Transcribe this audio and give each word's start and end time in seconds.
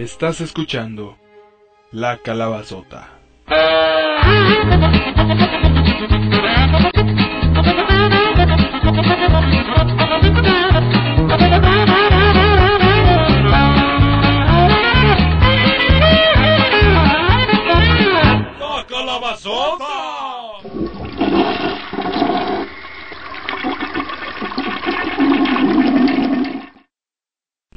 Estás 0.00 0.40
escuchando 0.40 1.18
La 1.92 2.22
Calabazota. 2.22 3.20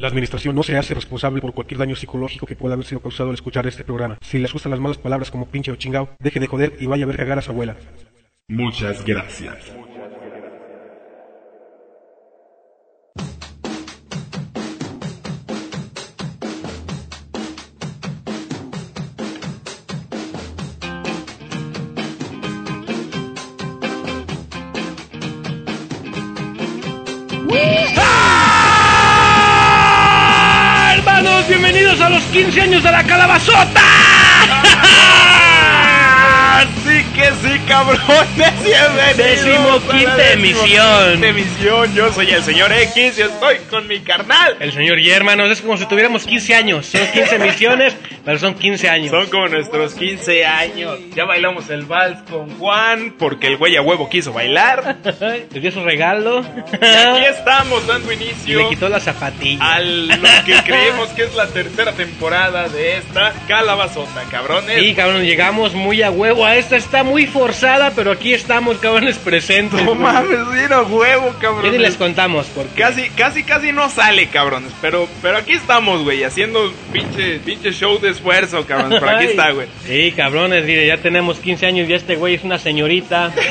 La 0.03 0.09
administración 0.09 0.53
no 0.53 0.63
se 0.63 0.77
hace 0.77 0.93
responsable 0.93 1.39
por 1.39 1.53
cualquier 1.53 1.77
daño 1.77 1.95
psicológico 1.95 2.45
que 2.45 2.57
pueda 2.57 2.73
haber 2.73 2.85
sido 2.85 2.99
causado 2.99 3.29
al 3.29 3.35
escuchar 3.35 3.65
este 3.67 3.85
programa. 3.85 4.17
Si 4.19 4.37
les 4.37 4.51
gustan 4.51 4.71
las 4.71 4.81
malas 4.81 4.97
palabras 4.97 5.31
como 5.31 5.45
pinche 5.45 5.71
o 5.71 5.77
chingao, 5.77 6.09
deje 6.19 6.41
de 6.41 6.47
joder 6.47 6.73
y 6.77 6.87
vaya 6.87 7.05
a 7.05 7.07
ver 7.07 7.15
cagar 7.15 7.37
a 7.37 7.41
su 7.41 7.51
abuela. 7.51 7.77
Muchas 8.49 9.05
gracias. 9.05 9.71
15 32.33 32.61
años 32.61 32.81
de 32.81 32.91
la 32.91 33.03
calabazota. 33.03 33.92
Cabrones, 37.73 38.63
bienvenidos. 38.63 39.17
Decimoquinta 39.17 40.13
a 40.13 40.17
la 40.17 40.31
emisión. 40.33 41.21
decimoquinta 41.21 41.27
emisión. 41.27 41.95
Yo 41.95 42.13
soy 42.13 42.29
el 42.29 42.43
señor 42.43 42.71
X 42.71 43.17
y 43.17 43.21
estoy 43.21 43.57
con 43.69 43.87
mi 43.87 43.99
carnal. 44.01 44.57
El 44.59 44.71
señor 44.71 44.99
y 44.99 45.09
hermanos, 45.09 45.49
es 45.49 45.61
como 45.61 45.75
si 45.77 45.87
tuviéramos 45.87 46.25
15 46.25 46.53
años. 46.53 46.85
Son 46.85 47.01
15 47.07 47.35
emisiones, 47.37 47.95
pero 48.23 48.37
son 48.37 48.53
15 48.53 48.89
años. 48.89 49.09
Son 49.09 49.25
como 49.27 49.47
nuestros 49.47 49.95
15 49.95 50.45
años. 50.45 50.99
Ya 51.15 51.25
bailamos 51.25 51.67
el 51.71 51.85
vals 51.85 52.21
con 52.29 52.47
Juan 52.59 53.15
porque 53.17 53.47
el 53.47 53.57
güey 53.57 53.75
a 53.75 53.81
huevo 53.81 54.07
quiso 54.07 54.31
bailar. 54.31 54.97
Le 55.51 55.59
dio 55.59 55.71
su 55.71 55.83
regalo. 55.83 56.41
Y 56.79 56.85
aquí 56.85 57.25
estamos 57.25 57.87
dando 57.87 58.11
Y 58.11 58.15
inicio 58.15 58.59
le 58.59 58.69
quitó 58.69 58.87
la 58.87 58.99
zapatilla. 58.99 59.73
a 59.73 59.79
lo 59.79 60.15
que 60.45 60.61
creemos 60.65 61.09
que 61.09 61.23
es 61.23 61.33
la 61.33 61.47
tercera 61.47 61.93
temporada 61.93 62.69
de 62.69 62.97
esta 62.97 63.33
calabazota, 63.47 64.23
cabrones. 64.29 64.79
Sí, 64.79 64.93
cabrón, 64.93 65.23
llegamos 65.23 65.73
muy 65.73 66.03
a 66.03 66.11
huevo. 66.11 66.45
A 66.45 66.55
esta 66.55 66.75
está 66.75 67.03
muy 67.03 67.25
forzada, 67.25 67.62
pero 67.95 68.11
aquí 68.11 68.33
estamos, 68.33 68.77
cabrones, 68.77 69.17
presentes. 69.17 69.81
No 69.83 69.95
mames, 69.95 70.37
mira 70.53 70.81
huevo, 70.81 71.31
Ya 71.33 71.39
cabrón. 71.39 71.71
ni 71.71 71.77
les 71.77 71.95
contamos, 71.95 72.45
porque 72.47 72.81
Casi, 72.81 73.09
casi, 73.11 73.43
casi 73.43 73.71
no 73.71 73.89
sale, 73.89 74.27
cabrones. 74.27 74.71
Pero, 74.81 75.07
pero 75.21 75.37
aquí 75.37 75.53
estamos, 75.53 76.03
güey, 76.03 76.23
haciendo 76.25 76.73
pinche, 76.91 77.39
pinche 77.39 77.71
show 77.71 77.99
de 77.99 78.09
esfuerzo, 78.09 78.65
cabrones. 78.65 78.99
Pero 78.99 79.11
aquí 79.15 79.25
está, 79.27 79.51
güey. 79.51 79.67
Sí, 79.85 80.11
cabrones, 80.11 80.65
mire, 80.65 80.85
ya 80.87 80.97
tenemos 80.97 81.39
15 81.39 81.65
años 81.65 81.89
y 81.89 81.93
este 81.93 82.15
güey 82.17 82.35
es 82.35 82.43
una 82.43 82.59
señorita. 82.59 83.31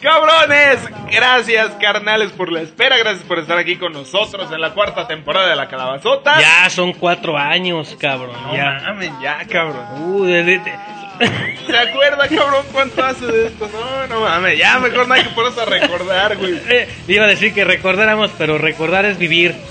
Cabrones, 0.00 0.78
gracias, 1.10 1.70
carnales, 1.80 2.30
por 2.32 2.50
la 2.52 2.62
espera. 2.62 2.96
Gracias 2.96 3.24
por 3.24 3.38
estar 3.38 3.58
aquí 3.58 3.76
con 3.76 3.92
nosotros 3.92 4.50
en 4.52 4.60
la 4.60 4.70
cuarta 4.72 5.06
temporada 5.06 5.48
de 5.50 5.56
la 5.56 5.68
calabazota. 5.68 6.40
Ya 6.40 6.70
son 6.70 6.92
cuatro 6.92 7.36
años, 7.36 7.96
cabrón. 8.00 8.32
No 8.46 8.54
ya. 8.56 8.80
mames, 8.86 9.10
ya, 9.20 9.44
cabrón. 9.50 9.84
Uh, 10.02 10.24
de- 10.24 10.44
de- 10.44 10.58
de- 10.58 10.99
¿Se 11.66 11.76
acuerda, 11.76 12.28
cabrón, 12.28 12.64
cuánto 12.72 13.04
hace 13.04 13.26
de 13.26 13.46
esto? 13.48 13.68
No, 13.72 14.06
no 14.06 14.20
mames, 14.22 14.58
ya 14.58 14.78
mejor 14.78 15.06
no 15.06 15.14
hay 15.14 15.22
que 15.22 15.30
ponerse 15.30 15.60
a 15.60 15.64
recordar, 15.66 16.36
güey. 16.36 16.58
Eh, 16.70 16.88
iba 17.08 17.24
a 17.24 17.28
decir 17.28 17.52
que 17.52 17.64
recordáramos, 17.64 18.30
pero 18.38 18.58
recordar 18.58 19.04
es 19.04 19.18
vivir. 19.18 19.54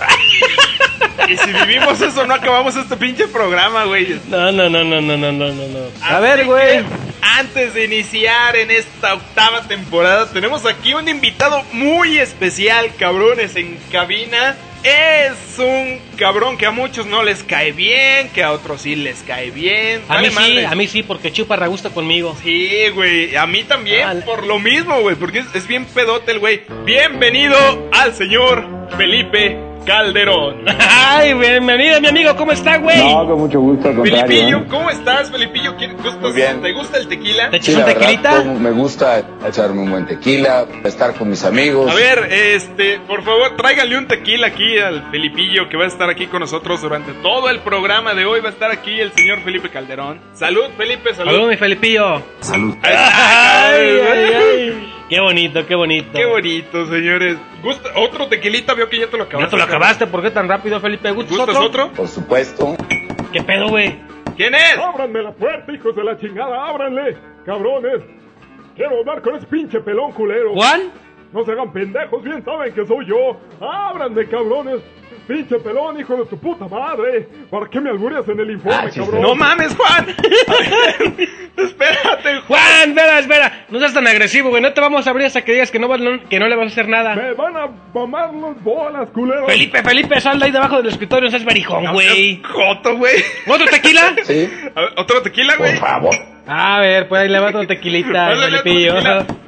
Y 1.27 1.37
si 1.37 1.51
vivimos 1.51 2.01
eso, 2.01 2.25
no 2.25 2.33
acabamos 2.33 2.75
este 2.75 2.97
pinche 2.97 3.27
programa, 3.27 3.83
güey. 3.83 4.19
No, 4.29 4.51
no, 4.51 4.67
no, 4.67 4.83
no, 4.83 4.99
no, 4.99 5.15
no, 5.15 5.31
no, 5.31 5.51
no. 5.51 5.79
A 6.01 6.17
Así 6.17 6.21
ver, 6.23 6.45
güey. 6.45 6.83
Antes 7.21 7.75
de 7.75 7.85
iniciar 7.85 8.55
en 8.55 8.71
esta 8.71 9.13
octava 9.13 9.61
temporada, 9.67 10.27
tenemos 10.31 10.65
aquí 10.65 10.95
un 10.95 11.07
invitado 11.07 11.63
muy 11.71 12.17
especial, 12.17 12.89
cabrones, 12.97 13.55
en 13.57 13.77
cabina. 13.91 14.55
Es 14.83 15.59
un 15.59 15.99
cabrón 16.17 16.57
que 16.57 16.65
a 16.65 16.71
muchos 16.71 17.05
no 17.05 17.21
les 17.21 17.43
cae 17.43 17.73
bien, 17.73 18.29
que 18.29 18.43
a 18.43 18.53
otros 18.53 18.81
sí 18.81 18.95
les 18.95 19.21
cae 19.23 19.51
bien. 19.51 20.01
A 20.07 20.19
mí 20.19 20.29
sí, 20.29 20.59
a 20.63 20.75
mí 20.75 20.87
sí, 20.87 21.03
porque 21.03 21.31
chupa 21.31 21.57
ragusta 21.57 21.89
conmigo. 21.89 22.35
Sí, 22.41 22.89
güey, 22.93 23.35
a 23.35 23.45
mí 23.45 23.63
también, 23.63 24.21
por 24.21 24.45
lo 24.45 24.57
mismo, 24.57 25.01
güey, 25.01 25.15
porque 25.15 25.39
es, 25.39 25.47
es 25.53 25.67
bien 25.67 25.85
pedote 25.85 26.31
el 26.31 26.39
güey. 26.39 26.61
Bienvenido 26.85 27.57
al 27.91 28.15
señor 28.15 28.65
Felipe 28.95 29.68
Calderón. 29.85 30.63
Ay, 30.79 31.33
bienvenido, 31.33 31.99
mi 32.01 32.07
amigo, 32.07 32.35
¿cómo 32.35 32.51
está, 32.51 32.77
güey? 32.77 32.97
No, 32.97 33.25
con 33.27 33.39
mucho 33.39 33.59
gusto, 33.59 33.89
al 33.89 33.95
contrario. 33.95 34.27
Felipillo, 34.27 34.57
¿eh? 34.59 34.65
¿cómo 34.69 34.89
estás, 34.89 35.31
Felipillo? 35.31 35.75
¿Quién- 35.77 35.97
gustas- 35.97 36.21
Muy 36.21 36.31
bien. 36.33 36.61
¿Te 36.61 36.71
gusta 36.73 36.97
el 36.97 37.07
tequila? 37.07 37.49
¿Te 37.49 37.57
echas 37.57 37.73
Sí, 37.73 37.79
un 37.79 37.85
verdad, 37.85 37.99
tequilita? 37.99 38.29
pues, 38.43 38.59
me 38.59 38.71
gusta 38.71 39.23
echarme 39.47 39.81
un 39.81 39.91
buen 39.91 40.05
tequila, 40.05 40.65
estar 40.83 41.13
con 41.15 41.29
mis 41.29 41.43
amigos. 41.43 41.89
A 41.91 41.95
ver, 41.95 42.27
este, 42.31 42.99
por 43.07 43.23
favor, 43.23 43.55
tráiganle 43.55 43.97
un 43.97 44.07
tequila 44.07 44.47
aquí 44.47 44.77
al 44.77 45.09
Felipillo 45.11 45.69
que 45.69 45.77
va 45.77 45.85
a 45.85 45.87
estar 45.87 46.09
aquí 46.09 46.27
con 46.27 46.41
nosotros 46.41 46.81
durante 46.81 47.13
todo 47.13 47.49
el 47.49 47.59
programa 47.59 48.13
de 48.13 48.25
hoy. 48.25 48.41
Va 48.41 48.49
a 48.49 48.51
estar 48.51 48.71
aquí 48.71 48.99
el 48.99 49.11
señor 49.13 49.39
Felipe 49.41 49.69
Calderón. 49.69 50.19
Salud, 50.33 50.65
Felipe, 50.77 51.13
salud. 51.13 51.31
Saludos, 51.31 51.49
mi 51.49 51.57
Felipillo. 51.57 52.21
Salud. 52.41 52.75
Ay, 52.83 53.99
ay, 54.11 54.33
ay. 54.35 54.93
Qué 55.09 55.19
bonito, 55.19 55.65
qué 55.65 55.73
bonito. 55.73 56.11
Qué 56.13 56.25
bonito, 56.25 56.85
señores. 56.85 57.35
¿Gusta 57.63 57.89
otro 57.95 58.27
tequilita? 58.27 58.75
Veo 58.75 58.87
que 58.87 58.99
ya 58.99 59.07
te 59.07 59.17
lo 59.17 59.23
acabaste. 59.23 59.45
¿Ya 59.45 59.49
te 59.49 59.57
lo 59.57 59.63
acabaste? 59.69 60.07
¿Por 60.07 60.21
qué 60.21 60.31
tan 60.31 60.47
rápido, 60.47 60.79
Felipe? 60.79 61.11
¿Gustas, 61.11 61.37
¿Gustas 61.37 61.55
otro? 61.57 61.85
otro? 61.85 61.93
Por 61.95 62.07
supuesto. 62.07 62.75
¿Qué 63.31 63.43
pedo, 63.43 63.69
güey? 63.69 63.99
¿Quién 64.35 64.53
es? 64.55 64.77
¡Ábranme 64.77 65.21
la 65.21 65.31
puerta, 65.31 65.71
hijos 65.71 65.95
de 65.95 66.03
la 66.03 66.17
chingada! 66.17 66.67
¡Ábranle! 66.69 67.17
¡Cabrones! 67.45 68.01
Quiero 68.75 68.99
hablar 68.99 69.21
con 69.21 69.35
ese 69.35 69.45
pinche 69.47 69.79
pelón 69.81 70.11
culero. 70.13 70.53
¿Juan? 70.53 70.91
No 71.33 71.45
se 71.45 71.51
hagan 71.51 71.71
pendejos, 71.71 72.23
bien 72.23 72.43
saben 72.43 72.73
que 72.73 72.85
soy 72.87 73.05
yo. 73.05 73.37
¡Ábranme, 73.61 74.27
cabrones! 74.27 74.81
¡Pinche 75.29 75.59
pelón, 75.59 75.99
hijo 75.99 76.15
de 76.17 76.25
tu 76.25 76.37
puta 76.39 76.67
madre! 76.67 77.27
¿Para 77.51 77.69
qué 77.69 77.79
me 77.79 77.91
albureas 77.91 78.27
en 78.27 78.39
el 78.39 78.49
informe, 78.49 78.77
Ah, 78.77 78.89
cabrón? 78.93 79.21
No 79.21 79.35
mames, 79.35 79.75
Juan. 79.75 80.07
Espérate, 81.57 82.39
Juan. 82.47 82.61
Juan, 82.61 82.89
espera, 82.89 83.19
espera. 83.19 83.65
No 83.69 83.79
seas 83.79 83.93
tan 83.93 84.07
agresivo, 84.07 84.49
güey. 84.49 84.61
No 84.61 84.73
te 84.73 84.81
vamos 84.81 85.05
a 85.05 85.09
abrir 85.11 85.27
hasta 85.27 85.43
que 85.43 85.51
digas 85.53 85.69
que 85.71 85.77
no, 85.79 85.87
que 86.29 86.39
no 86.39 86.47
le 86.47 86.55
vas 86.55 86.65
a 86.65 86.71
hacer 86.71 86.87
nada. 86.87 87.15
¡Me 87.15 87.33
van 87.33 87.55
a 87.57 87.67
mamar 87.93 88.33
los 88.33 88.61
bolas, 88.63 89.09
culero! 89.11 89.45
Felipe, 89.45 89.83
Felipe, 89.83 90.19
sal 90.21 90.39
de 90.39 90.45
ahí 90.45 90.51
debajo 90.51 90.77
del 90.77 90.87
escritorio, 90.87 91.25
no 91.25 91.31
seas 91.31 91.45
berijón, 91.45 91.83
No 91.83 91.93
güey. 91.93 92.41
Joto, 92.43 92.97
güey. 92.97 93.23
¿Otro 93.47 93.67
tequila? 93.67 94.15
Sí, 94.23 94.49
¿Otro 94.97 95.21
tequila, 95.21 95.53
por 95.57 95.65
güey? 95.67 95.77
favor. 95.77 96.15
A 96.51 96.79
ver, 96.79 97.07
pues 97.07 97.21
ahí 97.21 97.29
le 97.29 97.39
va 97.39 97.49
otro 97.49 97.67
tequilita, 97.67 98.35
Felipillo. 98.35 98.95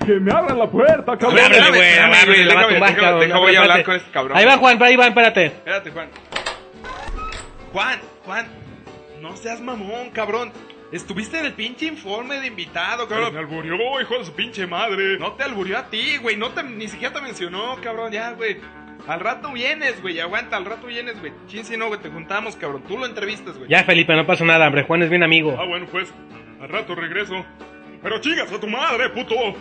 ¡Que 0.06 0.14
me 0.20 0.32
abran 0.32 0.58
la 0.58 0.70
puerta, 0.70 1.18
cabrón! 1.18 1.40
Ábrele, 1.40 1.70
güey, 1.70 1.98
ábrele, 1.98 2.26
güey, 2.26 2.46
la 2.46 2.54
va 2.54 2.62
a 2.62 2.68
déjame, 2.68 2.74
tumbar, 2.74 2.90
déjame, 2.90 2.96
cabrón. 3.02 3.20
déjame, 3.22 3.40
voy 3.40 3.56
a 3.56 3.60
hablar 3.62 3.84
con 3.84 3.96
este 3.96 4.12
cabrón. 4.12 4.38
Ahí 4.38 4.46
va, 4.46 4.58
Juan, 4.58 4.84
ahí 4.84 4.96
va, 4.96 5.08
espérate. 5.08 5.46
Espérate, 5.46 5.92
Juan. 5.92 6.10
Juan, 7.72 8.00
Juan, 8.26 8.48
no 9.22 9.36
seas 9.36 9.62
mamón, 9.62 10.10
cabrón. 10.12 10.52
Estuviste 10.92 11.40
en 11.40 11.46
el 11.46 11.54
pinche 11.54 11.86
informe 11.86 12.40
de 12.40 12.48
invitado, 12.48 13.08
cabrón. 13.08 13.34
Me 13.34 13.40
alburió, 13.40 13.76
hijo 14.02 14.20
de 14.20 14.26
su 14.26 14.34
pinche 14.34 14.68
madre. 14.68 15.18
No 15.18 15.32
te 15.34 15.44
alburió 15.44 15.78
a 15.78 15.86
ti, 15.86 16.18
güey. 16.18 16.36
No 16.36 16.50
te, 16.50 16.64
ni 16.64 16.88
siquiera 16.90 17.14
te 17.14 17.22
mencionó, 17.22 17.78
cabrón. 17.82 18.12
Ya, 18.12 18.32
güey. 18.32 18.58
Al 19.08 19.22
rato 19.22 19.52
vienes, 19.54 20.02
güey. 20.02 20.20
Aguanta, 20.20 20.58
al 20.58 20.66
rato 20.66 20.88
vienes, 20.88 21.18
güey. 21.22 21.32
Chin, 21.48 21.64
si 21.64 21.78
no, 21.78 21.88
güey. 21.88 22.02
Te 22.02 22.10
juntamos, 22.10 22.58
cabrón. 22.58 22.84
Tú 22.88 22.98
lo 22.98 23.06
entrevistas, 23.06 23.58
güey. 23.58 23.70
Ya, 23.70 23.86
Felipe, 23.86 24.14
no 24.16 24.26
pasa 24.28 24.44
nada, 24.44 24.68
hombre. 24.68 24.84
Juan 24.84 25.02
es 25.04 25.10
bien 25.10 25.24
amigo. 25.24 25.56
Ah, 25.58 25.66
bueno, 25.66 25.88
pues, 25.90 26.14
al 26.62 26.70
rato 26.70 26.96
regreso. 26.96 27.46
Pero 28.02 28.20
chingas 28.20 28.52
a 28.52 28.60
tu 28.60 28.68
madre, 28.68 29.10
puto. 29.10 29.36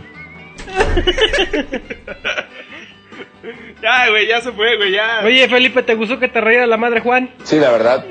Ya, 3.83 4.11
güey. 4.11 4.27
Ya 4.27 4.41
se 4.43 4.53
fue, 4.53 4.77
güey. 4.77 4.93
Ya. 4.93 5.21
Oye, 5.25 5.49
Felipe, 5.49 5.83
¿te 5.83 5.95
gustó 5.95 6.19
que 6.19 6.29
te 6.29 6.43
reía 6.43 6.67
la 6.67 6.77
madre 6.77 7.01
Juan? 7.01 7.31
Sí, 7.43 7.59
la 7.59 7.71
verdad. 7.71 8.05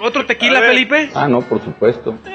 ¿Otro 0.00 0.26
tequila, 0.26 0.58
ver. 0.60 0.70
Felipe? 0.70 1.10
Ah, 1.14 1.28
no, 1.28 1.40
por 1.42 1.62
supuesto. 1.62 2.18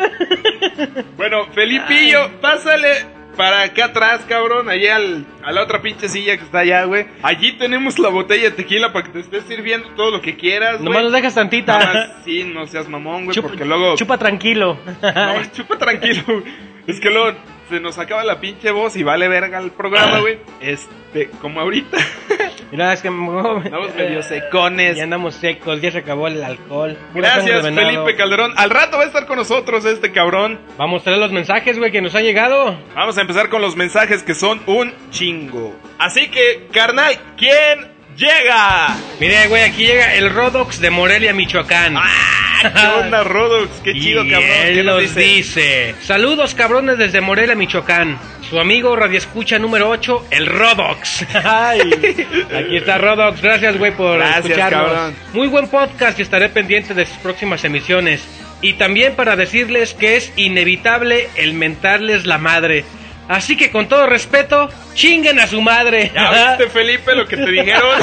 Bueno, 1.18 1.46
Felipillo, 1.54 2.40
pásale 2.42 3.06
para 3.36 3.64
acá 3.64 3.86
atrás, 3.86 4.22
cabrón. 4.28 4.70
Allí 4.70 4.88
al, 4.88 5.26
a 5.44 5.52
la 5.52 5.62
otra 5.64 5.82
pinche 5.82 6.10
silla 6.10 6.38
que 6.38 6.44
está 6.44 6.60
allá, 6.60 6.84
güey. 6.86 7.06
Allí 7.24 7.54
tenemos 7.54 7.98
la 8.00 8.10
botella 8.10 8.44
de 8.44 8.52
tequila 8.52 8.92
para 8.94 9.06
que 9.06 9.12
te 9.14 9.20
estés 9.22 9.44
sirviendo 9.46 9.90
todo 9.96 10.12
lo 10.12 10.22
que 10.22 10.36
quieras, 10.36 10.74
güey. 10.78 10.86
Nomás 10.86 11.04
nos 11.04 11.12
dejas 11.14 11.36
tantita. 11.36 11.78
Nada 11.78 11.94
más, 11.94 12.24
sí, 12.26 12.44
no 12.44 12.68
seas 12.68 12.88
mamón, 12.88 13.26
güey, 13.26 13.36
Chupa- 13.36 13.48
porque 13.50 13.66
luego... 13.66 13.96
Chupa 13.96 14.18
tranquilo. 14.18 14.78
No, 15.02 15.46
chupa 15.54 15.78
tranquilo. 15.78 16.44
Es 16.88 17.00
que 17.00 17.10
luego 17.10 17.38
se 17.72 17.80
nos 17.80 17.98
acaba 17.98 18.24
la 18.24 18.40
pinche 18.40 18.70
voz 18.70 18.96
y 18.98 19.04
vale 19.04 19.28
verga 19.28 19.58
el 19.60 19.72
programa, 19.72 20.20
güey. 20.20 20.40
Este, 20.60 21.30
como 21.42 21.62
ahorita. 21.62 21.98
Mira, 22.72 22.94
es 22.94 23.02
que 23.02 23.08
Andamos 23.08 23.96
medio 23.96 24.22
secones. 24.24 24.98
Ya 24.98 25.04
andamos 25.04 25.36
secos, 25.36 25.82
ya 25.82 25.92
se 25.92 26.00
acabó 26.00 26.28
el 26.28 26.44
alcohol. 26.44 26.98
Gracias. 27.14 27.64
Felipe 27.64 28.16
Calderón. 28.16 28.54
Al 28.58 28.70
rato 28.70 28.98
va 28.98 29.04
a 29.04 29.08
estar 29.08 29.26
con 29.26 29.38
nosotros 29.38 29.86
este 29.86 30.12
cabrón. 30.12 30.60
Vamos 30.78 31.02
a 31.02 31.04
traer 31.06 31.20
los 31.20 31.32
mensajes, 31.32 31.78
güey, 31.78 31.92
que 31.92 32.02
nos 32.02 32.14
han 32.14 32.24
llegado. 32.24 32.78
Vamos 32.94 33.18
a 33.18 33.22
empezar 33.22 33.50
con 33.50 33.62
los 33.62 33.76
mensajes 33.76 34.24
que 34.24 34.34
son 34.34 34.62
un 34.68 34.94
chingo. 35.10 35.74
Así 35.98 36.30
que, 36.30 36.68
carnal, 36.72 37.18
¿quién 37.38 37.91
llega? 38.22 38.96
Mire, 39.20 39.48
güey, 39.48 39.64
aquí 39.64 39.86
llega 39.86 40.16
el 40.16 40.30
Rodox 40.30 40.80
de 40.80 40.90
Morelia, 40.90 41.34
Michoacán. 41.34 41.96
¿Qué 42.62 42.88
onda, 43.00 43.24
Rodux? 43.24 43.70
Qué 43.84 43.94
chido, 43.94 44.24
y 44.24 44.30
cabrón. 44.30 44.50
¿Qué 44.50 44.70
Él 44.70 44.86
nos 44.86 45.02
nos 45.04 45.16
dice? 45.16 45.96
Saludos, 46.02 46.54
cabrones, 46.54 46.98
desde 46.98 47.20
Morelia, 47.20 47.56
Michoacán. 47.56 48.20
Su 48.48 48.60
amigo 48.60 48.96
radioescucha 48.96 49.58
número 49.58 49.90
8, 49.90 50.28
el 50.30 50.46
Rodox. 50.46 51.26
Ay, 51.44 51.80
aquí 52.56 52.78
está 52.78 52.98
Rodox. 52.98 53.42
Gracias, 53.42 53.78
güey, 53.78 53.92
por 53.96 54.18
Gracias, 54.18 54.46
escucharnos. 54.46 54.92
cabrón. 54.92 55.16
Muy 55.34 55.48
buen 55.48 55.68
podcast 55.68 56.20
y 56.20 56.22
estaré 56.22 56.50
pendiente 56.50 56.94
de 56.94 57.06
sus 57.06 57.18
próximas 57.18 57.64
emisiones. 57.64 58.24
Y 58.62 58.74
también 58.74 59.16
para 59.16 59.36
decirles 59.36 59.96
que 59.96 60.18
es 60.18 60.32
inevitable 60.36 61.30
el 61.36 61.54
mentarles 61.54 62.28
la 62.28 62.38
madre. 62.38 62.86
Así 63.28 63.56
que 63.56 63.72
con 63.72 63.88
todo 63.88 64.08
respeto, 64.08 64.70
chinguen 64.94 65.40
a 65.40 65.48
su 65.48 65.62
madre. 65.62 66.12
¿Ya 66.14 66.56
viste, 66.58 66.70
Felipe, 66.70 67.16
lo 67.16 67.26
que 67.28 67.38
te 67.38 67.50
dijeron? 67.50 67.98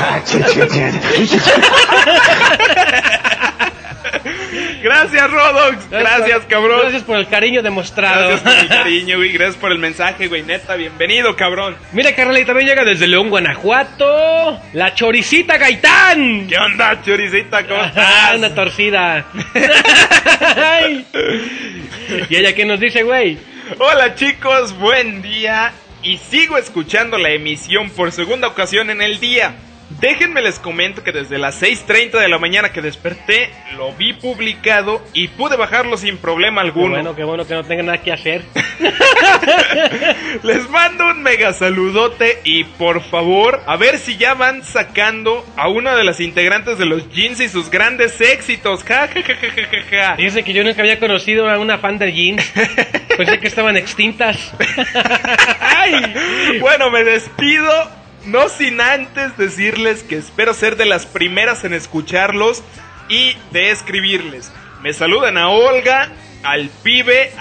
Gracias, 4.82 5.30
Rodox. 5.30 5.90
Gracias, 5.90 6.40
cabrón. 6.48 6.80
Gracias 6.82 7.02
por 7.02 7.18
el 7.18 7.26
cariño 7.28 7.62
demostrado. 7.62 8.28
Gracias 8.28 8.40
por 8.42 8.52
el 8.62 8.68
cariño, 8.82 9.16
güey. 9.18 9.32
Gracias 9.32 9.56
por 9.56 9.72
el 9.72 9.78
mensaje, 9.78 10.28
güey. 10.28 10.42
Neta, 10.44 10.76
bienvenido, 10.76 11.34
cabrón. 11.36 11.76
Mira, 11.92 12.14
carnal, 12.14 12.38
y 12.38 12.44
también 12.44 12.68
llega 12.68 12.84
desde 12.84 13.06
León, 13.06 13.28
Guanajuato. 13.28 14.60
La 14.72 14.94
choricita 14.94 15.58
Gaitán. 15.58 16.46
¿Qué 16.48 16.56
onda, 16.56 17.00
choricita? 17.02 17.66
¿Cómo 17.66 17.80
Ah, 17.82 17.86
estás? 17.88 18.36
una 18.36 18.54
torcida. 18.54 19.24
¿Y 22.30 22.36
ella 22.36 22.54
qué 22.54 22.64
nos 22.64 22.80
dice, 22.80 23.02
güey? 23.02 23.36
Hola, 23.76 24.14
chicos. 24.14 24.76
Buen 24.78 25.20
día. 25.20 25.72
Y 26.02 26.16
sigo 26.16 26.56
escuchando 26.56 27.18
la 27.18 27.30
emisión 27.30 27.90
por 27.90 28.12
segunda 28.12 28.48
ocasión 28.48 28.88
en 28.88 29.02
el 29.02 29.20
día. 29.20 29.56
Déjenme 30.00 30.42
les 30.42 30.60
comento 30.60 31.02
que 31.02 31.10
desde 31.10 31.38
las 31.38 31.60
6.30 31.60 32.20
de 32.20 32.28
la 32.28 32.38
mañana 32.38 32.70
que 32.72 32.80
desperté, 32.80 33.50
lo 33.76 33.92
vi 33.92 34.12
publicado 34.12 35.02
y 35.12 35.26
pude 35.28 35.56
bajarlo 35.56 35.96
sin 35.96 36.18
problema 36.18 36.62
Qué 36.62 36.68
alguno. 36.68 36.90
bueno, 36.90 37.16
qué 37.16 37.24
bueno 37.24 37.44
que 37.46 37.54
no 37.54 37.64
tenga 37.64 37.82
nada 37.82 37.98
que 37.98 38.12
hacer. 38.12 38.44
Les 40.44 40.70
mando 40.70 41.08
un 41.08 41.22
mega 41.22 41.52
saludote 41.52 42.38
y 42.44 42.62
por 42.62 43.02
favor, 43.02 43.60
a 43.66 43.76
ver 43.76 43.98
si 43.98 44.16
ya 44.16 44.34
van 44.34 44.62
sacando 44.62 45.44
a 45.56 45.68
una 45.68 45.96
de 45.96 46.04
las 46.04 46.20
integrantes 46.20 46.78
de 46.78 46.86
los 46.86 47.10
jeans 47.10 47.40
y 47.40 47.48
sus 47.48 47.68
grandes 47.68 48.20
éxitos. 48.20 48.84
Ja, 48.84 49.08
ja, 49.08 49.20
ja, 49.22 49.34
ja, 49.34 49.48
ja, 49.50 49.62
ja, 49.68 49.82
ja. 49.90 50.16
Dice 50.16 50.44
que 50.44 50.52
yo 50.52 50.62
nunca 50.62 50.82
había 50.82 51.00
conocido 51.00 51.48
a 51.50 51.58
una 51.58 51.78
fan 51.78 51.98
de 51.98 52.12
jeans. 52.12 52.52
Pensé 53.16 53.40
que 53.40 53.48
estaban 53.48 53.76
extintas. 53.76 54.54
Ay. 55.60 56.14
Bueno, 56.60 56.88
me 56.90 57.02
despido. 57.02 57.97
No 58.28 58.50
sin 58.50 58.80
antes 58.82 59.38
decirles 59.38 60.02
que 60.02 60.16
espero 60.16 60.52
ser 60.52 60.76
de 60.76 60.84
las 60.84 61.06
primeras 61.06 61.64
en 61.64 61.72
escucharlos 61.72 62.62
y 63.08 63.34
de 63.52 63.70
escribirles. 63.70 64.52
Me 64.82 64.92
saludan 64.92 65.38
a 65.38 65.48
Olga, 65.48 66.10
al 66.42 66.68
pibe. 66.82 67.32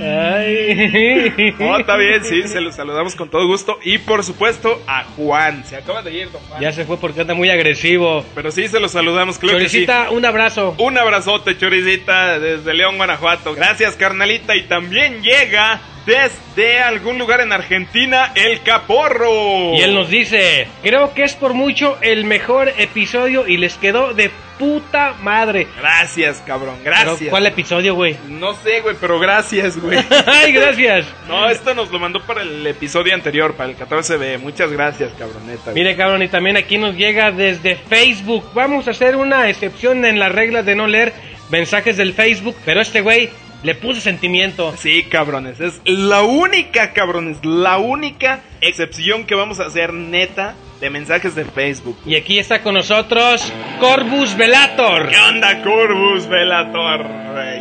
Ay. 0.00 1.54
Oh, 1.60 1.78
está 1.78 1.96
bien, 1.96 2.24
sí, 2.24 2.42
se 2.48 2.60
los 2.60 2.74
saludamos 2.74 3.14
con 3.14 3.30
todo 3.30 3.46
gusto. 3.46 3.78
Y 3.84 3.98
por 3.98 4.24
supuesto 4.24 4.82
a 4.88 5.04
Juan. 5.04 5.64
Se 5.64 5.76
acaba 5.76 6.02
de 6.02 6.12
ir, 6.12 6.32
don 6.32 6.42
Juan. 6.42 6.60
Ya 6.60 6.72
se 6.72 6.84
fue 6.84 6.98
porque 6.98 7.20
anda 7.20 7.34
muy 7.34 7.48
agresivo. 7.48 8.24
Pero 8.34 8.50
sí, 8.50 8.66
se 8.66 8.80
los 8.80 8.90
saludamos, 8.90 9.38
claro 9.38 9.58
que 9.58 9.68
sí. 9.68 9.86
Choricita, 9.86 10.10
un 10.10 10.24
abrazo. 10.24 10.74
Un 10.78 10.98
abrazote, 10.98 11.56
Choricita, 11.56 12.40
desde 12.40 12.74
León, 12.74 12.96
Guanajuato. 12.96 13.54
Gracias, 13.54 13.94
carnalita. 13.94 14.56
Y 14.56 14.64
también 14.64 15.22
llega 15.22 15.80
desde 16.08 16.80
algún 16.80 17.18
lugar 17.18 17.42
en 17.42 17.52
Argentina, 17.52 18.32
el 18.34 18.62
Caporro. 18.62 19.74
Y 19.74 19.82
él 19.82 19.94
nos 19.94 20.08
dice, 20.08 20.66
creo 20.82 21.12
que 21.12 21.22
es 21.22 21.34
por 21.34 21.52
mucho 21.52 21.98
el 22.00 22.24
mejor 22.24 22.72
episodio 22.78 23.46
y 23.46 23.58
les 23.58 23.74
quedó 23.74 24.14
de 24.14 24.30
puta 24.58 25.12
madre. 25.20 25.66
Gracias, 25.78 26.42
cabrón, 26.46 26.76
Pero, 26.82 26.96
gracias. 26.96 27.28
¿Cuál 27.28 27.46
episodio, 27.46 27.94
güey? 27.94 28.16
No 28.26 28.54
sé, 28.54 28.80
güey, 28.80 28.96
pero 28.98 29.20
gracias, 29.20 29.78
güey. 29.78 29.98
Ay, 30.26 30.52
gracias. 30.52 31.06
No, 31.28 31.46
esto 31.50 31.74
nos 31.74 31.90
lo 31.90 31.98
mandó 31.98 32.22
para 32.22 32.40
el 32.40 32.66
episodio 32.66 33.14
anterior, 33.14 33.54
para 33.54 33.68
el 33.68 33.76
14B. 33.76 34.38
Muchas 34.38 34.72
gracias, 34.72 35.12
cabroneta. 35.18 35.72
Mire, 35.72 35.94
cabrón, 35.94 36.22
y 36.22 36.28
también 36.28 36.56
aquí 36.56 36.78
nos 36.78 36.96
llega 36.96 37.32
desde 37.32 37.76
Facebook. 37.76 38.50
Vamos 38.54 38.88
a 38.88 38.92
hacer 38.92 39.14
una 39.14 39.50
excepción 39.50 40.06
en 40.06 40.18
la 40.18 40.30
regla 40.30 40.62
de 40.62 40.74
no 40.74 40.86
leer 40.86 41.12
mensajes 41.50 41.98
del 41.98 42.14
Facebook, 42.14 42.56
pero 42.64 42.80
este 42.80 43.02
güey 43.02 43.28
le 43.62 43.74
puso 43.74 44.00
sentimiento. 44.00 44.74
Sí, 44.76 45.04
cabrones, 45.04 45.60
es 45.60 45.80
la 45.84 46.22
única, 46.22 46.92
cabrones, 46.92 47.44
la 47.44 47.78
única 47.78 48.42
excepción 48.60 49.24
que 49.24 49.34
vamos 49.34 49.60
a 49.60 49.66
hacer 49.66 49.92
neta 49.92 50.54
de 50.80 50.90
mensajes 50.90 51.34
de 51.34 51.44
Facebook. 51.44 51.98
Y 52.06 52.16
aquí 52.16 52.38
está 52.38 52.60
con 52.62 52.74
nosotros 52.74 53.52
Corbus 53.80 54.36
Velator. 54.36 55.08
¿Qué 55.08 55.18
onda, 55.18 55.62
Corvus 55.62 56.26
Velator? 56.28 57.06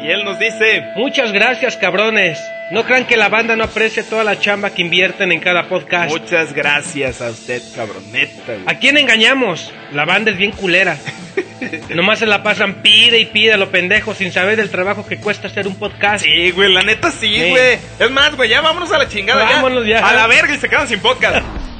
Y 0.04 0.12
él 0.12 0.24
nos 0.24 0.38
dice, 0.40 0.84
Muchas 0.96 1.32
gracias, 1.32 1.78
cabrones. 1.78 2.40
No 2.72 2.84
crean 2.84 3.06
que 3.06 3.16
la 3.18 3.30
banda 3.30 3.56
no 3.56 3.64
aprecia 3.64 4.04
toda 4.08 4.24
la 4.24 4.40
chamba 4.40 4.72
que 4.72 4.82
invierten 4.82 5.32
en 5.32 5.40
cada 5.40 5.64
podcast. 5.70 6.12
muchas 6.12 6.54
gracias 6.54 7.22
a 7.22 7.30
usted, 7.30 7.62
cabroneta. 7.76 8.44
güey. 8.46 8.60
¿A 8.68 8.76
quién 8.78 8.98
engañamos? 8.98 9.72
La 9.94 10.04
banda 10.06 10.32
es 10.32 10.38
bien 10.38 10.52
culera. 10.52 10.98
Nomás 11.96 12.20
se 12.20 12.26
la 12.26 12.44
pasan 12.44 12.82
pide 12.82 13.20
y 13.20 13.26
pide 13.26 13.54
a 13.54 13.58
lo 13.58 13.70
pendejo 13.72 14.14
sin 14.14 14.32
saber 14.32 14.58
del 14.58 14.70
trabajo 14.70 15.08
que 15.08 15.18
cuesta 15.18 15.48
hacer 15.48 15.66
un 15.68 15.76
podcast. 15.76 16.26
Sí, 16.26 16.52
güey, 16.52 16.72
la 16.74 16.84
neta 16.84 17.10
sí, 17.10 17.34
Sí. 17.36 17.50
güey. 17.50 17.78
Es 18.00 18.12
más, 18.12 18.36
güey, 18.36 18.50
ya 18.50 18.62
vámonos 18.62 18.92
a 18.92 18.98
la 18.98 19.08
chingada. 19.08 19.48
ya. 19.50 19.56
Vámonos 19.56 19.86
ya. 19.88 20.08
A 20.08 20.14
la 20.14 20.28
verga 20.28 20.54
y 20.54 20.58
se 20.58 20.68
quedan 20.70 20.88
sin 20.88 21.00
podcast. 21.00 21.44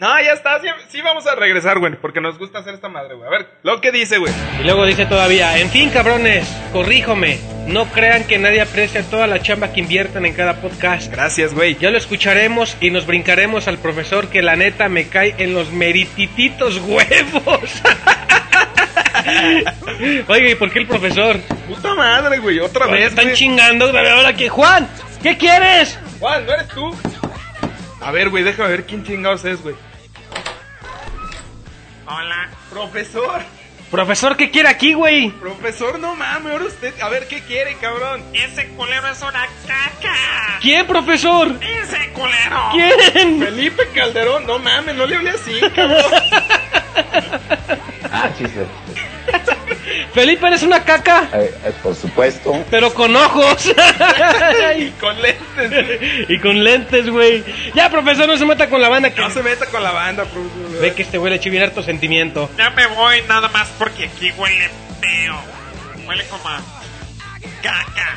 No, 0.00 0.18
ya 0.18 0.32
está, 0.32 0.58
sí, 0.62 0.66
sí 0.88 1.02
vamos 1.02 1.26
a 1.26 1.34
regresar, 1.34 1.78
güey, 1.78 1.94
porque 1.94 2.22
nos 2.22 2.38
gusta 2.38 2.60
hacer 2.60 2.72
esta 2.72 2.88
madre, 2.88 3.16
güey. 3.16 3.26
A 3.28 3.30
ver, 3.30 3.50
lo 3.62 3.82
que 3.82 3.92
dice, 3.92 4.16
güey. 4.16 4.32
Y 4.58 4.64
luego 4.64 4.86
dice 4.86 5.04
todavía, 5.04 5.58
en 5.58 5.68
fin, 5.68 5.90
cabrones, 5.90 6.48
corríjome. 6.72 7.38
No 7.66 7.84
crean 7.84 8.24
que 8.24 8.38
nadie 8.38 8.62
aprecia 8.62 9.02
toda 9.02 9.26
la 9.26 9.42
chamba 9.42 9.74
que 9.74 9.80
invierten 9.80 10.24
en 10.24 10.32
cada 10.32 10.54
podcast. 10.62 11.12
Gracias, 11.12 11.52
güey. 11.52 11.74
Ya 11.76 11.90
lo 11.90 11.98
escucharemos 11.98 12.78
y 12.80 12.90
nos 12.90 13.04
brincaremos 13.04 13.68
al 13.68 13.76
profesor 13.76 14.28
que 14.28 14.40
la 14.40 14.56
neta 14.56 14.88
me 14.88 15.06
cae 15.08 15.34
en 15.36 15.52
los 15.52 15.70
meritititos 15.70 16.78
huevos. 16.78 17.82
Oiga, 20.28 20.48
¿y 20.50 20.54
por 20.54 20.70
qué 20.70 20.78
el 20.78 20.86
profesor? 20.86 21.38
Puta 21.68 21.94
madre, 21.94 22.38
güey, 22.38 22.58
otra 22.58 22.86
vez, 22.86 23.08
están 23.10 23.26
güey. 23.26 23.36
chingando. 23.36 23.84
Ahora 23.88 24.32
que 24.32 24.48
Juan, 24.48 24.88
¿qué 25.22 25.36
quieres? 25.36 25.98
Juan, 26.18 26.46
¿no 26.46 26.54
eres 26.54 26.68
tú? 26.68 26.96
A 28.00 28.10
ver, 28.12 28.30
güey, 28.30 28.42
déjame 28.42 28.70
ver 28.70 28.84
quién 28.86 29.04
chingados 29.04 29.44
es, 29.44 29.60
güey. 29.62 29.74
Hola, 32.12 32.48
profesor. 32.70 33.40
Profesor, 33.88 34.36
¿qué 34.36 34.50
quiere 34.50 34.68
aquí, 34.68 34.94
güey? 34.94 35.30
Profesor, 35.30 35.96
no 36.00 36.16
mames, 36.16 36.52
ahora 36.52 36.64
usted. 36.64 36.92
A 37.00 37.08
ver, 37.08 37.28
¿qué 37.28 37.40
quiere, 37.42 37.76
cabrón? 37.76 38.24
Ese 38.32 38.66
culero 38.70 39.06
es 39.08 39.22
una 39.22 39.46
caca. 39.64 40.58
¿Quién, 40.60 40.88
profesor? 40.88 41.56
Ese 41.62 42.10
culero. 42.12 42.70
¿Quién? 42.72 43.38
Felipe 43.40 43.86
Calderón, 43.94 44.44
no 44.44 44.58
mames, 44.58 44.96
no 44.96 45.06
le 45.06 45.16
hablé 45.16 45.30
así, 45.30 45.60
cabrón. 45.74 46.02
Ah, 48.12 48.28
chiste. 48.36 48.66
Felipe, 50.14 50.46
eres 50.48 50.62
una 50.64 50.82
caca, 50.84 51.28
Eh, 51.32 51.54
eh, 51.64 51.72
por 51.82 51.94
supuesto. 51.94 52.64
pero 52.70 52.92
con 52.92 53.14
ojos. 53.14 53.72
Y 54.76 54.90
con 54.92 55.20
lentes. 55.20 56.28
y 56.28 56.38
con 56.40 56.64
lentes, 56.64 57.08
güey. 57.10 57.44
Ya, 57.74 57.90
profesor, 57.90 58.26
no 58.26 58.36
se 58.36 58.44
meta 58.46 58.68
con 58.68 58.80
la 58.80 58.88
banda 58.88 59.10
que... 59.10 59.20
No 59.20 59.30
se 59.30 59.42
meta 59.42 59.66
con 59.66 59.82
la 59.82 59.90
banda, 59.92 60.24
profesor. 60.24 60.80
Ve 60.80 60.94
que 60.94 61.02
este 61.02 61.18
güey 61.18 61.30
le 61.30 61.36
eché 61.36 61.50
bien 61.50 61.62
harto 61.62 61.82
sentimiento. 61.82 62.48
Ya 62.56 62.70
me 62.70 62.86
voy 62.88 63.22
nada 63.28 63.48
más 63.48 63.68
porque 63.78 64.06
aquí 64.06 64.30
huele 64.36 64.68
feo. 65.00 65.36
Huele 66.06 66.24
como 66.26 66.48
a 66.48 66.60
caca. 67.62 68.16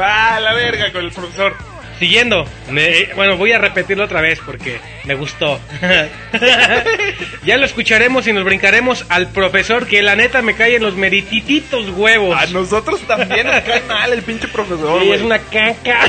Ah, 0.00 0.38
la 0.40 0.52
verga 0.52 0.92
con 0.92 1.04
el 1.04 1.10
profesor. 1.12 1.56
Siguiendo, 1.98 2.46
me- 2.70 3.06
bueno, 3.16 3.36
voy 3.36 3.52
a 3.52 3.58
repetirlo 3.58 4.04
otra 4.04 4.20
vez 4.20 4.38
porque 4.44 4.78
me 5.04 5.14
gustó. 5.14 5.60
ya 7.44 7.56
lo 7.56 7.64
escucharemos 7.66 8.26
y 8.28 8.32
nos 8.32 8.44
brincaremos 8.44 9.04
al 9.08 9.28
profesor 9.30 9.86
que 9.86 10.00
la 10.02 10.14
neta 10.14 10.40
me 10.42 10.54
cae 10.54 10.76
en 10.76 10.82
los 10.82 10.94
meritititos 10.94 11.88
huevos. 11.90 12.36
A 12.40 12.46
nosotros 12.46 13.00
también 13.02 13.46
nos 13.46 13.60
cae 13.62 13.82
mal 13.88 14.12
el 14.12 14.22
pinche 14.22 14.46
profesor, 14.48 15.02
Sí, 15.02 15.10
es 15.10 15.22
una 15.22 15.38
caca. 15.40 16.08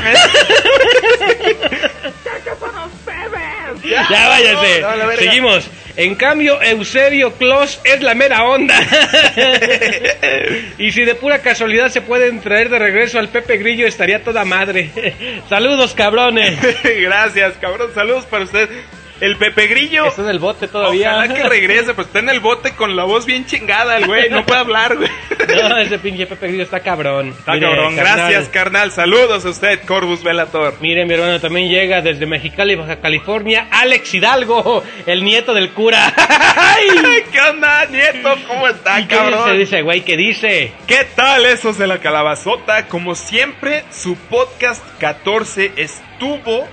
ya 2.34 2.54
váyase. 2.58 3.88
Ya, 3.88 4.06
Ya 4.10 4.28
váyase. 4.28 4.80
no, 4.82 4.96
no. 4.96 5.12
Seguimos. 5.16 5.68
En 5.96 6.14
cambio, 6.14 6.60
Eusebio 6.62 7.32
Clos 7.34 7.80
es 7.84 8.02
la 8.02 8.14
mera 8.14 8.44
onda. 8.44 8.74
y 10.78 10.92
si 10.92 11.04
de 11.04 11.14
pura 11.14 11.40
casualidad 11.40 11.88
se 11.88 12.00
pueden 12.00 12.40
traer 12.40 12.68
de 12.68 12.78
regreso 12.78 13.18
al 13.18 13.28
Pepe 13.28 13.56
Grillo, 13.56 13.86
estaría 13.86 14.22
toda 14.22 14.44
madre. 14.44 14.90
Saludos, 15.48 15.94
cabrones. 15.94 16.58
Gracias, 16.82 17.54
cabrón. 17.60 17.90
Saludos 17.94 18.24
para 18.26 18.44
usted. 18.44 18.68
El 19.20 19.36
Pepe 19.36 19.66
Grillo. 19.66 20.06
Está 20.06 20.22
en 20.22 20.30
el 20.30 20.38
bote 20.38 20.66
todavía. 20.66 21.16
Ojalá 21.16 21.34
que 21.34 21.42
regrese, 21.42 21.92
pues 21.92 22.06
está 22.06 22.20
en 22.20 22.30
el 22.30 22.40
bote 22.40 22.72
con 22.72 22.96
la 22.96 23.04
voz 23.04 23.26
bien 23.26 23.44
chingada 23.44 23.98
el 23.98 24.06
güey. 24.06 24.30
No 24.30 24.46
puede 24.46 24.60
hablar, 24.60 24.96
güey. 24.96 25.10
No, 25.50 25.78
ese 25.78 25.98
pinche 25.98 26.26
Pepe 26.26 26.46
Grillo 26.48 26.62
está 26.62 26.78
cabrón. 26.80 27.30
Está 27.30 27.54
Mire, 27.54 27.66
cabrón. 27.66 27.96
carnal. 27.96 28.16
Gracias, 28.18 28.48
carnal. 28.50 28.92
Saludos 28.92 29.44
a 29.44 29.48
usted, 29.48 29.80
Corvus 29.84 30.22
Velator. 30.22 30.74
Mire, 30.80 31.04
mi 31.06 31.14
hermano 31.14 31.40
también 31.40 31.68
llega 31.68 32.02
desde 32.02 32.24
Mexicali, 32.24 32.76
Baja 32.76 33.00
California, 33.00 33.66
Alex 33.70 34.14
Hidalgo, 34.14 34.84
el 35.06 35.24
nieto 35.24 35.52
del 35.52 35.70
cura. 35.70 36.12
¡Ay! 36.56 36.88
¿Qué 37.32 37.40
onda, 37.40 37.84
nieto? 37.86 38.36
¿Cómo 38.46 38.68
está, 38.68 38.96
¿Qué 38.96 39.02
dice, 39.02 39.16
cabrón? 39.16 39.58
dice, 39.58 39.82
güey? 39.82 40.02
¿Qué 40.02 40.16
dice? 40.16 40.72
¿Qué 40.86 41.04
tal 41.16 41.44
esos 41.46 41.76
de 41.78 41.88
la 41.88 41.98
calabazota? 41.98 42.86
Como 42.86 43.16
siempre, 43.16 43.82
su 43.90 44.14
podcast 44.14 44.84
14 45.00 45.72
estuvo 45.76 46.68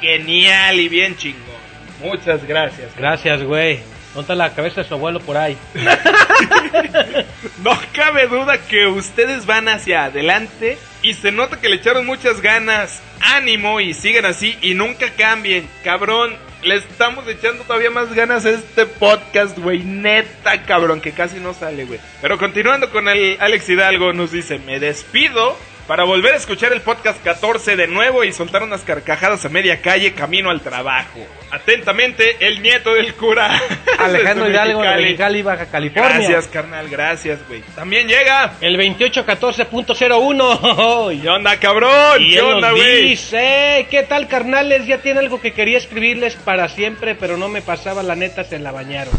genial 0.00 0.80
y 0.80 0.88
bien 0.88 1.16
chingón. 1.16 1.53
Muchas 2.00 2.46
gracias. 2.46 2.94
Gracias, 2.96 3.42
güey. 3.42 3.80
¿Dónde 4.14 4.32
está 4.32 4.34
la 4.36 4.54
cabeza 4.54 4.82
de 4.82 4.88
su 4.88 4.94
abuelo 4.94 5.20
por 5.20 5.36
ahí? 5.36 5.56
No 7.62 7.78
cabe 7.92 8.26
duda 8.26 8.58
que 8.58 8.86
ustedes 8.86 9.46
van 9.46 9.68
hacia 9.68 10.04
adelante 10.04 10.76
y 11.02 11.14
se 11.14 11.32
nota 11.32 11.60
que 11.60 11.68
le 11.68 11.76
echaron 11.76 12.04
muchas 12.04 12.40
ganas, 12.40 13.00
ánimo 13.20 13.80
y 13.80 13.94
sigan 13.94 14.26
así 14.26 14.58
y 14.60 14.74
nunca 14.74 15.10
cambien. 15.16 15.68
Cabrón, 15.82 16.36
le 16.62 16.76
estamos 16.76 17.26
echando 17.28 17.64
todavía 17.64 17.90
más 17.90 18.12
ganas 18.12 18.44
a 18.44 18.50
este 18.50 18.86
podcast, 18.86 19.58
güey. 19.58 19.80
Neta, 19.80 20.62
cabrón, 20.64 21.00
que 21.00 21.12
casi 21.12 21.38
no 21.38 21.54
sale, 21.54 21.84
güey. 21.84 22.00
Pero 22.20 22.38
continuando 22.38 22.90
con 22.90 23.08
el 23.08 23.36
Alex 23.40 23.68
Hidalgo, 23.68 24.12
nos 24.12 24.32
dice, 24.32 24.58
me 24.58 24.80
despido. 24.80 25.56
Para 25.86 26.04
volver 26.04 26.32
a 26.32 26.38
escuchar 26.38 26.72
el 26.72 26.80
podcast 26.80 27.22
14 27.22 27.76
de 27.76 27.86
nuevo 27.86 28.24
y 28.24 28.32
soltar 28.32 28.62
unas 28.62 28.80
carcajadas 28.80 29.44
a 29.44 29.50
media 29.50 29.82
calle 29.82 30.14
camino 30.14 30.48
al 30.48 30.62
trabajo. 30.62 31.18
Atentamente, 31.50 32.38
el 32.40 32.62
nieto 32.62 32.94
del 32.94 33.12
cura. 33.14 33.50
Alejandro 33.98 34.48
Hidalgo 34.48 34.80
de 34.80 34.96
Mexicali. 34.96 35.42
Baja 35.42 35.66
California. 35.66 36.16
Gracias, 36.16 36.48
carnal, 36.48 36.88
gracias, 36.88 37.46
güey. 37.46 37.60
También 37.74 38.08
llega. 38.08 38.54
El 38.62 38.78
2814.01. 38.78 41.20
¿Qué 41.20 41.28
onda, 41.34 41.58
cabrón? 41.58 42.22
Y 42.22 42.30
¿Qué 42.30 42.38
él 42.38 42.44
onda, 42.44 42.70
güey? 42.70 43.08
dice, 43.10 43.86
¿qué 43.90 44.04
tal 44.04 44.26
carnales? 44.26 44.86
Ya 44.86 45.02
tiene 45.02 45.20
algo 45.20 45.38
que 45.38 45.52
quería 45.52 45.76
escribirles 45.76 46.34
para 46.36 46.70
siempre, 46.70 47.14
pero 47.14 47.36
no 47.36 47.50
me 47.50 47.60
pasaba, 47.60 48.02
la 48.02 48.16
neta 48.16 48.42
se 48.44 48.58
la 48.58 48.72
bañaron. 48.72 49.12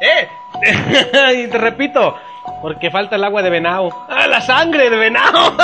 ¡Eh! 0.00 0.26
y 1.44 1.48
te 1.48 1.58
repito, 1.58 2.16
porque 2.60 2.90
falta 2.90 3.16
el 3.16 3.24
agua 3.24 3.42
de 3.42 3.50
venado. 3.50 3.90
¡Ah, 4.08 4.26
la 4.26 4.40
sangre 4.40 4.90
de 4.90 4.96
venado! 4.96 5.54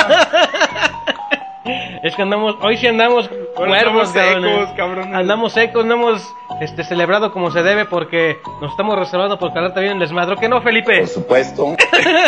es 2.02 2.14
que 2.14 2.22
andamos, 2.22 2.56
hoy 2.60 2.76
sí 2.76 2.86
andamos 2.86 3.28
cuervos, 3.54 3.78
andamos 3.78 4.08
secos, 4.10 4.34
cabrones. 4.34 4.68
cabrones. 4.76 5.14
Andamos 5.14 5.52
secos, 5.52 5.86
no 5.86 5.94
hemos 5.94 6.34
este, 6.60 6.84
celebrado 6.84 7.32
como 7.32 7.50
se 7.50 7.62
debe 7.62 7.84
porque 7.86 8.38
nos 8.60 8.70
estamos 8.72 8.98
reservando 8.98 9.38
por 9.38 9.52
calar 9.52 9.72
también 9.72 9.94
el 9.94 10.00
desmadro. 10.00 10.36
¿Que 10.36 10.48
no, 10.48 10.60
Felipe? 10.60 11.00
Por 11.00 11.08
supuesto. 11.08 11.76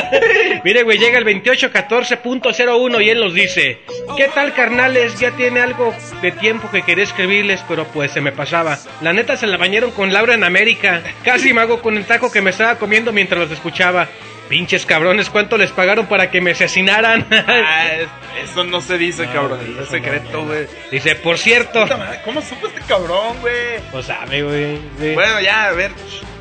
Mire, 0.64 0.82
güey, 0.82 0.98
llega 0.98 1.18
el 1.18 1.24
2814.01 1.26 3.04
y 3.04 3.10
él 3.10 3.20
nos 3.20 3.34
dice: 3.34 3.80
¿Qué 4.16 4.28
tal, 4.28 4.54
carnales? 4.54 5.18
Ya 5.20 5.32
tiene 5.32 5.60
algo 5.60 5.92
de 6.22 6.32
tiempo 6.32 6.70
que 6.70 6.82
quería 6.82 7.04
escribirles, 7.04 7.62
pero 7.68 7.84
pues 7.84 8.12
se 8.12 8.20
me 8.20 8.32
pasaba. 8.32 8.78
La 9.02 9.12
neta 9.12 9.36
se 9.36 9.46
la 9.46 9.56
bañaron 9.56 9.90
con 9.90 10.12
Laura 10.12 10.34
en 10.34 10.44
América. 10.44 11.02
Casi 11.22 11.52
me 11.52 11.60
hago 11.60 11.82
con 11.82 11.96
el 11.96 12.06
taco 12.06 12.32
que 12.32 12.40
me 12.40 12.50
estaba 12.50 12.76
comiendo 12.76 13.12
mientras 13.12 13.40
los 13.40 13.50
escuchaba. 13.50 14.08
Pinches 14.48 14.86
cabrones, 14.86 15.28
¿cuánto 15.30 15.56
les 15.58 15.70
pagaron 15.72 16.06
para 16.06 16.30
que 16.30 16.40
me 16.40 16.52
asesinaran? 16.52 17.26
Ah, 17.30 17.86
es- 18.00 18.08
eso 18.50 18.64
no 18.64 18.80
se 18.80 18.96
dice, 18.98 19.26
cabrón. 19.32 19.58
es 19.82 19.88
secreto, 19.88 20.44
güey. 20.44 20.66
dice, 20.90 21.14
por 21.16 21.38
cierto. 21.38 21.86
¿Cómo 22.24 22.40
supo 22.42 22.66
este 22.68 22.80
cabrón, 22.82 23.36
güey? 23.40 23.80
Pues 23.90 24.06
sabe, 24.06 24.42
güey. 24.42 24.76
sí. 25.00 25.14
Bueno, 25.14 25.40
ya, 25.40 25.64
a 25.68 25.72
ver. 25.72 25.90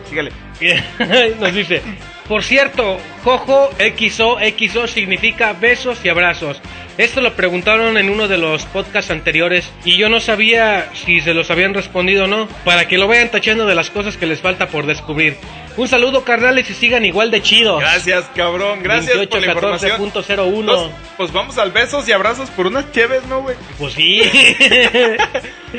Sígale. 0.09 0.31
Nos 1.39 1.53
dice, 1.53 1.81
por 2.27 2.43
cierto, 2.43 2.97
Jojo 3.23 3.71
XO 3.97 4.37
XO 4.57 4.87
significa 4.87 5.53
besos 5.53 5.99
y 6.03 6.09
abrazos. 6.09 6.61
Esto 6.97 7.19
lo 7.19 7.33
preguntaron 7.35 7.97
en 7.97 8.09
uno 8.09 8.29
de 8.29 8.37
los 8.37 8.63
podcasts 8.65 9.11
anteriores 9.11 9.69
y 9.83 9.97
yo 9.97 10.07
no 10.07 10.21
sabía 10.21 10.89
si 10.93 11.19
se 11.19 11.33
los 11.33 11.51
habían 11.51 11.73
respondido 11.73 12.23
o 12.23 12.27
no, 12.27 12.47
para 12.63 12.87
que 12.87 12.97
lo 12.97 13.07
vayan 13.07 13.29
tachando 13.29 13.65
de 13.65 13.75
las 13.75 13.89
cosas 13.89 14.15
que 14.15 14.25
les 14.25 14.39
falta 14.39 14.67
por 14.67 14.85
descubrir. 14.85 15.35
Un 15.75 15.89
saludo 15.89 16.23
carnales 16.23 16.69
y 16.69 16.73
sigan 16.73 17.03
igual 17.03 17.31
de 17.31 17.41
chidos. 17.41 17.81
Gracias, 17.81 18.25
cabrón. 18.33 18.81
Gracias 18.81 19.27
por 19.27 19.41
la 19.41 19.47
información. 19.51 19.99
2814.01. 20.09 20.59
Entonces, 20.61 20.91
Pues 21.17 21.33
vamos 21.33 21.57
al 21.57 21.71
besos 21.71 22.07
y 22.07 22.13
abrazos 22.13 22.49
por 22.51 22.67
unas 22.67 22.89
cheves, 22.93 23.25
¿no, 23.25 23.41
güey? 23.41 23.57
Pues 23.77 23.93
sí. 23.93 24.21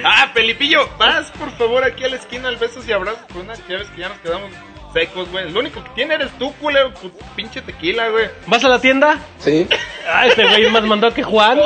Ah, 0.05 0.31
Felipillo, 0.35 0.91
vas 0.99 1.31
por 1.31 1.51
favor 1.57 1.83
aquí 1.83 2.05
a 2.05 2.09
la 2.09 2.17
esquina 2.17 2.49
al 2.49 2.57
besos 2.57 2.87
y 2.87 2.93
abrazos 2.93 3.23
por 3.33 3.41
unas 3.41 3.67
cheves 3.67 3.89
que 3.89 4.03
ya 4.03 4.11
nos 4.11 4.19
quedamos 4.19 4.51
secos, 4.97 5.31
güey. 5.31 5.51
Lo 5.51 5.61
único 5.61 5.85
que 5.85 5.91
tiene 5.91 6.15
eres 6.15 6.31
tú, 6.39 6.53
culero, 6.55 6.91
tu 6.95 7.13
pinche 7.35 7.61
tequila, 7.61 8.09
güey. 8.09 8.31
¿Vas 8.47 8.65
a 8.65 8.69
la 8.69 8.81
tienda? 8.81 9.19
Sí. 9.39 9.67
Ah, 10.09 10.27
este 10.27 10.45
güey 10.47 10.71
más 10.71 10.85
mandó 10.85 11.13
que 11.13 11.23
Juan. 11.23 11.61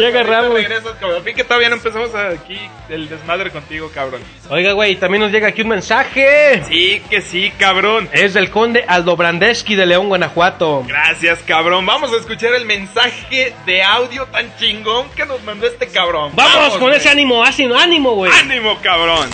Ya 0.00 0.08
agarramos. 0.08 0.54
regresas, 0.54 0.92
cabrón. 1.00 1.22
Fin 1.24 1.34
que 1.34 1.44
todavía 1.44 1.68
no 1.68 1.76
empezamos 1.76 2.14
aquí 2.14 2.58
el 2.88 3.08
desmadre 3.08 3.50
contigo, 3.50 3.90
cabrón. 3.92 4.20
Oiga, 4.48 4.72
güey, 4.72 4.96
también 4.96 5.22
nos 5.22 5.32
llega 5.32 5.48
aquí 5.48 5.62
un 5.62 5.68
mensaje. 5.68 6.62
Sí, 6.68 7.02
que 7.10 7.20
sí, 7.20 7.52
cabrón. 7.58 8.08
Es 8.12 8.34
del 8.34 8.50
conde 8.50 8.84
Aldo 8.86 9.16
Brandeski 9.16 9.74
de 9.74 9.86
León, 9.86 10.08
Guanajuato. 10.08 10.84
Gracias, 10.86 11.40
cabrón. 11.46 11.86
Vamos 11.86 12.12
a 12.12 12.16
escuchar 12.16 12.54
el 12.54 12.64
mensaje 12.66 13.54
de 13.66 13.82
audio 13.82 14.26
tan 14.26 14.54
chingón 14.56 15.08
que 15.10 15.26
nos 15.26 15.42
mandó 15.42 15.66
este 15.66 15.88
cabrón. 15.88 16.32
Vamos, 16.34 16.74
con 16.74 16.88
güey. 16.88 16.96
ese 16.96 17.08
ánimo, 17.08 17.42
así, 17.42 17.64
ánimo, 17.64 18.14
güey. 18.14 18.32
¡Ánimo, 18.32 18.78
cabrón! 18.82 19.28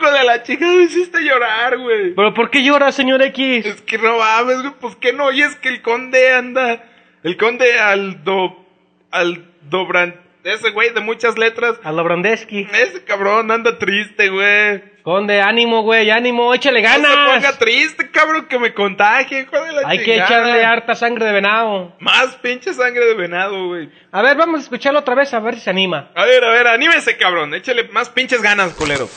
Hijo 0.00 0.12
de 0.12 0.24
la 0.24 0.42
chica, 0.42 0.64
me 0.66 0.84
hiciste 0.84 1.20
llorar, 1.22 1.76
güey. 1.76 2.14
¿Pero 2.14 2.32
por 2.32 2.50
qué 2.50 2.62
llora, 2.62 2.90
señor 2.90 3.20
X? 3.20 3.66
Es 3.66 3.82
que 3.82 3.98
no 3.98 4.16
mames, 4.18 4.62
güey, 4.62 4.72
pues 4.80 4.96
que 4.96 5.12
no 5.12 5.26
oyes 5.26 5.56
que 5.56 5.68
el 5.68 5.82
conde 5.82 6.32
anda. 6.32 6.82
El 7.22 7.36
conde 7.36 7.78
Aldo. 7.78 8.64
Aldo 9.10 9.86
Brand. 9.86 10.14
Ese 10.42 10.70
güey 10.70 10.94
de 10.94 11.00
muchas 11.00 11.36
letras. 11.36 11.78
Aldo 11.84 12.02
Brandeski. 12.04 12.66
Ese 12.72 13.04
cabrón 13.04 13.50
anda 13.50 13.78
triste, 13.78 14.30
güey. 14.30 14.82
Conde, 15.02 15.40
ánimo, 15.40 15.82
güey, 15.82 16.10
ánimo, 16.10 16.54
échale 16.54 16.82
No 16.82 16.88
se 16.88 16.98
ponga 17.00 17.26
ganas. 17.40 17.58
triste, 17.58 18.10
cabrón, 18.10 18.46
que 18.46 18.58
me 18.58 18.74
contagie, 18.74 19.40
hijo 19.40 19.62
de 19.62 19.72
la 19.72 19.82
Hay 19.88 20.02
que 20.02 20.16
echarle 20.16 20.64
harta 20.64 20.94
sangre 20.94 21.24
de 21.26 21.32
venado. 21.32 21.94
Más 22.00 22.36
pinche 22.36 22.72
sangre 22.74 23.04
de 23.06 23.14
venado, 23.14 23.66
güey. 23.68 23.90
A 24.12 24.22
ver, 24.22 24.36
vamos 24.36 24.60
a 24.60 24.62
escucharlo 24.62 24.98
otra 25.00 25.14
vez 25.14 25.32
a 25.34 25.40
ver 25.40 25.54
si 25.54 25.60
se 25.62 25.70
anima. 25.70 26.10
A 26.14 26.24
ver, 26.24 26.44
a 26.44 26.50
ver, 26.50 26.66
anímese, 26.68 27.16
cabrón. 27.16 27.54
Échale 27.54 27.84
más 27.88 28.10
pinches 28.10 28.42
ganas, 28.42 28.74
culero. 28.74 29.08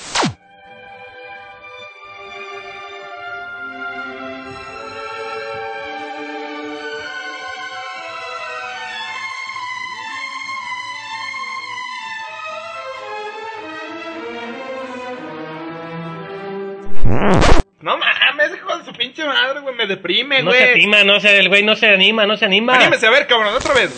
Güey. 19.63 19.75
Me 19.75 19.87
deprime, 19.87 20.43
No 20.43 20.51
se 20.51 20.57
güey. 20.59 20.71
anima, 20.73 21.03
no 21.03 21.19
se, 21.19 21.39
el 21.39 21.49
güey 21.49 21.63
no 21.63 21.75
se 21.75 21.87
anima, 21.87 22.25
no 22.27 22.37
se 22.37 22.45
anima. 22.45 22.75
Anímese, 22.75 23.07
a 23.07 23.09
ver, 23.11 23.25
cabrón, 23.27 23.53
otra 23.55 23.73
vez. 23.73 23.89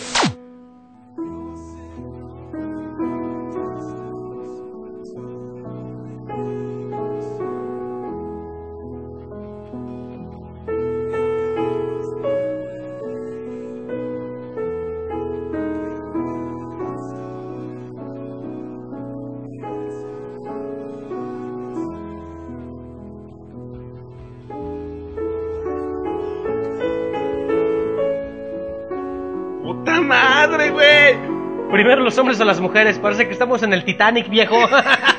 Primero 31.76 32.02
los 32.02 32.16
hombres 32.16 32.40
o 32.40 32.44
las 32.46 32.58
mujeres. 32.58 32.98
Parece 32.98 33.26
que 33.26 33.34
estamos 33.34 33.62
en 33.62 33.74
el 33.74 33.84
Titanic, 33.84 34.30
viejo. 34.30 34.56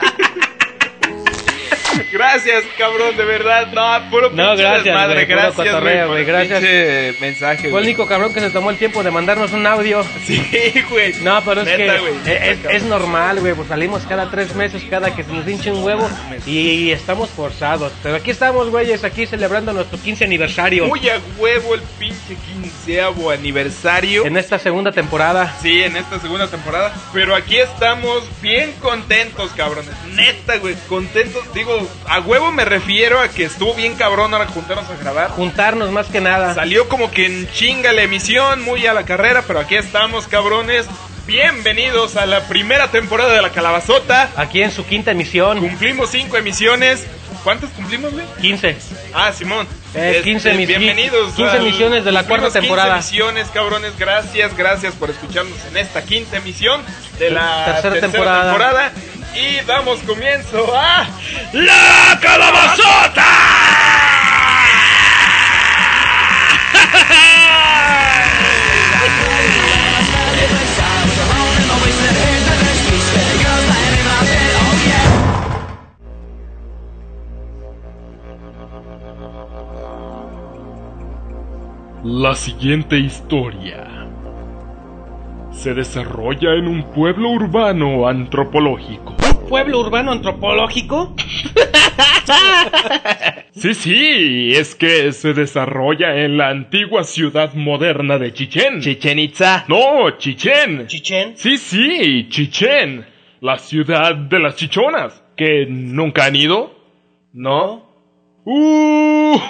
Gracias, 2.17 2.63
cabrón, 2.77 3.15
de 3.15 3.25
verdad. 3.25 3.67
No, 3.73 4.09
puro 4.09 4.29
No, 4.31 4.55
gracias, 4.55 4.83
desmadre. 4.85 5.13
güey, 5.13 5.25
puro 5.27 5.37
gracias, 5.37 5.55
cotorreo, 5.67 6.07
güey, 6.09 6.25
gracias. 6.25 7.21
mensaje, 7.21 7.69
Fue 7.69 7.79
el 7.79 7.85
único 7.85 8.07
cabrón 8.07 8.33
que 8.33 8.39
se 8.39 8.49
tomó 8.49 8.69
el 8.71 8.77
tiempo 8.77 9.03
de 9.03 9.11
mandarnos 9.11 9.51
un 9.53 9.65
audio. 9.67 10.03
Sí, 10.25 10.73
güey. 10.89 11.13
No, 11.21 11.41
pero 11.45 11.61
es 11.61 11.67
Neta, 11.67 11.77
que 12.23 12.49
es, 12.49 12.57
cabrón. 12.57 12.75
es 12.75 12.83
normal, 12.83 13.39
güey. 13.39 13.53
Pues 13.53 13.67
salimos 13.67 14.03
cada 14.03 14.29
tres 14.31 14.55
meses, 14.55 14.83
cada 14.89 15.15
que 15.15 15.23
se 15.23 15.31
nos 15.31 15.47
hinche 15.47 15.71
un 15.71 15.83
huevo. 15.83 16.09
Y 16.45 16.91
estamos 16.91 17.29
forzados. 17.29 17.91
Pero 18.03 18.15
aquí 18.15 18.31
estamos, 18.31 18.69
güeyes, 18.69 19.03
aquí 19.03 19.25
celebrando 19.25 19.73
nuestro 19.73 19.99
15 19.99 20.25
aniversario. 20.25 20.85
Muy 20.87 21.07
a 21.09 21.19
huevo 21.37 21.75
el 21.75 21.81
pinche 21.99 22.35
quinceavo 22.45 23.31
aniversario. 23.31 24.25
En 24.25 24.37
esta 24.37 24.59
segunda 24.59 24.91
temporada. 24.91 25.55
Sí, 25.61 25.83
en 25.83 25.95
esta 25.97 26.19
segunda 26.19 26.47
temporada. 26.47 26.93
Pero 27.13 27.35
aquí 27.35 27.57
estamos 27.57 28.23
bien 28.41 28.73
contentos, 28.81 29.51
cabrones. 29.55 29.91
Neta, 30.13 30.57
güey, 30.57 30.75
contentos. 30.87 31.43
Digo, 31.53 31.87
a 32.07 32.19
huevo 32.19 32.51
me 32.51 32.65
refiero 32.65 33.19
a 33.19 33.27
que 33.29 33.43
estuvo 33.45 33.73
bien 33.73 33.95
cabrón 33.95 34.33
ahora 34.33 34.47
juntarnos 34.47 34.89
a 34.89 34.95
grabar. 34.95 35.29
Juntarnos 35.31 35.91
más 35.91 36.07
que 36.07 36.21
nada. 36.21 36.53
Salió 36.53 36.87
como 36.87 37.11
que 37.11 37.25
en 37.25 37.49
chinga 37.51 37.91
la 37.93 38.03
emisión, 38.03 38.61
muy 38.63 38.85
a 38.87 38.93
la 38.93 39.03
carrera, 39.03 39.43
pero 39.45 39.59
aquí 39.59 39.75
estamos, 39.75 40.27
cabrones. 40.27 40.85
Bienvenidos 41.25 42.15
a 42.15 42.25
la 42.25 42.47
primera 42.47 42.89
temporada 42.89 43.33
de 43.33 43.41
La 43.41 43.49
Calabazota. 43.51 44.29
Aquí 44.37 44.61
en 44.61 44.71
su 44.71 44.85
quinta 44.85 45.11
emisión. 45.11 45.59
Cumplimos 45.59 46.09
cinco 46.11 46.37
emisiones. 46.37 47.05
¿Cuántas 47.43 47.69
cumplimos, 47.71 48.13
güey? 48.13 48.25
15. 48.41 48.77
Ah, 49.13 49.31
Simón. 49.33 49.67
Eh, 49.93 50.21
15 50.23 50.53
emisi- 50.53 50.67
bienvenidos. 50.67 51.33
15 51.33 51.57
al- 51.57 51.65
emisiones 51.67 52.05
de 52.05 52.11
la 52.13 52.23
cuarta 52.23 52.49
temporada. 52.49 52.95
15 52.95 53.09
emisiones, 53.09 53.47
cabrones. 53.49 53.97
Gracias, 53.99 54.55
gracias 54.55 54.93
por 54.95 55.09
escucharnos 55.09 55.57
en 55.69 55.77
esta 55.77 56.01
quinta 56.03 56.37
emisión 56.37 56.81
de 57.19 57.29
la 57.31 57.65
Tercera 57.65 57.81
tercera, 57.93 58.11
temporada. 58.11 58.43
temporada. 58.51 58.91
Y 59.39 59.63
damos 59.67 59.99
comienzo 59.99 60.75
a 60.75 61.07
La 61.53 62.19
Calabazota. 62.19 63.23
La 82.03 82.33
siguiente 82.33 82.97
historia 82.97 84.07
se 85.51 85.73
desarrolla 85.73 86.53
en 86.53 86.67
un 86.67 86.83
pueblo 86.83 87.29
urbano 87.29 88.07
antropológico. 88.07 89.26
¿Pueblo 89.47 89.79
urbano 89.79 90.11
antropológico? 90.11 91.15
Sí, 93.51 93.73
sí, 93.73 94.51
es 94.53 94.75
que 94.75 95.11
se 95.13 95.33
desarrolla 95.33 96.23
en 96.23 96.37
la 96.37 96.49
antigua 96.49 97.03
ciudad 97.03 97.55
moderna 97.55 98.19
de 98.19 98.31
Chichén. 98.31 98.81
Chichen 98.81 99.17
Itza. 99.17 99.65
no, 99.67 100.11
Chichén. 100.17 100.85
Chichen. 100.85 101.35
Sí, 101.37 101.57
sí, 101.57 102.27
Chichén. 102.29 103.05
La 103.41 103.57
ciudad 103.57 104.13
de 104.13 104.39
las 104.39 104.55
chichonas. 104.57 105.23
¿Que 105.35 105.65
nunca 105.67 106.25
han 106.25 106.35
ido? 106.35 106.75
¿No? 107.33 107.87
Uy, 108.45 109.41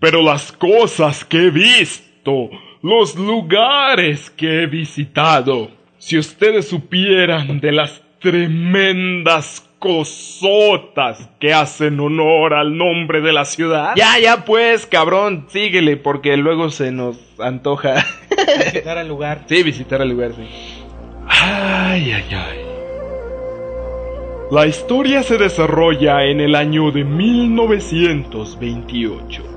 pero 0.00 0.22
las 0.22 0.52
cosas 0.52 1.24
que 1.24 1.46
he 1.46 1.50
visto, 1.50 2.50
los 2.82 3.16
lugares 3.16 4.30
que 4.30 4.62
he 4.62 4.66
visitado, 4.66 5.70
si 5.98 6.18
ustedes 6.18 6.68
supieran 6.68 7.60
de 7.60 7.72
las 7.72 8.02
tremendas 8.20 9.66
cosotas 9.78 11.28
que 11.38 11.52
hacen 11.52 12.00
honor 12.00 12.54
al 12.54 12.76
nombre 12.76 13.20
de 13.20 13.32
la 13.32 13.44
ciudad. 13.44 13.92
Ya, 13.96 14.18
ya 14.18 14.44
pues, 14.44 14.86
cabrón, 14.86 15.46
síguele 15.48 15.96
porque 15.96 16.36
luego 16.36 16.70
se 16.70 16.90
nos 16.90 17.16
antoja. 17.38 18.04
Visitar 18.64 18.98
al 18.98 19.06
lugar. 19.08 19.44
sí, 19.46 19.62
visitar 19.62 20.00
el 20.00 20.08
lugar, 20.08 20.32
sí. 20.32 20.48
Ay, 21.28 22.12
ay, 22.12 22.24
ay. 22.30 22.58
La 24.50 24.66
historia 24.66 25.22
se 25.24 25.38
desarrolla 25.38 26.24
en 26.24 26.40
el 26.40 26.54
año 26.54 26.92
de 26.92 27.02
1928, 27.02 29.55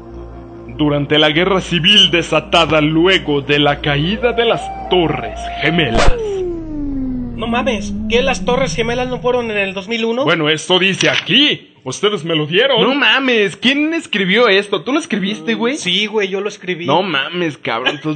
durante 0.79 1.19
la 1.19 1.29
guerra 1.29 1.59
civil 1.61 2.09
desatada 2.09 2.79
luego 2.81 3.41
de 3.41 3.59
la 3.59 3.81
caída 3.81 4.31
de 4.33 4.45
las 4.45 4.89
Torres 4.89 5.37
Gemelas. 5.61 6.11
No 7.35 7.47
mames, 7.47 7.93
¿qué 8.09 8.21
las 8.23 8.43
Torres 8.45 8.75
Gemelas 8.75 9.07
no 9.09 9.19
fueron 9.19 9.51
en 9.51 9.57
el 9.57 9.73
2001? 9.73 10.23
Bueno, 10.23 10.49
eso 10.49 10.79
dice 10.79 11.09
aquí. 11.09 11.67
Ustedes 11.83 12.23
me 12.25 12.35
lo 12.35 12.45
dieron. 12.45 12.81
No 12.81 12.93
mames, 12.95 13.55
¿quién 13.55 13.93
escribió 13.93 14.47
esto? 14.49 14.81
¿Tú 14.83 14.91
lo 14.93 14.99
escribiste, 14.99 15.53
güey? 15.53 15.77
Sí, 15.77 16.05
güey, 16.07 16.27
yo 16.29 16.41
lo 16.41 16.49
escribí. 16.49 16.85
No 16.85 17.01
mames, 17.03 17.57
cabrón. 17.57 17.99
tú- 18.01 18.13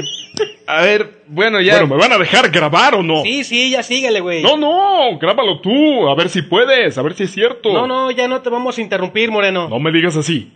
A 0.67 0.81
ver, 0.81 1.23
bueno, 1.27 1.59
ya. 1.61 1.79
Bueno, 1.79 1.95
¿me 1.95 2.01
van 2.01 2.11
a 2.13 2.17
dejar 2.17 2.49
grabar 2.49 2.95
o 2.95 3.03
no? 3.03 3.23
Sí, 3.23 3.43
sí, 3.43 3.69
ya 3.69 3.83
síguele, 3.83 4.19
güey. 4.19 4.41
No, 4.41 4.57
no, 4.57 5.17
grábalo 5.19 5.59
tú, 5.61 6.07
a 6.09 6.15
ver 6.15 6.29
si 6.29 6.41
puedes, 6.41 6.97
a 6.97 7.01
ver 7.01 7.13
si 7.13 7.23
es 7.23 7.31
cierto. 7.33 7.71
no, 7.73 7.87
no, 7.87 8.11
ya 8.11 8.27
no 8.27 8.41
te 8.41 8.49
vamos 8.49 8.77
a 8.77 8.81
interrumpir, 8.81 9.31
Moreno. 9.31 9.67
No 9.69 9.79
me 9.79 9.91
digas 9.91 10.15
así. 10.17 10.51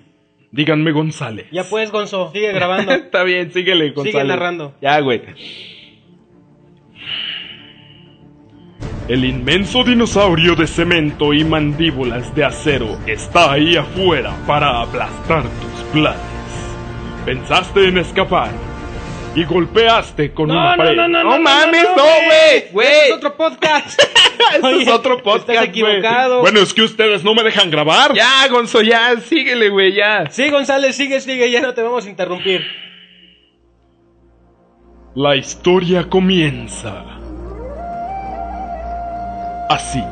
Díganme 0.52 0.92
González. 0.92 1.48
Ya 1.52 1.64
pues, 1.64 1.92
Gonzo, 1.92 2.32
sigue 2.32 2.52
grabando. 2.54 2.92
Está 2.94 3.24
bien, 3.24 3.52
síguele, 3.52 3.92
Gonzalo. 3.92 4.24
narrando. 4.28 4.74
Ya, 4.82 5.00
güey. 5.00 5.22
El 9.08 9.24
inmenso 9.24 9.84
dinosaurio 9.86 10.56
de 10.56 10.68
cemento 10.68 11.34
y 11.34 11.46
mandíbulas 11.46 12.36
de 12.36 12.44
acero 12.44 12.98
está 13.08 13.54
ahí 13.54 13.78
afuera 13.78 14.36
para 14.46 14.82
aplastar 14.82 15.44
tus 15.44 15.84
planes. 15.94 16.20
Pensaste 17.26 17.88
en 17.88 18.00
escapar 18.00 18.52
y 19.38 19.44
golpeaste 19.46 20.34
con 20.34 20.50
una 20.50 20.76
pared. 20.76 20.98
No 20.98 21.40
mames, 21.40 21.84
no, 21.96 22.04
güey, 22.04 22.72
güey. 22.72 22.88
Este 22.88 23.08
es 23.10 23.14
otro 23.14 23.38
podcast. 23.38 24.02
Este 24.54 24.82
es 24.82 24.88
otro 24.88 25.22
podcast, 25.22 25.50
Estás 25.50 25.56
güey. 25.56 25.70
equivocado. 25.98 26.42
Bueno, 26.42 26.60
es 26.62 26.74
que 26.74 26.82
ustedes 26.82 27.24
no 27.24 27.34
me 27.36 27.44
dejan 27.44 27.70
grabar. 27.70 28.14
Ya, 28.14 28.48
Gonzo, 28.50 28.82
ya, 28.82 29.20
síguele, 29.20 29.70
güey, 29.70 29.94
ya. 29.94 30.30
Sí, 30.30 30.50
González, 30.50 30.96
sigue, 30.96 31.20
sigue, 31.20 31.52
ya 31.52 31.62
no 31.62 31.74
te 31.74 31.82
vamos 31.84 32.06
a 32.06 32.10
interrumpir. 32.10 32.66
La 35.16 35.36
historia 35.36 36.08
comienza 36.10 37.04
así. 39.70 40.04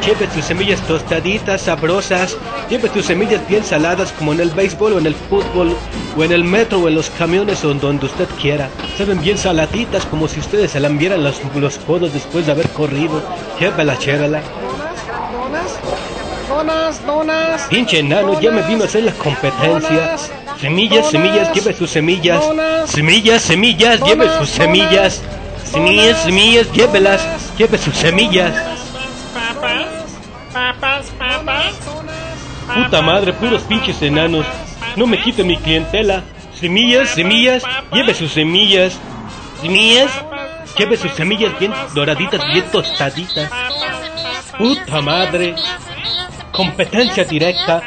Lleve 0.00 0.26
tus 0.28 0.44
semillas 0.44 0.80
tostaditas, 0.86 1.62
sabrosas, 1.62 2.36
lleve 2.68 2.88
tus 2.88 3.06
semillas 3.06 3.46
bien 3.48 3.64
saladas 3.64 4.12
como 4.12 4.32
en 4.32 4.40
el 4.40 4.50
béisbol 4.50 4.94
o 4.94 4.98
en 4.98 5.06
el 5.06 5.14
fútbol 5.14 5.76
o 6.16 6.24
en 6.24 6.32
el 6.32 6.44
metro 6.44 6.80
o 6.80 6.88
en 6.88 6.94
los 6.94 7.10
camiones 7.10 7.64
o 7.64 7.70
en 7.70 7.80
donde 7.80 8.06
usted 8.06 8.28
quiera. 8.40 8.68
Saben 8.96 9.20
bien 9.20 9.38
saladitas 9.38 10.06
como 10.06 10.28
si 10.28 10.40
ustedes 10.40 10.72
se 10.72 10.80
lambieran 10.80 11.22
los, 11.22 11.40
los 11.54 11.78
codos 11.78 12.12
después 12.12 12.46
de 12.46 12.52
haber 12.52 12.68
corrido. 12.70 13.22
Llévala, 13.58 13.98
chérala. 13.98 14.42
Donas, 16.48 17.06
donas. 17.06 17.62
Pinche 17.68 18.00
enano, 18.00 18.40
ya 18.40 18.50
me 18.50 18.62
vino 18.62 18.82
a 18.82 18.86
hacer 18.86 19.04
la 19.04 19.12
competencia. 19.12 20.16
Semillas, 20.60 21.10
semillas, 21.10 21.54
lleve 21.54 21.72
sus 21.72 21.90
semillas. 21.90 22.44
Semillas, 22.86 23.42
semillas, 23.42 24.00
lleve 24.02 24.28
sus 24.38 24.50
semillas. 24.50 25.22
Semillas, 25.64 26.22
semillas, 26.22 26.72
llévelas, 26.72 27.22
lleve 27.56 27.78
sus 27.78 27.96
semillas. 27.96 28.79
Papas, 30.52 31.06
papas. 31.18 31.74
Puta 32.74 33.02
madre, 33.02 33.32
puros 33.32 33.62
pinches 33.62 34.02
enanos. 34.02 34.46
No 34.96 35.06
me 35.06 35.20
quiten 35.20 35.46
mi 35.46 35.56
clientela. 35.56 36.22
Semillas, 36.54 37.10
semillas, 37.10 37.62
lleve 37.92 38.14
sus 38.14 38.32
semillas. 38.32 38.98
Semillas, 39.60 40.10
lleve 40.76 40.96
sus 40.96 41.12
semillas 41.12 41.58
bien 41.58 41.72
doraditas, 41.94 42.44
bien 42.48 42.64
tostaditas. 42.70 43.50
Puta 44.58 45.00
madre. 45.00 45.54
Competencia 46.52 47.24
directa. 47.24 47.82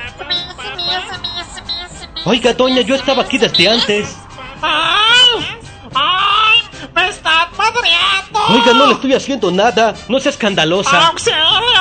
Oiga, 2.25 2.53
doña, 2.53 2.81
yo 2.81 2.95
estaba 2.95 3.23
aquí 3.23 3.37
desde 3.37 3.69
antes. 3.69 4.17
¡Ay! 4.61 5.59
¡Ay! 5.93 6.59
¡Me 6.95 7.09
están 7.09 7.49
madreando! 7.57 8.39
Oiga, 8.49 8.73
no 8.73 8.87
le 8.87 8.93
estoy 8.93 9.13
haciendo 9.13 9.51
nada. 9.51 9.93
No 10.07 10.19
sea 10.19 10.31
escandalosa. 10.31 11.07
¡Auxilio! 11.07 11.72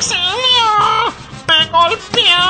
¡Auxilio! 0.00 1.12
¡Me 1.46 1.66
golpeó! 1.66 2.40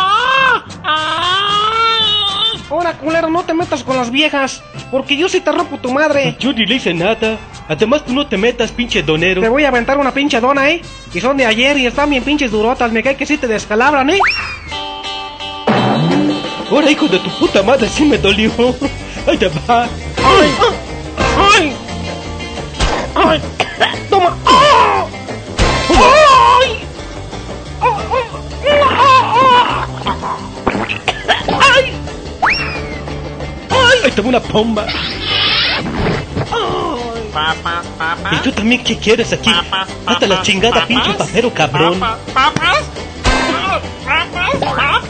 ¡Ay! 0.84 2.62
Ahora, 2.70 2.92
culero, 2.92 3.28
no 3.28 3.42
te 3.42 3.54
metas 3.54 3.82
con 3.82 3.96
las 3.96 4.12
viejas, 4.12 4.62
porque 4.92 5.16
yo 5.16 5.28
sí 5.28 5.40
te 5.40 5.50
rompo 5.50 5.76
tu 5.78 5.90
madre. 5.90 6.36
Yo 6.38 6.52
ni 6.52 6.64
le 6.64 6.76
hice 6.76 6.94
nada. 6.94 7.38
Además, 7.68 8.04
tú 8.04 8.12
no 8.12 8.28
te 8.28 8.36
metas, 8.36 8.70
pinche 8.70 9.02
donero. 9.02 9.40
Te 9.40 9.48
voy 9.48 9.64
a 9.64 9.68
aventar 9.68 9.98
una 9.98 10.14
pinche 10.14 10.38
dona, 10.38 10.70
¿eh? 10.70 10.80
Y 11.12 11.20
son 11.20 11.38
de 11.38 11.46
ayer 11.46 11.76
y 11.76 11.86
están 11.86 12.08
bien 12.10 12.22
pinches 12.22 12.52
durotas, 12.52 12.92
me 12.92 13.02
cae 13.02 13.16
que 13.16 13.26
sí 13.26 13.36
te 13.36 13.48
descalabran, 13.48 14.10
¿eh? 14.10 14.20
Ahora, 16.70 16.88
hijo 16.88 17.08
de 17.08 17.18
tu 17.18 17.30
puta 17.30 17.64
madre, 17.64 17.88
sí 17.88 18.04
me 18.04 18.16
dolió. 18.16 18.52
Ahí 19.26 19.36
te 19.36 19.48
va. 19.48 19.88
¡Ay! 20.22 20.50
¡Ay! 21.36 21.76
¡Ay! 23.16 23.42
Ahí 34.04 34.10
te 34.12 34.22
va 34.22 34.28
una 34.28 34.40
pomba. 34.40 34.86
Papas, 37.32 37.86
papas. 37.96 38.32
¿Y 38.32 38.36
tú 38.38 38.50
también 38.52 38.82
qué 38.82 38.96
quieres 38.98 39.32
aquí? 39.32 39.50
Papas, 39.50 39.88
Hasta 40.06 40.26
la 40.26 40.34
papas, 40.36 40.46
chingada, 40.46 40.72
papas. 40.74 40.88
pinche 40.88 41.12
papero 41.14 41.54
cabrón. 41.54 42.00
Papas, 42.00 42.18
papas. 42.34 42.84
Papas, 44.04 44.56
papas. 44.56 45.04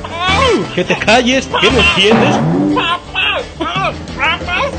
Que 0.75 0.85
te 0.85 0.97
calles, 0.99 1.49
que 1.61 1.71
no 1.71 1.79
entiendes. 1.79 2.37
Papas, 2.75 3.43
papas. 3.59 4.71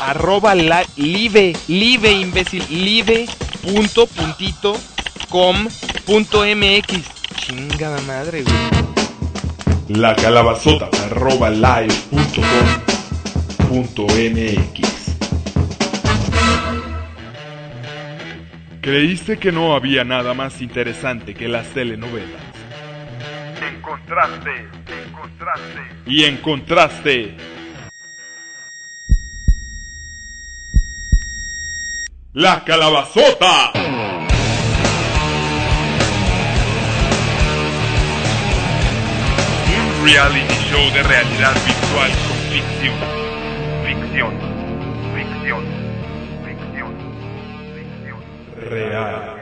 arroba 0.02 0.54
live, 0.54 1.54
live 1.68 2.12
imbécil, 2.12 2.64
live 2.70 3.28
punto 3.62 4.06
puntito 4.08 4.76
com 5.30 5.68
punto 6.06 6.44
mx. 6.44 7.15
Chingada 7.46 8.02
madre, 8.08 8.42
güey. 8.42 10.00
La 10.00 10.16
calabazota 10.16 10.90
arroba 11.06 11.52
live 11.52 11.94
punto 12.10 12.42
com 12.42 13.68
punto 13.68 14.08
mx. 14.08 15.16
¿Creíste 18.82 19.38
que 19.38 19.52
no 19.52 19.76
había 19.76 20.04
nada 20.04 20.34
más 20.34 20.60
interesante 20.60 21.36
que 21.36 21.48
las 21.48 21.68
telenovelas? 21.68 22.42
Encontraste, 23.62 24.68
encontraste. 25.08 25.82
Y 26.08 26.24
encontraste 26.24 27.38
La 32.34 32.64
calabazota. 32.66 33.72
Reality 40.06 40.54
show 40.70 40.86
de 40.94 41.02
realidad 41.02 41.56
virtual 41.66 42.12
con 42.28 42.38
ficción. 42.54 42.96
Ficción. 43.88 44.34
Ficción. 45.16 45.66
Ficción. 46.46 46.94
Ficción. 47.74 48.70
Real. 48.70 49.35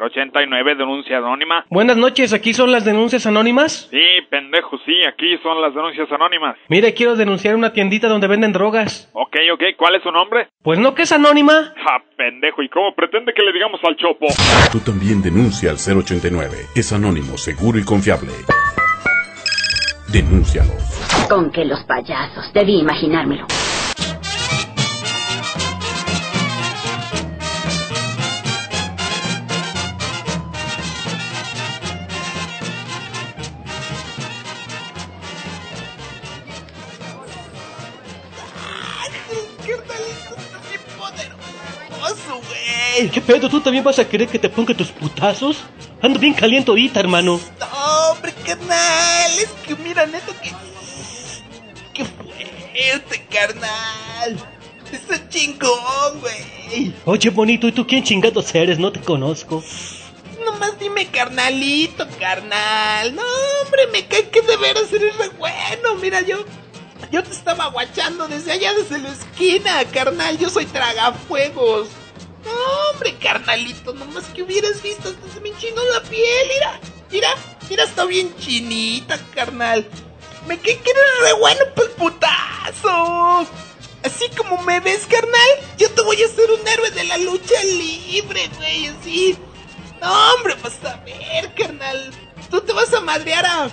089, 0.00 0.74
denuncia 0.76 1.18
anónima. 1.18 1.64
Buenas 1.70 1.96
noches, 1.96 2.32
aquí 2.32 2.54
son 2.54 2.72
las 2.72 2.84
denuncias 2.84 3.26
anónimas. 3.26 3.88
Sí, 3.90 4.00
pendejo, 4.30 4.78
sí, 4.86 5.04
aquí 5.06 5.36
son 5.42 5.60
las 5.60 5.74
denuncias 5.74 6.10
anónimas. 6.10 6.56
Mire, 6.68 6.94
quiero 6.94 7.16
denunciar 7.16 7.54
una 7.54 7.72
tiendita 7.72 8.08
donde 8.08 8.26
venden 8.26 8.52
drogas. 8.52 9.10
Ok, 9.12 9.36
ok, 9.52 9.62
¿cuál 9.76 9.96
es 9.96 10.02
su 10.02 10.10
nombre? 10.10 10.48
Pues 10.62 10.78
no 10.78 10.94
que 10.94 11.02
es 11.02 11.12
anónima. 11.12 11.74
Ja, 11.76 12.02
pendejo, 12.16 12.62
¿y 12.62 12.68
cómo 12.68 12.94
pretende 12.94 13.32
que 13.34 13.42
le 13.42 13.52
digamos 13.52 13.80
al 13.84 13.96
chopo? 13.96 14.26
Tú 14.72 14.80
también 14.80 15.22
denuncia 15.22 15.70
al 15.70 15.76
089. 15.76 16.56
Es 16.74 16.92
anónimo, 16.92 17.36
seguro 17.36 17.78
y 17.78 17.84
confiable. 17.84 18.32
Denúncialos. 20.12 21.28
Con 21.28 21.52
que 21.52 21.64
los 21.64 21.84
payasos, 21.84 22.52
debí 22.52 22.80
imaginármelo. 22.80 23.46
¿Qué 43.12 43.20
pedo? 43.20 43.48
¿Tú 43.48 43.60
también 43.60 43.84
vas 43.84 43.98
a 43.98 44.08
querer 44.08 44.28
que 44.28 44.38
te 44.38 44.48
ponga 44.48 44.74
tus 44.74 44.88
putazos? 44.88 45.58
Ando 46.02 46.18
bien 46.18 46.34
caliente 46.34 46.70
ahorita, 46.70 47.00
hermano. 47.00 47.40
No, 47.58 48.10
hombre, 48.10 48.32
carnal. 48.44 49.38
Es 49.38 49.50
que 49.66 49.76
mira, 49.76 50.06
neto, 50.06 50.32
que. 50.42 50.52
¡Qué 51.94 52.04
fuerte, 52.04 53.26
carnal! 53.30 54.38
Está 54.92 55.28
chingón, 55.28 56.20
güey. 56.20 56.92
Oye, 57.04 57.30
bonito, 57.30 57.68
¿y 57.68 57.72
tú 57.72 57.86
quién 57.86 58.02
chingados 58.02 58.54
eres? 58.54 58.78
No 58.78 58.90
te 58.90 59.00
conozco. 59.00 59.62
Nomás 60.44 60.78
dime 60.78 61.06
carnalito, 61.06 62.06
carnal. 62.18 63.14
No, 63.14 63.22
hombre, 63.62 63.86
me 63.92 64.06
cae 64.06 64.28
que 64.30 64.42
de 64.42 64.56
veras 64.56 64.92
eres 64.92 65.16
re 65.16 65.28
bueno. 65.30 65.94
Mira, 66.00 66.20
yo. 66.22 66.44
Yo 67.10 67.22
te 67.22 67.30
estaba 67.30 67.66
guachando 67.68 68.28
desde 68.28 68.52
allá, 68.52 68.72
desde 68.74 68.98
la 68.98 69.10
esquina, 69.10 69.84
carnal. 69.92 70.38
Yo 70.38 70.48
soy 70.48 70.66
tragafuegos. 70.66 71.88
No, 72.54 72.90
hombre, 72.92 73.14
carnalito, 73.16 73.92
nomás 73.92 74.24
que 74.26 74.42
hubieras 74.42 74.82
visto, 74.82 75.08
hasta 75.08 75.32
se 75.32 75.40
me 75.40 75.50
enchinó 75.50 75.82
la 75.94 76.02
piel, 76.02 76.48
mira, 76.54 76.80
mira, 77.10 77.28
mira, 77.68 77.84
está 77.84 78.04
bien 78.04 78.34
chinita, 78.38 79.18
carnal. 79.34 79.86
Me 80.46 80.58
que 80.58 80.74
re 81.22 81.32
bueno 81.34 81.60
pa'l 81.74 81.90
putazo. 81.90 83.46
Así 84.02 84.28
como 84.36 84.62
me 84.62 84.80
ves, 84.80 85.06
carnal, 85.06 85.48
yo 85.78 85.90
te 85.90 86.00
voy 86.02 86.22
a 86.22 86.26
hacer 86.26 86.50
un 86.50 86.66
héroe 86.66 86.90
de 86.90 87.04
la 87.04 87.18
lucha 87.18 87.62
libre, 87.64 88.48
güey, 88.56 88.86
así. 88.86 89.36
No, 90.00 90.34
hombre, 90.34 90.56
vas 90.62 90.82
a 90.84 90.96
ver, 91.04 91.52
carnal. 91.54 92.10
Tú 92.50 92.60
te 92.62 92.72
vas 92.72 92.92
a 92.94 93.00
madrear 93.00 93.44
a... 93.44 93.70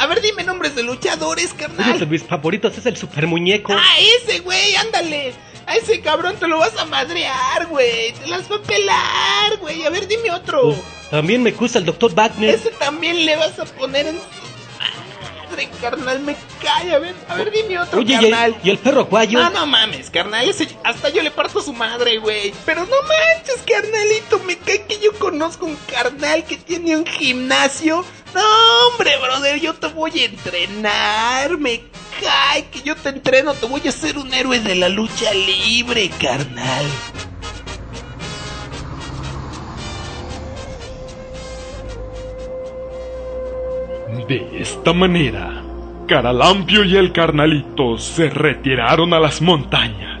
A 0.00 0.06
ver, 0.06 0.22
dime 0.22 0.44
nombres 0.44 0.74
de 0.76 0.82
luchadores, 0.84 1.50
Uno 1.52 1.58
carnal. 1.60 1.98
de 2.00 2.06
mis 2.06 2.22
favoritos 2.22 2.78
es 2.78 2.86
el 2.86 2.96
super 2.96 3.26
muñeco. 3.26 3.72
Ah, 3.76 3.96
ese, 4.22 4.38
güey, 4.40 4.74
ándale. 4.76 5.34
A 5.68 5.76
ese 5.76 6.00
cabrón 6.00 6.34
te 6.40 6.48
lo 6.48 6.58
vas 6.58 6.74
a 6.78 6.86
madrear, 6.86 7.66
güey. 7.66 8.12
Te 8.12 8.26
las 8.26 8.50
va 8.50 8.56
a 8.56 8.62
pelar, 8.62 9.58
güey. 9.60 9.84
A 9.84 9.90
ver, 9.90 10.08
dime 10.08 10.30
otro. 10.30 10.74
También 11.10 11.42
me 11.42 11.50
gusta 11.50 11.78
el 11.78 11.84
Dr. 11.84 12.14
Wagner. 12.14 12.54
Ese 12.54 12.70
también 12.70 13.26
le 13.26 13.36
vas 13.36 13.58
a 13.58 13.66
poner 13.66 14.06
en 14.06 14.18
madre, 15.66 15.70
carnal. 15.80 16.20
Me 16.20 16.36
cae. 16.62 16.94
A 16.94 16.98
ver, 16.98 17.14
a 17.28 17.34
ver, 17.36 17.50
dime 17.50 17.78
otro, 17.78 18.00
Oye, 18.00 18.12
¿y 18.12 18.16
el, 18.16 18.30
carnal. 18.30 18.56
y 18.62 18.70
el 18.70 18.78
perro 18.78 19.00
aguayo? 19.02 19.38
No, 19.40 19.50
no 19.50 19.66
mames, 19.66 20.10
carnal. 20.10 20.48
Ese, 20.48 20.68
hasta 20.84 21.08
yo 21.08 21.22
le 21.22 21.30
parto 21.30 21.60
su 21.60 21.72
madre, 21.72 22.18
güey. 22.18 22.52
Pero 22.64 22.82
no 22.82 22.96
manches, 23.02 23.62
carnalito. 23.66 24.38
Me 24.40 24.56
cae 24.56 24.84
que 24.86 24.98
yo 24.98 25.12
conozco 25.18 25.66
un 25.66 25.76
carnal 25.90 26.44
que 26.44 26.56
tiene 26.56 26.96
un 26.96 27.06
gimnasio. 27.06 28.04
No, 28.34 28.88
hombre, 28.88 29.16
brother. 29.18 29.60
Yo 29.60 29.74
te 29.74 29.88
voy 29.88 30.20
a 30.20 30.24
entrenar. 30.26 31.58
Me 31.58 31.82
cae 32.20 32.66
que 32.68 32.82
yo 32.82 32.96
te 32.96 33.10
entreno. 33.10 33.54
Te 33.54 33.66
voy 33.66 33.82
a 33.86 33.88
hacer 33.90 34.18
un 34.18 34.32
héroe 34.32 34.60
de 34.60 34.74
la 34.74 34.88
lucha 34.88 35.32
libre, 35.34 36.10
carnal. 36.20 36.86
De 44.28 44.46
esta 44.60 44.92
manera, 44.92 45.62
Caralampio 46.06 46.84
y 46.84 46.96
el 46.96 47.12
carnalito 47.12 47.98
se 47.98 48.28
retiraron 48.30 49.12
a 49.14 49.20
las 49.20 49.40
montañas. 49.40 50.20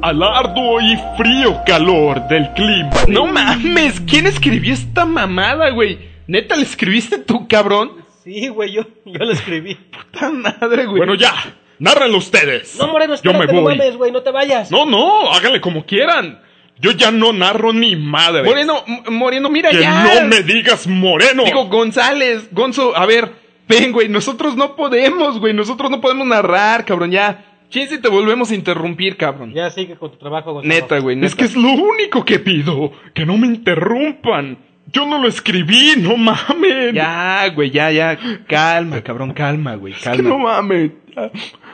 Al 0.00 0.22
arduo 0.22 0.80
y 0.80 0.96
frío 1.16 1.58
calor 1.66 2.26
del 2.28 2.52
clima. 2.54 2.90
No 3.08 3.26
mames, 3.26 4.00
¿quién 4.00 4.26
escribió 4.26 4.72
esta 4.72 5.04
mamada, 5.04 5.70
güey? 5.70 5.98
¿Neta 6.26 6.56
le 6.56 6.62
escribiste 6.62 7.18
tú, 7.18 7.46
cabrón? 7.48 8.04
Sí, 8.24 8.48
güey, 8.48 8.72
yo, 8.72 8.82
yo 9.04 9.18
lo 9.24 9.32
escribí. 9.32 9.74
Puta 9.74 10.30
madre, 10.30 10.86
güey. 10.86 10.98
Bueno, 10.98 11.14
ya, 11.14 11.32
nárrenlo 11.78 12.18
ustedes. 12.18 12.76
No, 12.78 12.88
Moreno, 12.88 13.14
Yo 13.16 13.32
me 13.32 13.40
espérate, 13.40 13.52
no 13.54 13.62
voy. 13.62 13.76
mames, 13.76 13.96
güey, 13.96 14.12
no 14.12 14.22
te 14.22 14.30
vayas. 14.30 14.70
No, 14.70 14.86
no, 14.86 15.30
háganle 15.32 15.60
como 15.60 15.84
quieran. 15.84 16.40
Yo 16.80 16.92
ya 16.92 17.10
no 17.10 17.32
narro 17.32 17.72
ni 17.72 17.96
madre. 17.96 18.44
Moreno, 18.44 18.84
Moreno, 19.10 19.50
mira 19.50 19.70
que 19.70 19.80
ya. 19.80 20.04
no 20.20 20.28
me 20.28 20.42
digas 20.42 20.86
moreno. 20.86 21.44
Digo, 21.44 21.66
González, 21.66 22.48
Gonzo, 22.52 22.96
a 22.96 23.04
ver, 23.06 23.32
ven, 23.68 23.92
güey, 23.92 24.08
nosotros 24.08 24.56
no 24.56 24.76
podemos, 24.76 25.40
güey, 25.40 25.54
nosotros 25.54 25.90
no 25.90 26.00
podemos 26.00 26.26
narrar, 26.26 26.84
cabrón, 26.84 27.10
ya. 27.10 27.44
Chis, 27.70 27.90
si 27.90 28.00
te 28.00 28.08
volvemos 28.08 28.50
a 28.50 28.54
interrumpir, 28.54 29.16
cabrón. 29.16 29.52
Ya 29.52 29.68
sigue 29.70 29.96
con 29.96 30.10
tu 30.12 30.16
trabajo, 30.18 30.54
Gonzalo. 30.54 30.72
Neta, 30.74 30.98
güey, 31.00 31.16
neta. 31.16 31.26
es 31.26 31.34
que 31.34 31.44
es 31.44 31.54
lo 31.56 31.68
único 31.72 32.24
que 32.24 32.38
pido. 32.38 32.92
Que 33.12 33.26
no 33.26 33.36
me 33.36 33.46
interrumpan. 33.46 34.56
Yo 34.90 35.04
no 35.04 35.18
lo 35.20 35.28
escribí, 35.28 35.92
no 35.98 36.16
mamen. 36.16 36.94
Ya, 36.94 37.46
güey, 37.54 37.70
ya, 37.70 37.90
ya. 37.90 38.18
Calma, 38.48 39.02
cabrón, 39.02 39.34
calma, 39.34 39.74
güey, 39.74 39.92
Es 39.92 40.00
calma. 40.00 40.16
que 40.16 40.22
no 40.22 40.38
mamen. 40.38 40.94
Ya. 41.14 41.30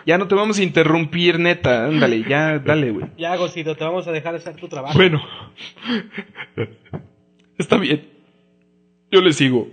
Ya 0.07 0.19
no 0.19 0.29
te 0.29 0.35
vamos 0.35 0.59
a 0.59 0.63
interrumpir, 0.63 1.39
neta. 1.39 1.87
Ándale, 1.87 2.25
ya, 2.29 2.59
dale, 2.59 2.91
güey. 2.91 3.07
Ya, 3.17 3.35
Gocito, 3.37 3.75
te 3.75 3.85
vamos 3.85 4.07
a 4.07 4.13
dejar 4.13 4.35
hacer 4.35 4.57
tu 4.57 4.69
trabajo. 4.69 4.95
Bueno. 4.95 5.23
Está 7.59 7.79
bien. 7.79 8.07
Yo 9.11 9.21
le 9.21 9.33
sigo. 9.33 9.69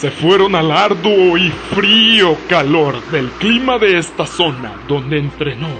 Se 0.00 0.12
fueron 0.12 0.54
al 0.54 0.70
arduo 0.70 1.36
y 1.36 1.50
frío 1.74 2.36
calor 2.48 3.02
del 3.10 3.30
clima 3.32 3.78
de 3.78 3.98
esta 3.98 4.26
zona 4.26 4.74
donde 4.86 5.18
entrenó. 5.18 5.70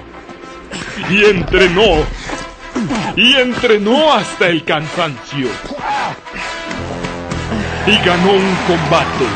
Y 1.08 1.24
entrenó. 1.24 2.04
Y 3.14 3.36
entrenó 3.36 4.12
hasta 4.12 4.48
el 4.48 4.64
cansancio. 4.64 5.48
Y 7.86 7.96
ganó 8.04 8.32
un 8.32 8.56
combate. 8.66 9.26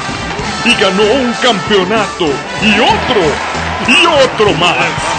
Y 0.64 0.74
ganó 0.74 1.02
un 1.02 1.32
campeonato. 1.34 2.26
Y 2.60 2.80
otro. 2.80 3.22
Y 3.86 4.06
otro 4.06 4.52
más. 4.54 5.12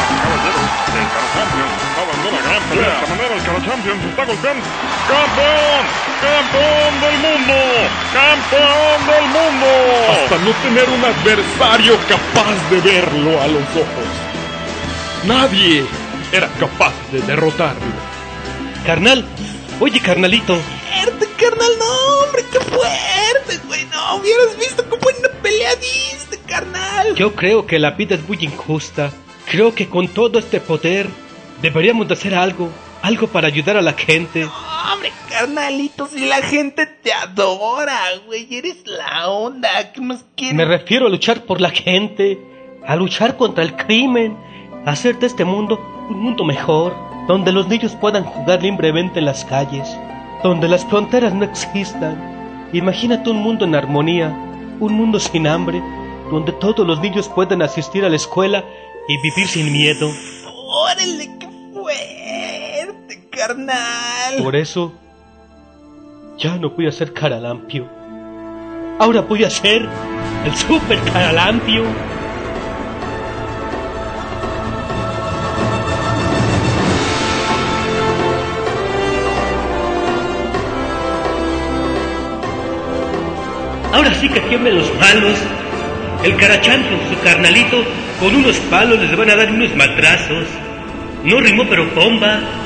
Champions 3.66 4.04
está 4.04 4.26
golpeando. 4.26 4.66
¡Campeón! 5.08 5.84
¡Campeón 6.22 7.02
del 7.02 7.18
mundo! 7.20 7.54
¡Campeón 8.14 9.00
del 9.08 9.26
mundo! 9.28 9.68
Hasta 10.12 10.38
no 10.40 10.52
tener 10.64 10.90
un 10.90 11.04
adversario 11.04 11.98
capaz 12.08 12.70
de 12.70 12.82
verlo 12.82 13.42
a 13.42 13.48
los 13.48 13.64
ojos. 13.72 14.08
Nadie 15.26 15.86
era 16.34 16.48
capaz 16.60 16.94
de 17.12 17.22
derrotarlo. 17.22 17.82
Carnal, 18.86 19.26
oye, 19.80 20.02
carnalito. 20.02 20.58
Fuerte, 20.58 21.28
carnal, 21.38 21.72
no, 21.80 22.26
hombre, 22.26 22.44
qué 22.52 22.60
fuerte, 22.60 23.66
güey. 23.66 23.86
No 23.86 24.16
hubieras 24.18 24.58
visto 24.60 24.84
cómo 24.90 25.10
en 25.10 25.18
una 25.20 25.30
pelea 25.42 25.76
diste, 25.76 26.38
carnal. 26.40 27.16
Yo 27.16 27.34
creo 27.34 27.66
que 27.66 27.80
la 27.80 27.92
vida 27.92 28.16
es 28.16 28.28
muy 28.28 28.38
injusta. 28.42 29.12
Creo 29.50 29.74
que 29.74 29.88
con 29.88 30.10
todo 30.10 30.40
este 30.40 30.60
poder 30.60 31.08
deberíamos 31.62 32.08
de 32.10 32.14
hacer 32.16 32.36
algo. 32.36 32.70
Algo 33.04 33.28
para 33.28 33.48
ayudar 33.50 33.76
a 33.76 33.82
la 33.82 33.92
gente. 33.92 34.46
Hombre, 34.46 35.12
carnalito, 35.30 36.08
si 36.08 36.26
la 36.26 36.42
gente 36.42 36.86
te 36.86 37.12
adora, 37.12 38.00
güey, 38.26 38.48
eres 38.50 38.88
la 38.88 39.28
onda. 39.28 39.92
¿Qué 39.92 40.00
más 40.00 40.24
quieres? 40.38 40.56
Me 40.56 40.64
refiero 40.64 41.08
a 41.08 41.10
luchar 41.10 41.42
por 41.42 41.60
la 41.60 41.70
gente, 41.70 42.40
a 42.88 42.96
luchar 42.96 43.36
contra 43.36 43.62
el 43.62 43.76
crimen, 43.76 44.38
a 44.86 44.92
hacer 44.92 45.20
de 45.20 45.28
este 45.28 45.44
mundo 45.44 45.78
un 46.10 46.22
mundo 46.22 46.46
mejor, 46.46 46.96
donde 47.28 47.52
los 47.52 47.68
niños 47.68 47.94
puedan 48.00 48.24
jugar 48.24 48.64
libremente 48.64 49.20
en 49.20 49.26
las 49.26 49.44
calles, 49.44 49.86
donde 50.42 50.70
las 50.70 50.86
fronteras 50.86 51.34
no 51.34 51.44
existan. 51.44 52.70
Imagínate 52.72 53.30
un 53.30 53.38
mundo 53.38 53.66
en 53.66 53.76
armonía, 53.76 54.30
un 54.80 54.94
mundo 54.94 55.20
sin 55.20 55.46
hambre, 55.46 55.84
donde 56.32 56.54
todos 56.54 56.88
los 56.88 57.02
niños 57.02 57.28
puedan 57.28 57.64
asistir 57.64 58.06
a 58.06 58.10
la 58.10 58.16
escuela 58.16 58.64
y 59.10 59.18
vivir 59.22 59.48
sin 59.50 59.74
miedo. 59.74 60.10
Órale, 60.46 61.30
qué 61.38 61.50
fuerte, 61.74 62.63
carnal. 63.36 64.36
Por 64.42 64.56
eso, 64.56 64.94
ya 66.38 66.56
no 66.58 66.70
voy 66.70 66.88
a 66.88 66.92
ser 66.92 67.14
caralampio. 67.14 67.88
Ahora 69.00 69.22
voy 69.22 69.44
a 69.44 69.50
ser 69.50 69.88
el 70.46 70.56
super 70.56 71.00
caralampio. 71.12 71.84
Ahora 83.92 84.14
sí 84.16 84.30
que 84.30 84.40
tiemblen 84.42 84.78
los 84.78 84.94
malos. 84.96 85.38
El 86.24 86.38
carachanto, 86.38 86.90
su 87.10 87.22
carnalito, 87.22 87.84
con 88.20 88.34
unos 88.34 88.58
palos 88.70 88.98
les 89.00 89.18
van 89.18 89.30
a 89.30 89.36
dar 89.36 89.52
unos 89.52 89.76
matrazos. 89.76 90.46
No 91.26 91.42
rimó, 91.42 91.66
pero 91.70 91.86
bomba. 91.94 92.63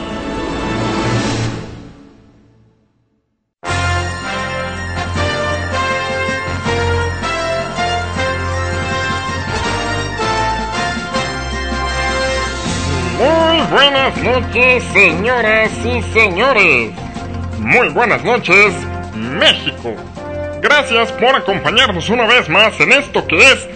Señoras 14.54 15.72
y 15.86 16.02
señores. 16.14 16.92
Muy 17.60 17.90
buenas 17.90 18.24
noches, 18.24 18.74
México. 19.14 19.96
Gracias 20.62 21.12
por 21.14 21.36
acompañarnos 21.36 22.10
una 22.10 22.26
vez 22.26 22.50
más 22.50 22.80
en 22.80 22.94
esto 22.94 23.26
que 23.28 23.38
es 23.38 23.68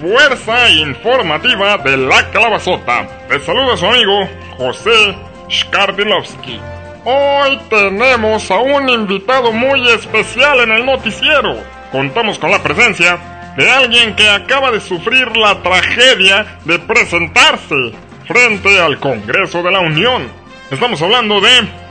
Fuerza 0.00 0.70
Informativa 0.70 1.78
de 1.78 1.96
la 1.96 2.30
Calabazota. 2.30 3.08
Les 3.30 3.42
saluda 3.44 3.76
su 3.76 3.86
amigo 3.86 4.28
José 4.58 5.16
Skardilovsky. 5.50 6.60
Hoy 7.04 7.58
tenemos 7.70 8.50
a 8.50 8.58
un 8.58 8.88
invitado 8.88 9.50
muy 9.50 9.88
especial 9.88 10.60
en 10.60 10.72
el 10.72 10.86
noticiero. 10.86 11.56
Contamos 11.90 12.38
con 12.38 12.50
la 12.50 12.62
presencia 12.62 13.18
de 13.56 13.70
alguien 13.70 14.14
que 14.14 14.28
acaba 14.28 14.70
de 14.70 14.80
sufrir 14.80 15.36
la 15.36 15.62
tragedia 15.62 16.58
de 16.64 16.78
presentarse 16.78 18.07
frente 18.28 18.78
al 18.78 18.98
Congreso 19.00 19.62
de 19.62 19.70
la 19.70 19.80
Unión. 19.80 20.28
Estamos 20.70 21.00
hablando 21.00 21.40
de 21.40 21.48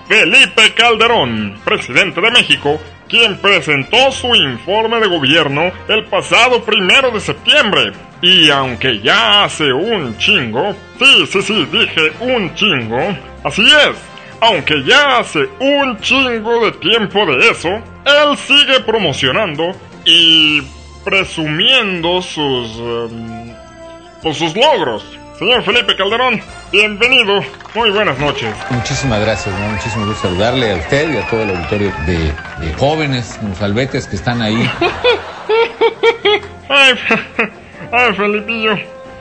Felipe 0.08 0.72
Calderón, 0.76 1.60
presidente 1.66 2.22
de 2.22 2.30
México, 2.30 2.80
quien 3.10 3.38
presentó 3.40 4.12
su 4.12 4.36
informe 4.36 5.00
de 5.00 5.08
gobierno 5.08 5.72
el 5.88 6.06
pasado 6.06 6.64
primero 6.64 7.10
de 7.10 7.20
septiembre. 7.20 7.92
Y 8.22 8.52
aunque 8.52 9.00
ya 9.02 9.46
hace 9.46 9.74
un 9.74 10.16
chingo, 10.20 10.76
sí, 11.00 11.26
sí, 11.26 11.42
sí, 11.42 11.68
dije 11.72 12.12
un 12.20 12.54
chingo, 12.54 13.18
así 13.44 13.64
es, 13.64 13.98
aunque 14.40 14.84
ya 14.84 15.18
hace 15.18 15.50
un 15.60 16.00
chingo 16.00 16.66
de 16.66 16.72
tiempo 16.74 17.26
de 17.26 17.50
eso, 17.50 17.70
él 17.70 18.38
sigue 18.38 18.80
promocionando 18.82 19.72
y 20.06 20.62
presumiendo 21.04 22.22
sus... 22.22 22.78
em, 22.78 23.54
pues 24.22 24.38
sus 24.38 24.56
logros. 24.56 25.04
Señor 25.38 25.64
Felipe 25.64 25.96
Calderón, 25.96 26.42
bienvenido. 26.72 27.42
Muy 27.76 27.92
buenas 27.92 28.18
noches. 28.18 28.54
Muchísimas 28.72 29.22
gracias, 29.22 29.58
da 29.60 29.68
muchísimo 29.68 30.06
gusto 30.08 30.28
saludarle 30.28 30.72
a 30.72 30.76
usted 30.78 31.14
y 31.14 31.18
a 31.18 31.28
todo 31.28 31.44
el 31.44 31.50
auditorio 31.52 31.94
de, 32.08 32.18
de 32.66 32.74
jóvenes, 32.74 33.40
albetes 33.62 34.08
que 34.08 34.16
están 34.16 34.42
ahí. 34.42 34.70
Ay, 36.70 36.96
ay, 37.94 38.14
Felipillo. 38.16 38.76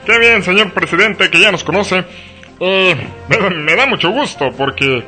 Qué 0.05 0.19
bien, 0.19 0.43
señor 0.43 0.71
presidente, 0.73 1.29
que 1.29 1.39
ya 1.39 1.49
nos 1.51 1.63
conoce. 1.63 2.03
Eh, 2.59 2.95
me, 3.29 3.37
da- 3.37 3.49
me 3.49 3.75
da 3.75 3.85
mucho 3.85 4.09
gusto 4.09 4.51
porque 4.57 5.01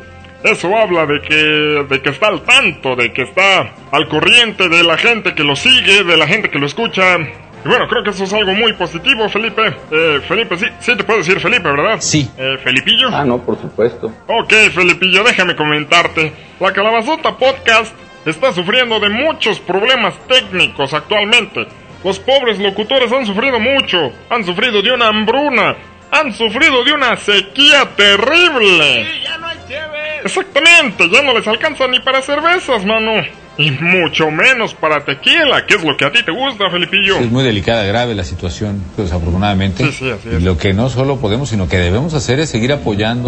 eso 0.44 0.74
habla 0.78 1.06
de 1.06 1.20
que, 1.22 1.36
de 1.36 2.02
que 2.02 2.10
está 2.12 2.28
al 2.28 2.42
tanto, 2.44 2.96
de 2.96 3.12
que 3.12 3.24
está 3.24 3.74
al 3.92 4.08
corriente 4.08 4.70
de 4.70 4.84
la 4.84 4.98
gente 4.98 5.36
que 5.36 5.44
lo 5.44 5.58
sigue, 5.58 6.04
de 6.06 6.16
la 6.16 6.28
gente 6.28 6.50
que 6.50 6.60
lo 6.60 6.66
escucha. 6.66 7.18
Y 7.66 7.68
bueno, 7.68 7.88
creo 7.88 8.04
que 8.04 8.12
eso 8.12 8.24
es 8.24 8.34
algo 8.34 8.54
muy 8.54 8.74
positivo, 8.74 9.28
Felipe. 9.28 9.76
Eh, 9.92 10.22
Felipe, 10.28 10.58
sí, 10.58 10.66
sí 10.80 10.96
te 10.96 11.04
puedo 11.04 11.20
decir 11.20 11.40
Felipe, 11.40 11.70
¿verdad? 11.70 11.98
Sí. 12.00 12.30
Eh, 12.38 12.58
Felipillo. 12.64 13.10
Ah, 13.12 13.26
no, 13.26 13.40
por 13.40 13.60
supuesto. 13.60 14.08
Ok, 14.28 14.54
Felipillo, 14.74 15.24
déjame 15.24 15.56
comentarte. 15.56 16.34
La 16.60 16.72
Calabazota 16.72 17.36
Podcast 17.38 17.94
está 18.26 18.54
sufriendo 18.54 19.00
de 19.00 19.10
muchos 19.10 19.60
problemas 19.60 20.14
técnicos 20.28 20.94
actualmente. 20.94 21.68
Los 22.04 22.18
pobres 22.20 22.60
locutores 22.60 23.12
han 23.12 23.26
sufrido 23.26 23.60
mucho. 23.60 24.12
Han 24.30 24.46
sufrido 24.46 24.82
de 24.82 24.92
una 24.94 25.10
hambruna. 25.10 25.76
Han 26.12 26.34
sufrido 26.34 26.84
de 26.84 26.94
una 26.94 27.18
sequía 27.18 27.86
terrible. 27.96 29.06
ya 29.24 29.38
no 29.38 29.48
hay 29.48 29.58
cheve. 29.68 30.09
Exactamente, 30.24 31.10
ya 31.10 31.22
no 31.22 31.34
les 31.34 31.48
alcanza 31.48 31.88
ni 31.88 32.00
para 32.00 32.22
cervezas, 32.22 32.86
mano. 32.86 33.12
Y 33.58 33.72
mucho 33.72 34.32
menos 34.32 34.74
para 34.74 35.04
tequila, 35.04 35.66
que 35.66 35.76
es 35.76 35.84
lo 35.84 35.98
que 35.98 36.06
a 36.06 36.12
ti 36.14 36.24
te 36.24 36.32
gusta, 36.32 36.70
Felipillo. 36.70 37.18
Es 37.18 37.30
muy 37.30 37.44
delicada, 37.44 37.84
grave 37.84 38.16
la 38.16 38.24
situación, 38.24 38.82
desafortunadamente. 38.96 39.84
Sí, 39.86 39.92
sí, 39.92 40.10
así 40.12 40.30
es. 40.30 40.42
Y 40.42 40.46
lo 40.46 40.58
que 40.58 40.74
no 40.74 40.90
solo 40.90 41.18
podemos, 41.18 41.50
sino 41.50 41.68
que 41.68 41.78
debemos 41.78 42.14
hacer 42.14 42.40
es 42.40 42.50
seguir 42.50 42.72
apoyando 42.72 43.28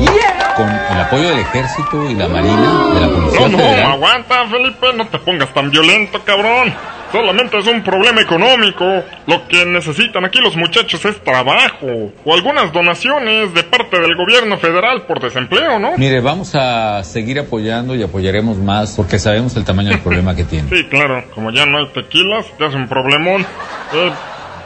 con 0.56 0.70
el 0.70 1.02
apoyo 1.02 1.28
del 1.32 1.40
ejército 1.40 2.10
y 2.10 2.16
la 2.16 2.30
marina, 2.30 2.86
de 2.94 3.02
la 3.02 3.10
policía 3.10 3.40
No, 3.42 3.48
no, 3.50 3.58
federal. 3.58 3.92
aguanta, 3.92 4.48
Felipe, 4.48 4.88
no 4.96 5.08
te 5.08 5.20
pongas 5.20 5.54
tan 5.54 5.70
violento, 5.70 6.22
cabrón. 6.24 6.74
Solamente 7.12 7.58
es 7.58 7.67
un 7.67 7.84
problema 7.84 8.21
económico. 8.21 8.86
Lo 9.28 9.47
que 9.47 9.65
necesitan 9.65 10.24
aquí 10.26 10.39
los 10.39 10.56
muchachos 10.56 11.04
es 11.06 11.21
trabajo 11.24 12.12
o 12.24 12.34
algunas 12.34 12.71
donaciones 12.71 13.54
de 13.54 13.63
parte 13.63 14.00
del 14.00 14.15
gobierno 14.15 14.58
federal 14.58 15.04
por 15.04 15.19
desempleo, 15.19 15.78
¿no? 15.80 15.97
Mire, 15.97 16.21
vamos 16.21 16.56
a 16.56 17.04
seguir 17.04 17.39
apoyando 17.39 17.95
y 17.95 18.04
apoyaremos 18.04 18.58
más 18.58 18.95
porque 18.95 19.19
sabemos 19.19 19.56
el 19.58 19.65
tamaño 19.65 19.89
del 19.89 20.00
problema 20.00 20.36
que 20.36 20.45
tiene. 20.45 20.69
Sí, 20.69 20.86
claro, 20.86 21.24
como 21.36 21.52
ya 21.52 21.65
no 21.65 21.80
hay 21.80 21.88
tequilas, 21.88 22.45
te 22.58 22.65
hace 22.65 22.78
un 22.78 22.88
problemón. 22.88 23.45
Eh, 23.93 24.12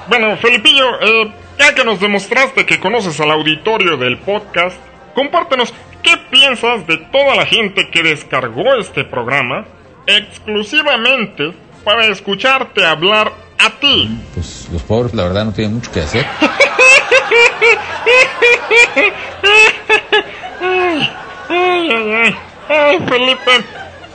bueno, 0.07 0.37
Felipillo, 0.37 0.85
eh, 1.01 1.31
ya 1.57 1.73
que 1.73 1.83
nos 1.83 1.99
demostraste 1.99 2.65
que 2.65 2.79
conoces 2.79 3.19
al 3.19 3.31
auditorio 3.31 3.97
del 3.97 4.17
podcast, 4.19 4.77
compártenos 5.15 5.73
qué 6.03 6.17
piensas 6.29 6.85
de 6.85 6.97
toda 6.97 7.35
la 7.35 7.45
gente 7.45 7.89
que 7.89 8.03
descargó 8.03 8.75
este 8.75 9.03
programa 9.03 9.65
exclusivamente 10.05 11.53
para 11.85 12.07
escucharte 12.07 12.83
hablar 12.83 13.31
a 13.59 13.69
ti. 13.79 14.19
Pues 14.33 14.67
los 14.73 14.81
pobres, 14.83 15.13
la 15.13 15.23
verdad, 15.23 15.45
no 15.45 15.53
tienen 15.53 15.75
mucho 15.75 15.91
que 15.91 16.01
hacer. 16.01 16.25
Ay, 20.59 21.09
ay, 21.49 22.13
ay, 22.13 22.35
ay, 22.67 22.99
Felipe, 23.07 23.51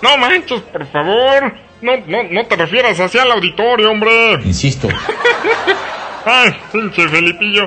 no 0.03 0.19
manches, 0.19 0.61
por 0.63 0.87
favor. 0.89 1.55
No, 1.81 1.97
no, 2.07 2.23
no 2.25 2.47
te 2.47 2.57
refieras 2.57 3.01
hacia 3.01 3.23
el 3.23 3.33
auditorio, 3.33 3.91
hombre. 3.91 4.35
Insisto. 4.45 4.89
Ay, 6.27 6.55
pinche 6.73 7.09
Felipillo. 7.09 7.67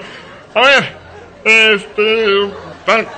A 0.54 0.62
ver, 0.62 0.98
este... 1.44 2.52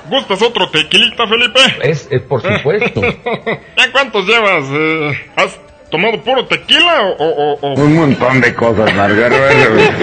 ¿Gustas 0.08 0.41
otro 0.43 0.69
tequilita, 0.69 1.28
Felipe? 1.28 1.60
Es, 1.82 2.08
es 2.12 2.21
por 2.21 2.41
supuesto. 2.41 3.02
¿Ya 3.78 3.91
cuántos 3.91 4.26
llevas? 4.28 4.63
Eh, 4.69 5.32
¿Has 5.36 5.60
tomado 5.89 6.21
puro 6.24 6.45
tequila 6.45 7.02
o...? 7.04 7.15
o, 7.24 7.54
o- 7.62 7.74
Un 7.76 7.95
montón 7.95 8.41
de 8.41 8.54
cosas, 8.54 8.93
Margarita. 8.93 9.39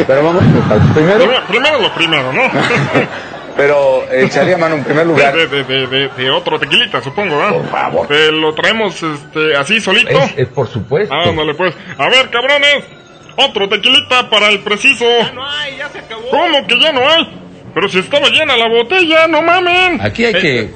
Pero 0.06 0.22
vamos, 0.24 0.42
primero, 0.94 1.18
Primero, 1.18 1.42
primero 1.48 1.78
lo 1.80 1.94
primero, 1.94 2.32
¿no? 2.32 2.42
pero 3.56 4.02
echaría 4.12 4.56
mano 4.56 4.76
en 4.76 4.84
primer 4.84 5.06
lugar. 5.06 5.34
De, 5.36 5.46
de, 5.46 5.64
de, 5.64 5.86
de- 5.86 6.08
de 6.08 6.30
otro 6.30 6.58
tequilita, 6.58 7.02
supongo, 7.02 7.36
¿verdad? 7.36 7.52
Por 7.58 7.68
favor. 7.70 8.06
Te 8.08 8.32
lo 8.32 8.54
traemos 8.54 9.02
este, 9.02 9.56
así 9.56 9.80
solito. 9.80 10.18
Es, 10.36 10.48
por 10.48 10.68
supuesto. 10.68 11.14
Ándale, 11.14 11.54
pues. 11.54 11.74
A 11.98 12.08
ver, 12.08 12.30
cabrones. 12.30 12.84
Otro 13.36 13.68
tequilita 13.68 14.28
para 14.28 14.48
el 14.50 14.60
preciso. 14.60 15.04
No 15.34 15.48
hay, 15.48 15.76
ya 15.78 15.88
se 15.88 15.98
acabó. 16.00 16.28
¿Cómo 16.30 16.66
que 16.66 16.78
ya 16.78 16.92
no 16.92 17.00
hay? 17.08 17.38
Pero 17.74 17.88
si 17.88 17.98
estaba 18.00 18.28
llena 18.28 18.56
la 18.56 18.68
botella, 18.68 19.26
no 19.26 19.40
mamen. 19.42 20.00
Aquí 20.02 20.24
hay 20.26 20.34
Eh, 20.34 20.38
que 20.38 20.60
eh, 20.60 20.70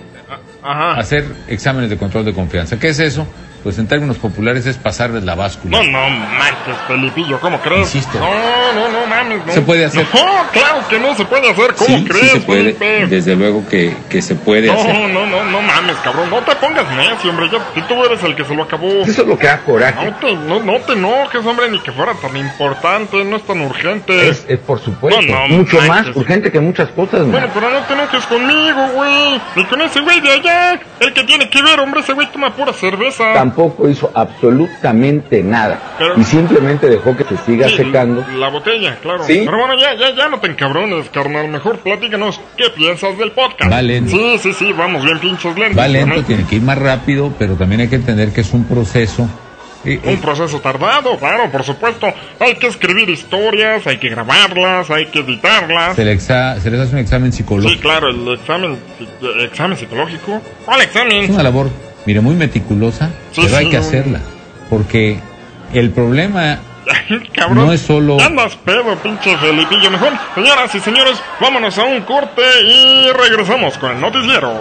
Ajá. 0.63 0.93
hacer 0.99 1.25
exámenes 1.49 1.91
de 1.91 1.99
control 1.99 2.25
de 2.25 2.33
confianza. 2.33 2.79
¿Qué 2.79 2.89
es 2.89 2.99
eso? 2.99 3.27
Pues 3.63 3.79
en 3.79 3.89
términos 3.89 4.17
populares 4.19 4.67
es 4.67 4.77
pasarles 4.77 5.25
la 5.25 5.35
báscula. 5.35 5.83
No, 5.83 5.85
no 5.85 6.09
manches, 6.09 6.77
Felipillo, 6.87 7.41
¿cómo 7.41 7.61
crees? 7.61 7.95
Insisto. 7.95 8.19
No, 8.19 8.73
no, 8.73 8.89
no 8.89 9.07
mames. 9.07 9.45
No. 9.45 9.53
¿Se 9.53 9.61
puede 9.63 9.85
hacer? 9.85 10.07
No, 10.15 10.51
claro 10.53 10.87
que 10.89 10.99
no 11.01 11.15
se 11.15 11.25
puede 11.25 11.51
hacer. 11.51 11.75
¿Cómo 11.75 12.05
crees, 12.05 12.45
Felipe? 12.45 13.07
Desde 13.07 13.35
luego 13.35 13.67
que, 13.67 13.97
que 14.09 14.23
se 14.23 14.35
puede 14.35 14.69
No, 14.69 15.09
no, 15.09 15.27
no, 15.27 15.45
no 15.45 15.63
mames, 15.63 15.97
cabrón. 15.97 16.31
No 16.31 16.39
te 16.43 16.55
pongas 16.57 16.89
necio, 16.95 17.31
hombre. 17.31 17.49
Ya, 17.51 17.87
tú 17.87 18.05
eres 18.05 18.23
el 18.23 18.37
que 18.37 18.45
se 18.45 18.55
lo 18.55 18.63
acabó. 18.63 18.89
Eso 19.03 19.23
es 19.23 19.29
lo 19.29 19.39
que 19.39 19.47
da 19.47 19.59
coraje. 19.59 20.05
No 20.05 20.17
te, 20.17 20.35
no, 20.35 20.63
no 20.63 20.81
te 20.81 20.93
enojes, 20.93 21.45
hombre, 21.45 21.71
ni 21.71 21.81
que 21.81 21.93
fuera 21.93 22.15
tan 22.15 22.37
importante. 22.37 23.25
No 23.25 23.37
es 23.37 23.43
tan 23.43 23.61
urgente. 23.61 24.29
Es, 24.29 24.45
es 24.49 24.59
por 24.59 24.81
supuesto. 24.81 25.21
No, 25.23 25.49
no, 25.49 25.57
Mucho 25.57 25.81
más 25.83 26.07
urgente 26.15 26.53
que 26.53 26.61
muchas 26.61 26.89
cosas, 26.91 27.21
man. 27.21 27.33
Bueno, 27.33 27.49
pero 27.53 27.71
no 27.71 27.81
te 27.81 27.93
enojes 27.95 28.27
conmigo, 28.27 28.89
güey. 28.95 29.41
Ni 29.57 29.65
con 29.65 29.81
ese 29.83 30.01
güey 30.01 30.21
de 30.21 30.31
allá. 30.31 30.81
El 31.01 31.13
que 31.13 31.25
tiene 31.25 31.51
que 31.51 31.63
ver, 31.63 31.81
hombre, 31.81 32.01
ese 32.01 32.13
güey 32.13 32.31
toma 32.31 32.55
pura 32.55 32.73
cerveza. 32.73 33.33
Tampoco 33.57 33.89
hizo 33.89 34.11
absolutamente 34.15 35.43
nada. 35.43 35.95
Pero- 35.99 36.21
Y 36.21 36.25
simplemente 36.25 36.89
dejó 36.89 37.17
que 37.17 37.25
se 37.25 37.37
siga 37.39 37.69
Sí, 37.71 37.77
secando. 37.77 38.23
La 38.37 38.49
botella, 38.51 38.97
claro. 39.01 39.25
Sí. 39.25 39.43
Pero 39.47 39.57
bueno, 39.59 39.75
ya, 39.81 39.95
ya, 39.95 40.15
ya 40.15 40.29
no 40.29 40.39
te 40.41 40.49
encabrones, 40.49 41.09
carnal. 41.09 41.49
Mejor 41.49 41.79
platícanos 41.79 42.39
qué 42.59 42.69
piensas 42.71 43.17
del 43.17 43.31
podcast. 43.33 43.73
Va 43.73 43.81
lento. 43.81 44.11
Sí, 44.11 44.37
sí, 44.39 44.53
sí, 44.53 44.73
vamos 44.75 45.03
bien 45.05 45.19
pinches 45.21 45.57
lentos. 45.59 45.79
Va 45.79 45.89
lento, 45.89 46.23
tiene 46.25 46.45
que 46.47 46.57
ir 46.57 46.63
más 46.63 46.77
rápido, 46.79 47.33
pero 47.39 47.55
también 47.55 47.81
hay 47.81 47.89
que 47.89 47.97
entender 47.97 48.31
que 48.33 48.43
es 48.43 48.53
un 48.53 48.65
proceso. 48.65 49.27
Eh, 49.87 50.01
eh, 50.03 50.15
Un 50.15 50.21
proceso 50.21 50.61
tardado, 50.61 51.17
claro, 51.17 51.51
por 51.51 51.63
supuesto. 51.63 52.13
Hay 52.41 52.57
que 52.57 52.67
escribir 52.67 53.09
historias, 53.09 53.87
hay 53.87 53.99
que 53.99 54.09
grabarlas, 54.11 54.91
hay 54.91 55.07
que 55.07 55.21
editarlas. 55.21 55.95
se, 55.97 56.05
les 56.05 56.29
exa- 56.29 56.59
se 56.59 56.71
les 56.71 56.81
hace 56.81 56.93
un 56.95 56.99
examen 56.99 57.33
Sí, 57.33 57.39
psicológico. 57.39 57.81
claro, 57.81 58.09
el 58.11 58.29
examen, 58.35 58.77
el 59.23 59.45
examen 59.45 59.79
psicológico. 59.79 60.43
¿Cuál 60.65 60.81
Es 60.81 60.87
examen? 60.89 61.31
una 61.33 61.43
labor, 61.45 61.71
mire, 62.07 62.21
muy 62.21 62.35
meticulosa, 62.35 63.11
Sí, 63.33 63.43
pero 63.45 63.57
hay 63.57 63.69
que 63.69 63.77
hacerla. 63.77 64.21
Porque 64.71 65.19
el 65.73 65.91
problema 65.91 66.59
Cabrón. 67.35 67.67
no 67.67 67.73
es 67.73 67.81
solo... 67.83 68.19
Andas 68.21 68.57
pedo, 68.57 68.95
pinche 68.97 69.37
Felipillo. 69.37 69.91
Mejor, 69.91 70.13
señoras 70.35 70.75
y 70.75 70.81
señores, 70.81 71.19
vámonos 71.41 71.77
a 71.79 71.85
un 71.85 72.01
corte 72.03 72.43
y 72.65 73.11
regresamos 73.13 73.77
con 73.79 73.93
el 73.93 74.01
noticiero. 74.01 74.55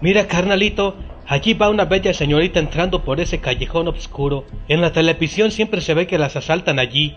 Mira, 0.00 0.26
carnalito, 0.26 0.96
allí 1.26 1.52
va 1.52 1.68
una 1.68 1.84
bella 1.84 2.14
señorita 2.14 2.58
entrando 2.58 3.04
por 3.04 3.20
ese 3.20 3.38
callejón 3.38 3.88
oscuro. 3.88 4.46
En 4.66 4.80
la 4.80 4.92
televisión 4.92 5.50
siempre 5.50 5.82
se 5.82 5.92
ve 5.92 6.06
que 6.06 6.18
las 6.18 6.36
asaltan 6.36 6.78
allí. 6.78 7.16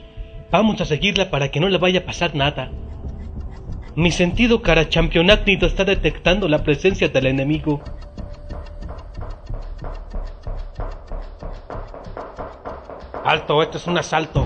Vamos 0.52 0.82
a 0.82 0.86
seguirla 0.86 1.30
para 1.30 1.50
que 1.50 1.62
no 1.62 1.70
le 1.70 1.78
vaya 1.78 2.02
a 2.02 2.06
pasar 2.06 2.36
nada. 2.36 2.72
Mi 3.96 4.12
sentido 4.12 4.62
carachampionácnido 4.62 5.66
está 5.66 5.86
detectando 5.86 6.50
la 6.50 6.64
presencia 6.64 7.08
del 7.08 7.28
enemigo. 7.28 7.82
Alto, 13.24 13.64
este 13.64 13.78
es 13.78 13.88
un 13.88 13.98
asalto. 13.98 14.46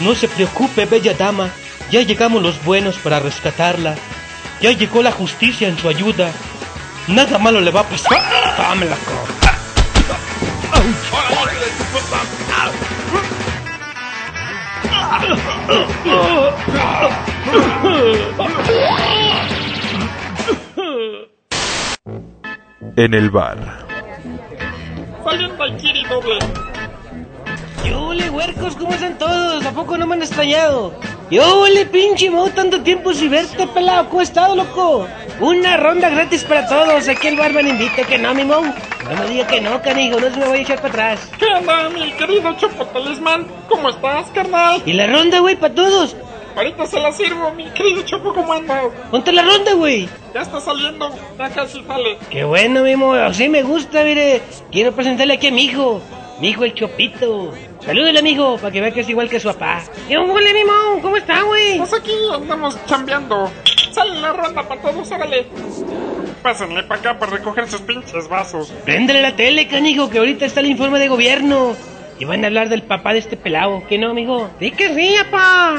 No 0.00 0.14
se 0.14 0.28
preocupe, 0.28 0.84
bella 0.84 1.14
dama. 1.14 1.50
Ya 1.90 2.02
llegamos 2.02 2.42
los 2.42 2.62
buenos 2.64 2.96
para 2.98 3.18
rescatarla. 3.20 3.94
Ya 4.60 4.72
llegó 4.72 5.02
la 5.02 5.12
justicia 5.12 5.68
en 5.68 5.78
su 5.78 5.88
ayuda. 5.88 6.30
Nada 7.06 7.38
malo 7.38 7.60
le 7.60 7.70
va 7.70 7.80
a 7.80 7.84
pasar. 7.84 8.20
Dámela, 8.58 8.96
co- 8.96 9.28
En 22.96 23.14
el 23.14 23.30
bar. 23.30 23.86
Doble. 26.08 26.38
¡Yole, 27.84 28.30
huercos! 28.30 28.74
¿Cómo 28.76 28.92
están 28.94 29.18
todos? 29.18 29.64
¿A 29.64 29.70
poco 29.72 29.96
no 29.98 30.06
me 30.06 30.14
han 30.14 30.22
extrañado? 30.22 30.98
¡Yole, 31.30 31.84
pinche 31.84 32.30
mo! 32.30 32.48
Tanto 32.48 32.80
tiempo 32.80 33.12
sin 33.12 33.30
verte, 33.30 33.66
pelado. 33.66 34.08
¿Cómo 34.08 34.22
has 34.22 34.28
estado, 34.28 34.56
loco? 34.56 35.06
Una 35.40 35.76
ronda 35.76 36.08
gratis 36.08 36.42
para 36.44 36.66
todos. 36.66 37.06
Aquí 37.06 37.26
el 37.26 37.36
barman 37.36 37.68
invita 37.68 38.04
que 38.04 38.16
no, 38.16 38.32
mi 38.32 38.44
mo. 38.44 38.62
No 38.62 39.16
me 39.20 39.28
diga 39.28 39.46
que 39.46 39.60
no, 39.60 39.82
canijo. 39.82 40.18
No 40.18 40.30
se 40.30 40.38
me 40.38 40.46
voy 40.46 40.58
a 40.60 40.62
echar 40.62 40.80
para 40.80 41.12
atrás. 41.12 41.30
¿Qué 41.38 41.44
onda, 41.44 41.90
mi 41.90 42.12
querido 42.12 42.56
Chopo 42.56 42.86
Talismán? 42.86 43.46
¿Cómo 43.68 43.90
estás, 43.90 44.30
carnal? 44.30 44.82
¿Y 44.86 44.94
la 44.94 45.06
ronda, 45.06 45.40
güey, 45.40 45.56
para 45.56 45.74
todos? 45.74 46.16
Ahorita 46.56 46.86
se 46.86 46.98
la 46.98 47.12
sirvo, 47.12 47.52
mi 47.52 47.70
querido 47.70 48.02
Chopo, 48.02 48.32
¿cómo 48.32 48.54
andas? 48.54 48.86
Ponte 49.10 49.30
la 49.30 49.42
ronda, 49.42 49.74
güey. 49.74 50.08
Ya 50.32 50.40
está 50.40 50.60
saliendo, 50.62 51.14
ya 51.38 51.50
casi 51.50 51.84
sale. 51.84 52.16
Qué 52.30 52.44
bueno, 52.44 52.82
mi 52.84 52.96
mo. 52.96 53.12
Así 53.12 53.50
me 53.50 53.62
gusta, 53.62 54.02
mire. 54.02 54.40
Quiero 54.72 54.92
presentarle 54.92 55.34
aquí 55.34 55.48
a 55.48 55.52
mi 55.52 55.64
hijo. 55.64 56.00
Mi 56.40 56.48
hijo, 56.48 56.64
el 56.64 56.72
Chopito. 56.72 57.52
Salúdele, 57.84 58.18
amigo, 58.18 58.58
para 58.58 58.72
que 58.72 58.80
vea 58.80 58.90
que 58.90 59.00
es 59.00 59.08
igual 59.08 59.28
que 59.28 59.40
su 59.40 59.48
papá. 59.48 59.82
¿Qué 60.08 60.18
mi 60.18 60.64
mo? 60.64 61.00
¿Cómo 61.00 61.16
está, 61.16 61.42
güey? 61.42 61.78
Pues 61.78 61.94
aquí 61.94 62.12
andamos 62.34 62.76
chambeando. 62.86 63.50
Sale 63.92 64.20
la 64.20 64.32
ronda 64.32 64.62
para 64.68 64.80
todos, 64.80 65.10
órale. 65.10 65.46
pásenle 66.42 66.82
para 66.82 67.00
acá 67.00 67.18
para 67.18 67.32
recoger 67.32 67.68
sus 67.68 67.80
pinches 67.82 68.28
vasos. 68.28 68.72
Préndele 68.84 69.22
la 69.22 69.36
tele, 69.36 69.68
canijo, 69.68 70.10
que 70.10 70.18
ahorita 70.18 70.44
está 70.44 70.60
el 70.60 70.66
informe 70.66 70.98
de 70.98 71.08
gobierno. 71.08 71.74
Y 72.18 72.24
van 72.24 72.42
a 72.44 72.48
hablar 72.48 72.68
del 72.68 72.82
papá 72.82 73.12
de 73.12 73.20
este 73.20 73.36
pelado. 73.36 73.82
¿Qué 73.88 73.96
no, 73.96 74.10
amigo? 74.10 74.50
Di 74.58 74.72
que 74.72 74.94
sí, 74.94 75.14
papá. 75.30 75.76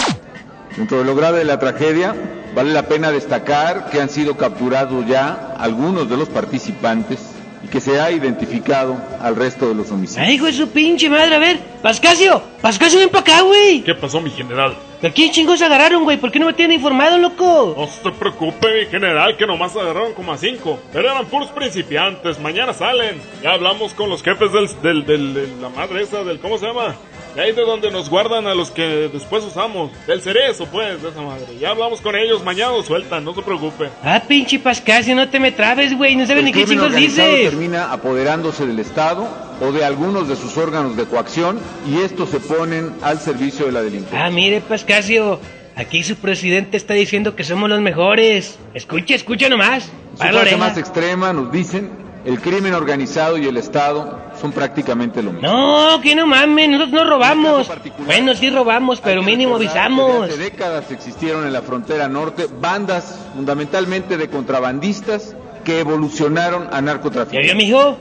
Dentro 0.77 0.99
de 0.99 1.03
lo 1.03 1.15
grave 1.15 1.39
de 1.39 1.45
la 1.45 1.59
tragedia, 1.59 2.15
vale 2.55 2.71
la 2.71 2.83
pena 2.83 3.11
destacar 3.11 3.89
que 3.89 3.99
han 3.99 4.09
sido 4.09 4.37
capturados 4.37 5.05
ya 5.05 5.55
algunos 5.59 6.09
de 6.09 6.15
los 6.15 6.29
participantes 6.29 7.38
y 7.63 7.67
que 7.67 7.81
se 7.81 7.99
ha 7.99 8.11
identificado 8.11 8.97
al 9.21 9.35
resto 9.35 9.67
de 9.67 9.75
los 9.75 9.91
homicidios. 9.91 10.27
Ay, 10.27 10.35
hijo 10.35 10.45
de 10.45 10.53
su 10.53 10.69
pinche 10.69 11.09
madre, 11.09 11.35
a 11.35 11.39
ver. 11.39 11.59
Pascasio, 11.81 12.41
Pascasio, 12.61 12.99
ven 12.99 13.09
para 13.09 13.21
acá, 13.21 13.41
güey. 13.41 13.81
¿Qué 13.81 13.95
pasó, 13.95 14.19
mi 14.21 14.29
general? 14.29 14.75
¿A 15.01 15.09
quién 15.11 15.31
chingos 15.31 15.61
agarraron, 15.61 16.03
güey? 16.03 16.17
¿Por 16.17 16.29
qué 16.29 16.39
no 16.39 16.45
me 16.45 16.53
tienen 16.53 16.75
informado, 16.75 17.17
loco? 17.17 17.73
No 17.77 17.87
se 17.87 18.11
preocupe, 18.17 18.67
mi 18.81 18.85
general, 18.87 19.37
que 19.37 19.47
nomás 19.47 19.75
agarraron 19.75 20.13
como 20.13 20.33
a 20.33 20.37
cinco. 20.37 20.77
Pero 20.91 21.09
eran 21.09 21.25
puros 21.27 21.49
principiantes, 21.51 22.39
mañana 22.39 22.73
salen. 22.73 23.21
Ya 23.41 23.53
hablamos 23.53 23.93
con 23.93 24.09
los 24.09 24.21
jefes 24.21 24.51
del, 24.51 24.67
del, 24.81 25.05
del, 25.05 25.33
de 25.33 25.61
la 25.61 25.69
madre 25.69 26.01
esa, 26.03 26.23
del, 26.25 26.39
¿cómo 26.39 26.57
se 26.57 26.67
llama? 26.67 26.95
De 27.35 27.41
ahí 27.41 27.51
de 27.51 27.61
donde 27.61 27.91
nos 27.91 28.09
guardan 28.09 28.47
a 28.47 28.55
los 28.55 28.71
que 28.71 29.09
después 29.13 29.43
usamos. 29.43 29.91
Del 30.07 30.21
cerezo, 30.21 30.65
pues, 30.65 31.01
de 31.01 31.09
esa 31.09 31.21
madre. 31.21 31.45
Ya 31.59 31.69
hablamos 31.69 32.01
con 32.01 32.15
ellos, 32.15 32.43
mañana 32.43 32.71
los 32.73 32.85
sueltan, 32.87 33.23
no 33.23 33.33
se 33.35 33.41
preocupe. 33.41 33.89
Ah, 34.03 34.21
pinche 34.27 34.59
Pascasio, 34.59 35.15
no 35.15 35.29
te 35.29 35.39
me 35.39 35.51
trabes, 35.51 35.95
güey. 35.97 36.15
No 36.15 36.25
sabes 36.25 36.39
El 36.39 36.45
ni 36.45 36.51
qué 36.51 36.63
crimen 36.63 36.77
chingos 36.79 36.87
organizado 36.87 37.29
dices. 37.29 37.49
termina 37.51 37.91
apoderándose 37.93 38.65
del 38.65 38.79
Estado 38.79 39.27
o 39.61 39.71
de 39.71 39.85
algunos 39.85 40.27
de 40.27 40.35
sus 40.35 40.57
órganos 40.57 40.97
de 40.97 41.05
coacción 41.05 41.59
y 41.87 41.99
estos 42.01 42.29
se 42.29 42.39
ponen 42.39 42.93
al 43.01 43.19
servicio 43.19 43.65
de 43.67 43.71
la 43.73 43.81
delincuencia. 43.81 44.25
Ah, 44.25 44.29
mire, 44.31 44.61
Pascasio. 44.61 45.39
Aquí 45.75 46.03
su 46.03 46.17
presidente 46.17 46.75
está 46.75 46.93
diciendo 46.93 47.35
que 47.37 47.45
somos 47.45 47.69
los 47.69 47.79
mejores. 47.79 48.57
Escucha, 48.73 49.15
escucha 49.15 49.47
nomás. 49.47 49.85
En 50.13 50.17
Para 50.17 50.31
su 50.31 50.37
fase 50.39 50.49
oreja. 50.55 50.57
más 50.57 50.77
extrema 50.77 51.31
nos 51.31 51.51
dicen 51.53 51.89
el 52.25 52.41
crimen 52.41 52.73
organizado 52.73 53.37
y 53.37 53.45
el 53.47 53.55
Estado 53.55 54.19
son 54.39 54.51
prácticamente 54.51 55.21
lo 55.21 55.31
mismo. 55.33 55.47
No, 55.47 56.01
que 56.01 56.15
no 56.15 56.25
mames, 56.25 56.69
nosotros 56.69 56.93
no 57.03 57.09
robamos. 57.09 57.69
Bueno, 58.05 58.33
sí 58.33 58.49
robamos, 58.49 59.01
pero 59.01 59.21
mínimo 59.21 59.55
avisamos. 59.55 60.29
Hace 60.29 60.37
décadas 60.37 60.89
existieron 60.91 61.45
en 61.45 61.53
la 61.53 61.61
frontera 61.61 62.07
norte 62.07 62.47
bandas 62.59 63.19
fundamentalmente 63.35 64.17
de 64.17 64.29
contrabandistas 64.29 65.35
que 65.63 65.79
evolucionaron 65.79 66.67
a 66.67 66.75
¿Ya 66.75 66.81
narcotraficantes. 66.81 67.53
vio, 67.53 67.55
mijo? 67.55 67.97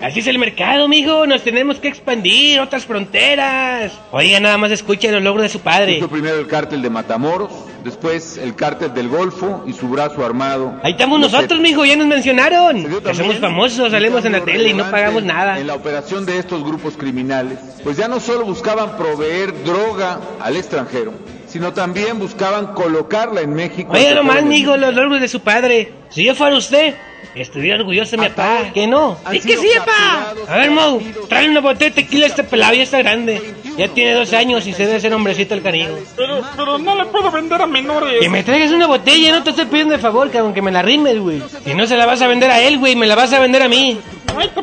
Así 0.00 0.20
es 0.20 0.26
el 0.28 0.38
mercado, 0.38 0.86
mijo. 0.86 1.26
Nos 1.26 1.42
tenemos 1.42 1.78
que 1.78 1.88
expandir, 1.88 2.60
otras 2.60 2.86
fronteras. 2.86 3.92
Oiga, 4.12 4.38
nada 4.38 4.56
más 4.56 4.70
escuchen 4.70 5.12
los 5.12 5.22
logros 5.22 5.42
de 5.42 5.48
su 5.48 5.60
padre. 5.60 5.98
Fue 5.98 6.08
primero 6.08 6.38
el 6.38 6.46
cártel 6.46 6.82
de 6.82 6.90
Matamoros, 6.90 7.50
después 7.82 8.38
el 8.38 8.54
cártel 8.54 8.94
del 8.94 9.08
Golfo 9.08 9.64
y 9.66 9.72
su 9.72 9.88
brazo 9.88 10.24
armado. 10.24 10.74
Ahí 10.84 10.92
estamos 10.92 11.18
nosotros, 11.18 11.58
mijo, 11.60 11.84
ya 11.84 11.96
nos 11.96 12.06
mencionaron. 12.06 12.86
Somos 13.12 13.36
famosos, 13.38 13.90
salimos 13.90 14.24
en 14.24 14.32
la 14.32 14.44
tele 14.44 14.70
y 14.70 14.74
no 14.74 14.88
pagamos 14.90 15.24
nada. 15.24 15.58
En 15.58 15.66
la 15.66 15.74
operación 15.74 16.24
de 16.24 16.38
estos 16.38 16.62
grupos 16.62 16.96
criminales, 16.96 17.58
pues 17.82 17.96
ya 17.96 18.06
no 18.06 18.20
solo 18.20 18.44
buscaban 18.44 18.96
proveer 18.96 19.64
droga 19.64 20.20
al 20.40 20.56
extranjero, 20.56 21.12
sino 21.58 21.72
también 21.72 22.20
buscaban 22.20 22.68
colocarla 22.68 23.40
en 23.40 23.52
México. 23.52 23.92
Ante 23.92 24.14
nomás, 24.14 24.44
mijo, 24.44 24.76
los 24.76 24.94
logros 24.94 25.20
de 25.20 25.26
su 25.26 25.40
padre. 25.40 25.92
Si 26.08 26.22
yo 26.22 26.36
fuera 26.36 26.54
usted, 26.54 26.94
estuviera 27.34 27.78
orgulloso 27.80 28.12
de 28.12 28.18
mi 28.18 28.28
papá. 28.28 28.70
¿Que 28.72 28.86
no? 28.86 29.18
¡Sí 29.32 29.40
que 29.40 29.56
sí, 29.56 29.66
papá! 29.76 30.34
A 30.46 30.56
ver, 30.58 30.70
Mau, 30.70 31.02
trae 31.28 31.48
una 31.48 31.60
botella 31.60 31.90
de 31.90 32.02
tequila 32.02 32.26
a 32.26 32.28
este 32.28 32.44
pelado, 32.44 32.74
ya 32.74 32.84
está 32.84 32.98
grande. 32.98 33.54
Ya 33.76 33.88
tiene 33.88 34.14
dos 34.14 34.32
años 34.34 34.68
y 34.68 34.72
se 34.72 34.86
debe 34.86 35.00
ser 35.00 35.12
hombrecito 35.12 35.54
el 35.54 35.62
canijo. 35.62 35.98
Pero, 36.16 36.42
pero 36.56 36.78
no 36.78 36.94
le 36.94 37.06
puedo 37.06 37.28
vender 37.32 37.60
a 37.60 37.66
menores. 37.66 38.20
Que 38.20 38.28
me 38.28 38.44
traigas 38.44 38.70
una 38.70 38.86
botella, 38.86 39.32
no 39.32 39.42
te 39.42 39.50
estoy 39.50 39.64
pidiendo 39.64 39.94
de 39.94 39.98
favor, 39.98 40.30
cabrón, 40.30 40.54
que 40.54 40.62
me 40.62 40.70
la 40.70 40.82
rimes, 40.82 41.18
güey. 41.18 41.42
Si 41.64 41.74
no 41.74 41.88
se 41.88 41.96
la 41.96 42.06
vas 42.06 42.22
a 42.22 42.28
vender 42.28 42.52
a 42.52 42.60
él, 42.60 42.78
güey, 42.78 42.94
me 42.94 43.08
la 43.08 43.16
vas 43.16 43.32
a 43.32 43.40
vender 43.40 43.64
a 43.64 43.68
mí. 43.68 43.98
Ahí 44.36 44.48
te 44.48 44.62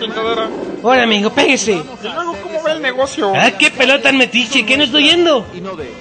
chingadera. 0.00 0.48
Hola, 0.82 1.02
amigo, 1.02 1.28
pégese. 1.28 1.72
Y 1.72 2.08
luego, 2.08 2.34
¿cómo 2.70 2.80
ve 2.80 2.88
el 2.88 2.94
negocio? 2.94 3.32
Ah, 3.34 3.50
qué 3.58 3.70
pelota 3.70 4.12
metiche, 4.12 4.64
¿qué 4.64 4.76
no 4.76 4.84
estoy 4.84 5.10
yendo? 5.10 5.46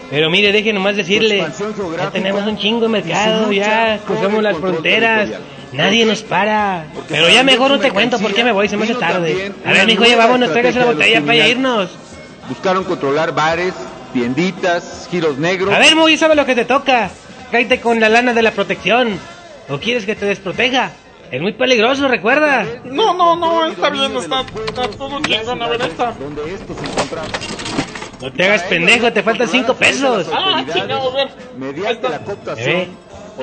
Pero 0.09 0.29
mire, 0.29 0.51
deje 0.51 0.73
nomás 0.73 0.95
decirle, 0.95 1.45
ya 1.97 2.11
tenemos 2.11 2.45
un 2.45 2.57
chingo 2.57 2.81
de 2.81 2.89
mercado, 2.89 3.51
ya 3.51 3.99
cruzamos 4.05 4.43
las 4.43 4.57
fronteras, 4.57 5.29
nadie 5.71 6.05
nos 6.05 6.21
para. 6.21 6.85
Pero 7.07 7.29
ya 7.29 7.43
mejor 7.43 7.71
no 7.71 7.79
te 7.79 7.91
cuento 7.91 8.19
por 8.19 8.33
qué 8.33 8.43
me 8.43 8.51
voy, 8.51 8.69
se 8.69 8.77
me 8.77 8.85
hace 8.85 8.95
tarde. 8.95 9.51
A 9.65 9.71
ver, 9.71 9.85
mijo, 9.85 10.05
ya 10.05 10.17
vámonos, 10.17 10.51
tráigase 10.51 10.79
la 10.79 10.85
botella 10.85 11.21
para 11.21 11.47
irnos. 11.47 11.89
Buscaron 12.47 12.83
controlar 12.83 13.33
bares, 13.33 13.73
tienditas, 14.13 15.07
giros 15.11 15.37
negros. 15.37 15.73
A 15.73 15.79
ver, 15.79 15.95
Muy, 15.95 16.17
sabe 16.17 16.35
lo 16.35 16.45
que 16.45 16.55
te 16.55 16.65
toca. 16.65 17.11
Cállate 17.51 17.79
con 17.79 17.99
la 17.99 18.09
lana 18.09 18.33
de 18.33 18.41
la 18.41 18.51
protección. 18.51 19.19
¿O 19.69 19.77
quieres 19.79 20.05
que 20.05 20.15
te 20.15 20.25
desproteja? 20.25 20.91
Es 21.31 21.41
muy 21.41 21.53
peligroso, 21.53 22.07
recuerda. 22.07 22.65
No, 22.85 23.13
no, 23.13 23.35
no, 23.35 23.65
está 23.67 23.89
bien, 23.89 24.15
está, 24.17 24.41
está 24.41 24.87
todo 24.97 25.19
chingón. 25.21 25.61
A 25.61 25.67
ver, 25.67 25.81
esta. 25.81 26.13
No 28.21 28.31
te 28.33 28.43
hagas 28.43 28.63
pendejo, 28.63 29.13
te 29.13 29.23
faltan 29.23 29.47
cinco 29.47 29.73
pesos. 29.75 30.27
Ah, 30.33 30.63
chingado, 30.73 31.11
a 31.11 31.15
ver. 31.15 31.27
Mediante 31.57 32.09
la 32.09 32.15
Eh, 32.17 32.21
cooptación. 32.25 32.87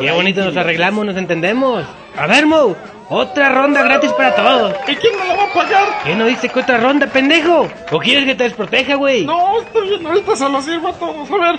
qué 0.01 0.11
bonito 0.11 0.45
nos 0.45 0.57
arreglamos, 0.57 1.07
nos 1.07 1.17
entendemos. 1.17 1.85
A 2.19 2.27
ver, 2.27 2.45
Mo, 2.47 2.75
otra 3.09 3.51
ronda 3.51 3.83
gratis 3.83 4.11
para 4.13 4.35
todos. 4.35 4.75
¿Y 4.89 4.97
quién 4.97 5.17
me 5.19 5.27
la 5.29 5.37
va 5.37 5.45
a 5.45 5.53
pagar? 5.55 5.89
¿Qué 6.05 6.15
no 6.17 6.27
dice 6.27 6.49
que 6.49 6.59
otra 6.61 6.79
ronda, 6.79 7.07
pendejo? 7.07 7.69
¿O 7.93 7.99
quieres 8.01 8.25
que 8.27 8.35
te 8.35 8.45
desproteja, 8.45 8.97
güey? 8.97 9.25
No, 9.25 9.61
está 9.63 9.81
bien, 9.81 10.05
ahorita 10.07 10.37
se 10.37 10.49
lo 10.49 10.61
sirvo 10.61 10.89
a 10.89 10.93
todos. 10.93 11.31
A 11.31 11.37
ver, 11.37 11.59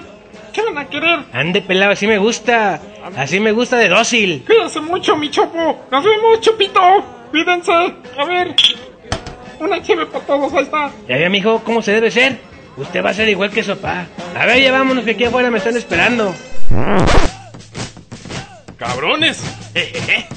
¿qué 0.58 0.64
van 0.64 0.78
a 0.80 0.89
querer? 0.89 1.20
Ande 1.34 1.62
pelado, 1.62 1.91
así 1.91 2.08
me 2.08 2.18
gusta. 2.18 2.82
Así 3.16 3.39
me 3.39 3.51
gusta 3.51 3.78
de 3.78 3.89
dócil. 3.89 4.43
Cuídense 4.45 4.82
mucho, 4.82 5.16
mi 5.16 5.30
chopo. 5.30 5.86
Nos 5.91 6.03
vemos, 6.03 6.41
chupito. 6.41 6.82
Cuídense. 7.30 7.72
A 7.72 8.26
ver, 8.26 8.55
una 9.60 9.82
cheve 9.84 10.08
para 10.08 10.26
todos, 10.26 10.51
ahí 10.53 10.64
está. 10.64 10.91
Ya 11.08 11.18
ve, 11.18 11.30
mijo, 11.30 11.62
cómo 11.64 11.84
se 11.84 11.91
debe 11.91 12.10
ser. 12.10 12.39
Usted 12.76 13.05
va 13.05 13.12
a 13.12 13.14
ser 13.14 13.30
igual 13.30 13.51
que 13.51 13.64
su 13.64 13.76
papá. 13.78 14.08
A 14.36 14.45
ver, 14.47 14.62
ya 14.62 14.72
vámonos 14.72 15.03
que 15.03 15.12
aquí 15.12 15.26
afuera 15.26 15.51
me 15.51 15.60
están 15.60 15.78
esperando. 15.78 16.34
Cabrones. 18.78 19.43
Jejeje. 19.76 20.28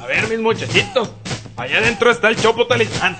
A 0.00 0.06
ver, 0.06 0.28
mis 0.28 0.38
muchachitos. 0.38 1.10
Allá 1.56 1.78
adentro 1.78 2.12
está 2.12 2.28
el 2.28 2.36
Chopo 2.36 2.66
Talismán. 2.68 3.16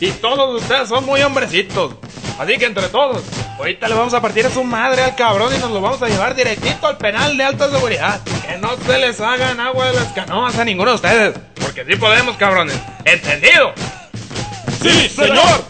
Y 0.00 0.10
todos 0.12 0.62
ustedes 0.62 0.88
son 0.88 1.04
muy 1.06 1.22
hombrecitos. 1.22 1.94
Así 2.40 2.56
que 2.56 2.64
entre 2.64 2.88
todos, 2.88 3.22
ahorita 3.58 3.86
le 3.86 3.94
vamos 3.94 4.14
a 4.14 4.22
partir 4.22 4.46
a 4.46 4.50
su 4.50 4.64
madre 4.64 5.02
al 5.02 5.14
cabrón 5.14 5.54
y 5.54 5.58
nos 5.58 5.70
lo 5.72 5.82
vamos 5.82 6.02
a 6.02 6.08
llevar 6.08 6.34
directito 6.34 6.86
al 6.86 6.96
penal 6.96 7.36
de 7.36 7.44
alta 7.44 7.70
seguridad. 7.70 8.18
Que 8.24 8.56
no 8.56 8.78
se 8.78 8.96
les 8.96 9.20
hagan 9.20 9.60
agua 9.60 9.88
de 9.88 9.92
las 9.92 10.08
canoas 10.14 10.58
a 10.58 10.64
ninguno 10.64 10.92
de 10.92 10.94
ustedes. 10.94 11.38
Porque 11.60 11.84
sí 11.84 11.96
podemos, 11.96 12.38
cabrones. 12.38 12.78
¿Entendido? 13.04 13.74
¡Sí, 14.80 15.10
señor! 15.10 15.66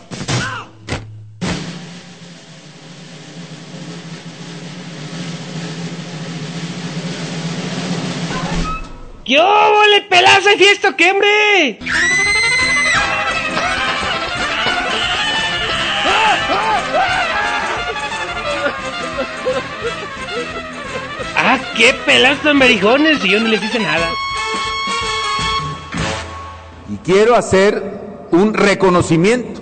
¿Qué 9.25 9.43
le 9.91 10.01
pelazo 10.03 10.51
de 10.51 10.57
fiesta, 10.57 10.97
qué 10.97 11.11
hombre? 11.11 11.79
Ah, 21.53 21.59
qué 21.77 21.93
pelazo 22.07 22.43
tan 22.45 22.61
berijones 22.61 23.25
y 23.25 23.31
yo 23.31 23.41
no 23.41 23.49
les 23.49 23.61
hice 23.61 23.81
nada. 23.81 24.09
Y 26.89 26.97
quiero 26.99 27.35
hacer 27.35 28.29
un 28.31 28.55
reconocimiento 28.55 29.61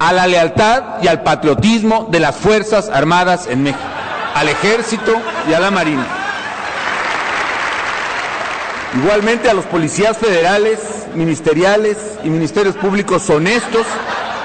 a 0.00 0.12
la 0.12 0.26
lealtad 0.26 1.00
y 1.00 1.06
al 1.06 1.22
patriotismo 1.22 2.08
de 2.10 2.18
las 2.18 2.34
Fuerzas 2.34 2.88
Armadas 2.88 3.46
en 3.46 3.62
México, 3.62 3.84
al 4.34 4.48
Ejército 4.48 5.14
y 5.48 5.52
a 5.52 5.60
la 5.60 5.70
Marina. 5.70 6.04
Igualmente 8.96 9.48
a 9.48 9.54
los 9.54 9.66
policías 9.66 10.18
federales, 10.18 10.80
ministeriales 11.14 11.96
y 12.24 12.28
ministerios 12.28 12.74
públicos 12.74 13.30
honestos 13.30 13.86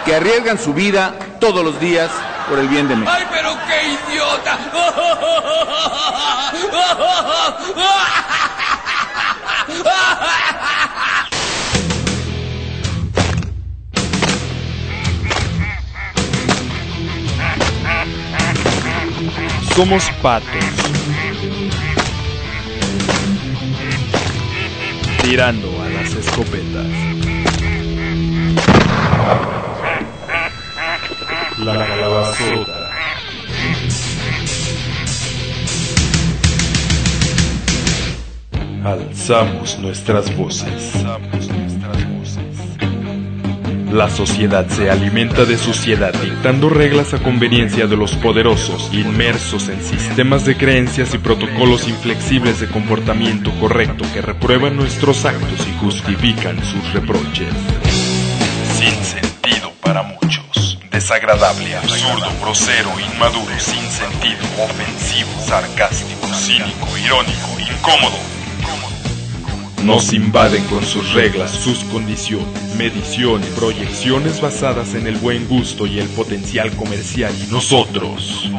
que 0.05 0.13
arriesgan 0.13 0.59
su 0.59 0.75
vida 0.75 1.15
todos 1.39 1.65
los 1.65 1.79
días 1.79 2.11
por 2.47 2.59
el 2.59 2.67
bien 2.67 2.87
de 2.87 2.95
México. 2.95 3.17
¡Ay, 3.17 3.25
pero 3.31 3.57
qué 3.67 4.13
idiota! 4.13 4.57
Somos 19.75 20.09
patos. 20.21 20.47
Tirando 25.21 25.67
a 25.81 25.89
las 25.89 26.13
escopetas. 26.13 26.85
La 31.66 31.84
calabazota. 31.84 32.91
Alzamos 38.84 39.80
nuestras 39.80 40.38
voces. 40.38 40.93
La 43.91 44.11
sociedad 44.11 44.68
se 44.68 44.91
alimenta 44.91 45.45
de 45.45 45.57
suciedad 45.57 46.13
dictando 46.22 46.70
reglas 46.70 47.16
a 47.16 47.24
conveniencia 47.24 47.88
de 47.88 47.97
los 47.97 48.13
poderosos, 48.13 48.93
inmersos 48.93 49.68
en 49.70 49.82
sistemas 49.82 50.45
de 50.45 50.55
creencias 50.57 51.16
y 51.16 51.18
protocolos 51.18 51.88
inflexibles 51.88 52.59
de 52.59 52.68
comportamiento 52.68 53.49
correcto 53.59 54.05
que 54.13 54.22
reprueban 54.22 54.76
nuestros 54.76 55.26
actos 55.26 55.68
y 55.68 55.74
justifican 55.84 56.63
sus 56.63 56.93
reproches. 56.93 57.49
Sin 58.78 59.03
sentido 59.03 59.72
para 59.82 60.03
muchos. 60.03 60.64
Desagradable, 60.95 61.75
absurdo, 61.75 62.25
grosero, 62.39 62.89
inmaduro, 62.97 63.51
sin 63.59 63.83
sentido, 63.91 64.39
ofensivo, 64.63 65.29
sarcástico, 65.45 66.25
cínico, 66.33 66.87
irónico, 66.97 67.49
incómodo. 67.59 68.15
Nos 69.83 70.13
invaden 70.13 70.63
con 70.67 70.85
sus 70.85 71.13
reglas, 71.13 71.51
sus 71.51 71.83
condiciones, 71.83 72.47
mediciones, 72.77 73.49
proyecciones 73.49 74.39
basadas 74.39 74.93
en 74.93 75.05
el 75.07 75.17
buen 75.17 75.49
gusto 75.49 75.85
y 75.85 75.99
el 75.99 76.07
potencial 76.07 76.71
comercial 76.77 77.33
y 77.45 77.51
nosotros. 77.51 78.49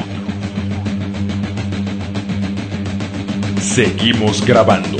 Seguimos 3.62 4.44
grabando. 4.44 4.98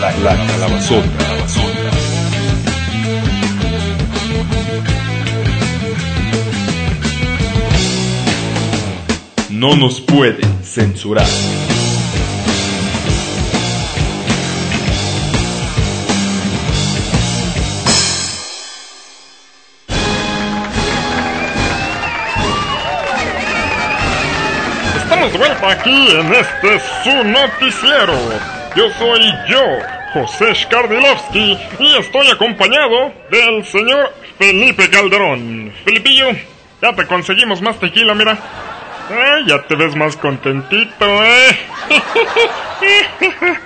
La, 0.00 0.12
la 0.18 0.36
calabazota, 0.46 1.26
No 9.56 9.74
nos 9.74 10.02
pueden 10.02 10.62
censurar. 10.62 11.24
Estamos 24.94 25.32
de 25.32 25.38
vuelta 25.38 25.70
aquí 25.70 26.08
en 26.10 26.34
este 26.34 26.78
su 27.02 27.24
noticiero. 27.24 28.12
Yo 28.76 28.90
soy 28.98 29.22
yo, 29.48 29.62
José 30.12 30.54
Skardilovsky, 30.54 31.58
y 31.78 31.96
estoy 31.96 32.28
acompañado 32.28 33.10
del 33.30 33.64
señor 33.64 34.12
Felipe 34.36 34.90
Calderón. 34.90 35.72
Felipillo, 35.82 36.26
ya 36.82 36.94
te 36.94 37.06
conseguimos 37.06 37.62
más 37.62 37.80
tequila, 37.80 38.14
mira. 38.14 38.38
Ay, 39.10 39.46
ya 39.46 39.62
te 39.62 39.74
ves 39.76 39.94
más 39.96 40.16
contentito, 40.16 41.04
¿eh? 41.24 41.58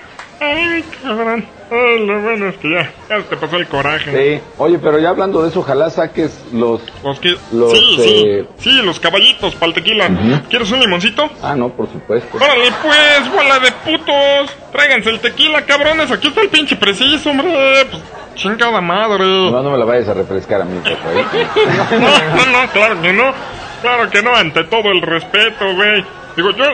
Ay, 0.41 0.85
cabrón. 1.03 1.45
Ay, 1.71 2.05
lo 2.05 2.21
bueno 2.21 2.49
es 2.49 2.57
que 2.57 2.71
ya, 2.71 2.91
ya 3.09 3.23
te 3.23 3.37
pasó 3.37 3.57
el 3.57 3.69
coraje. 3.69 4.39
Sí. 4.39 4.43
Oye, 4.59 4.79
pero 4.79 4.99
ya 4.99 5.11
hablando 5.11 5.43
de 5.43 5.51
eso, 5.51 5.61
ojalá 5.61 5.89
saques 5.89 6.43
los... 6.53 6.81
Los 7.05 7.21
que... 7.21 7.37
Los, 7.53 7.73
sí, 7.73 7.97
eh, 8.01 8.45
sí, 8.59 8.71
sí, 8.71 8.83
los 8.83 8.99
caballitos 8.99 9.55
para 9.55 9.67
el 9.69 9.75
tequila. 9.75 10.11
¿Quieres 10.49 10.71
un 10.73 10.81
limoncito? 10.81 11.31
Ah, 11.43 11.55
no, 11.55 11.69
por 11.69 11.87
supuesto. 11.93 12.37
Órale 12.37 12.73
pues, 12.83 13.33
bola 13.33 13.61
de 13.61 13.71
putos. 13.71 14.57
Tráiganse 14.73 15.11
el 15.11 15.21
tequila, 15.21 15.65
cabrones. 15.65 16.11
Aquí 16.11 16.29
está 16.29 16.41
el 16.41 16.49
pinche 16.49 16.75
preciso, 16.77 17.31
hombre. 17.31 17.87
Pues, 17.91 18.03
chingada 18.35 18.81
madre. 18.81 19.25
No, 19.25 19.63
no 19.63 19.71
me 19.71 19.79
la 19.79 19.85
vayas 19.85 20.09
a 20.09 20.15
refrescar 20.15 20.63
a 20.63 20.65
mí, 20.65 20.81
por 20.83 20.97
favor. 20.97 21.25
No, 22.01 22.47
no, 22.47 22.63
no, 22.63 22.73
claro 22.73 23.01
que 23.01 23.13
no. 23.13 23.33
Claro 23.81 24.11
que 24.11 24.23
no, 24.23 24.35
ante 24.35 24.65
todo 24.65 24.91
el 24.91 25.03
respeto, 25.03 25.75
güey. 25.75 26.05
Digo, 26.37 26.51
yo, 26.51 26.65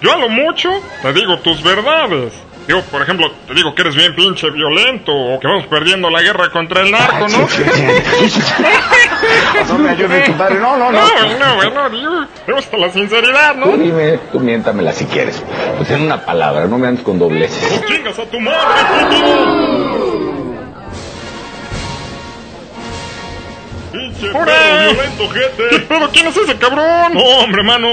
yo 0.00 0.12
a 0.12 0.16
lo 0.16 0.28
mucho 0.28 0.70
te 1.02 1.12
digo 1.12 1.38
tus 1.38 1.62
verdades. 1.62 2.32
Digo, 2.66 2.80
por 2.82 3.02
ejemplo, 3.02 3.28
te 3.48 3.54
digo 3.54 3.74
que 3.74 3.82
eres 3.82 3.96
bien 3.96 4.14
pinche 4.14 4.48
violento 4.50 5.12
o 5.12 5.40
que 5.40 5.48
vamos 5.48 5.66
perdiendo 5.66 6.08
la 6.10 6.22
guerra 6.22 6.50
contra 6.50 6.82
el 6.82 6.92
narco, 6.92 7.26
¿no? 7.28 7.48
No 9.68 9.78
me 9.78 9.90
ayudes, 9.90 10.28
compadre. 10.28 10.60
No, 10.60 10.76
no, 10.76 10.92
no. 10.92 11.00
No, 11.00 11.38
no, 11.38 11.56
güey, 11.56 11.70
no, 11.72 11.90
digo, 11.90 12.26
me 12.46 12.54
gusta 12.54 12.76
la 12.76 12.90
sinceridad, 12.90 13.56
¿no? 13.56 13.66
Tú 13.66 13.76
dime, 13.78 14.18
tú 14.30 14.38
miéntamela 14.38 14.92
si 14.92 15.06
quieres. 15.06 15.42
Pues 15.76 15.90
en 15.90 16.02
una 16.02 16.24
palabra, 16.24 16.66
no 16.66 16.78
me 16.78 16.86
andes 16.86 17.02
con 17.02 17.18
dobleces. 17.18 17.80
¡Tú 17.80 17.86
chingas 17.92 18.18
a 18.18 18.26
tu 18.26 18.38
madre, 18.40 18.58
puto! 19.10 20.31
¡Pinche 23.92 24.26
perro 24.32 24.44
violento, 24.46 25.28
gente! 25.28 25.62
¿Qué 25.70 25.78
pedo? 25.80 26.10
¿Quién 26.10 26.26
es 26.28 26.36
ese 26.36 26.56
cabrón? 26.56 27.14
No, 27.14 27.20
hombre, 27.20 27.62
mano. 27.62 27.88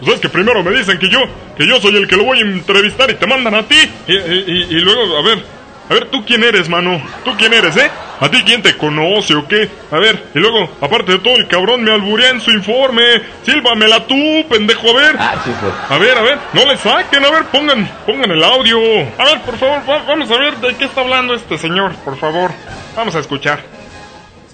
Pues 0.00 0.14
es 0.16 0.20
que 0.20 0.28
primero 0.28 0.62
me 0.62 0.70
dicen 0.72 0.98
que 0.98 1.08
yo, 1.08 1.20
que 1.56 1.66
yo 1.66 1.80
soy 1.80 1.96
el 1.96 2.06
que 2.08 2.16
lo 2.16 2.24
voy 2.24 2.38
a 2.38 2.42
entrevistar 2.42 3.10
y 3.10 3.14
te 3.14 3.26
mandan 3.26 3.54
a 3.54 3.62
ti. 3.62 3.76
Y, 4.06 4.12
y- 4.12 4.44
y- 4.46 4.66
y 4.76 4.80
luego, 4.80 5.16
a 5.16 5.22
ver, 5.22 5.42
a 5.88 5.94
ver, 5.94 6.06
¿tú 6.10 6.24
quién 6.26 6.44
eres, 6.44 6.68
mano? 6.68 7.00
¿Tú 7.24 7.34
quién 7.38 7.52
eres, 7.54 7.76
eh? 7.76 7.90
¿A 8.20 8.28
ti 8.30 8.42
quién 8.44 8.62
te 8.62 8.76
conoce 8.76 9.34
o 9.34 9.46
qué? 9.48 9.68
A 9.90 9.98
ver, 9.98 10.22
y 10.34 10.38
luego, 10.38 10.70
aparte 10.80 11.12
de 11.12 11.18
todo, 11.18 11.34
el 11.36 11.48
cabrón 11.48 11.82
me 11.82 11.92
alburea 11.92 12.30
en 12.30 12.40
su 12.40 12.50
informe. 12.50 13.02
Sílvamela 13.44 14.06
tú, 14.06 14.14
pendejo, 14.48 14.90
a 14.90 14.94
ver. 14.94 15.16
Ah, 15.18 15.34
chicos. 15.44 15.72
A 15.88 15.98
ver, 15.98 16.16
a 16.18 16.22
ver, 16.22 16.38
no 16.52 16.64
le 16.66 16.76
saquen, 16.76 17.24
a 17.24 17.30
ver, 17.30 17.44
pongan, 17.46 17.88
pongan 18.06 18.30
el 18.30 18.44
audio. 18.44 18.78
A 19.18 19.24
ver, 19.24 19.40
por 19.44 19.56
favor, 19.58 19.80
va- 19.88 20.02
vamos 20.06 20.30
a 20.30 20.38
ver 20.38 20.56
de 20.58 20.74
qué 20.76 20.84
está 20.84 21.00
hablando 21.00 21.34
este 21.34 21.56
señor, 21.58 21.94
por 22.04 22.16
favor. 22.18 22.50
Vamos 22.96 23.14
a 23.16 23.20
escuchar. 23.20 23.73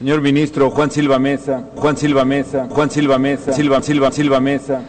Señor 0.01 0.22
ministro 0.22 0.70
Juan 0.70 0.90
Silva 0.90 1.18
Mesa, 1.18 1.64
Juan 1.76 1.94
Silva 1.94 2.24
Mesa, 2.24 2.66
Juan 2.70 2.90
Silva 2.90 3.18
Mesa, 3.18 3.53
Silva, 3.53 3.82
Silva, 3.82 4.11
Silva 4.11 4.40
Mesa. 4.40 4.80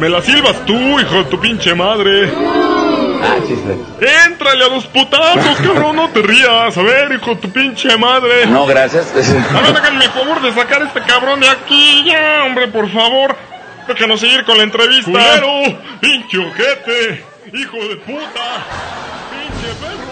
Me 0.00 0.08
la 0.08 0.20
silbas 0.20 0.66
tú, 0.66 0.74
hijo 0.98 1.14
de 1.18 1.24
tu 1.26 1.38
pinche 1.38 1.72
madre. 1.72 2.28
Ah, 3.22 3.36
chiste. 3.46 3.76
Éntrale 4.26 4.64
a 4.64 4.68
los 4.70 4.84
putazos, 4.86 5.56
cabrón, 5.64 5.94
no 5.94 6.08
te 6.10 6.20
rías. 6.20 6.76
A 6.76 6.82
ver, 6.82 7.12
hijo 7.12 7.30
de 7.30 7.36
tu 7.36 7.48
pinche 7.48 7.96
madre. 7.96 8.44
No, 8.46 8.66
gracias. 8.66 9.12
A 9.14 9.60
ver, 9.60 9.76
háganme 9.76 10.06
el 10.06 10.10
favor 10.10 10.42
de 10.42 10.52
sacar 10.52 10.82
a 10.82 10.86
este 10.86 11.00
cabrón 11.02 11.38
de 11.38 11.48
aquí, 11.48 12.02
ya, 12.06 12.42
hombre, 12.44 12.66
por 12.66 12.90
favor. 12.90 13.36
Déjanos 13.86 14.18
seguir 14.18 14.44
con 14.44 14.58
la 14.58 14.64
entrevista. 14.64 15.12
¡Culero! 15.12 15.78
¡Pinche 16.00 16.38
ojete! 16.38 17.24
¡Hijo 17.52 17.76
de 17.76 17.96
puta! 17.98 18.66
¡Pinche 19.30 19.74
perro 19.80 20.11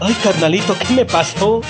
Ay, 0.00 0.14
carnalito, 0.22 0.78
¿qué 0.78 0.92
me 0.92 1.04
pasó? 1.04 1.60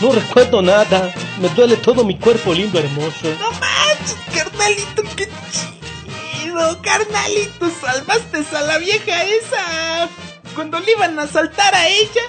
No 0.00 0.12
recuerdo 0.12 0.62
nada. 0.62 1.12
Me 1.40 1.48
duele 1.50 1.76
todo 1.76 2.04
mi 2.04 2.16
cuerpo 2.16 2.52
lindo, 2.54 2.78
hermoso. 2.78 3.28
No 3.40 3.50
manches, 3.52 4.16
carnalito, 4.34 5.02
qué 5.16 5.28
chido. 5.50 6.80
Carnalito, 6.82 7.70
salvaste 7.80 8.44
a 8.56 8.60
la 8.62 8.78
vieja 8.78 9.24
esa. 9.24 10.08
Cuando 10.54 10.78
le 10.80 10.92
iban 10.92 11.18
a 11.18 11.26
saltar 11.26 11.74
a 11.74 11.88
ella, 11.88 12.22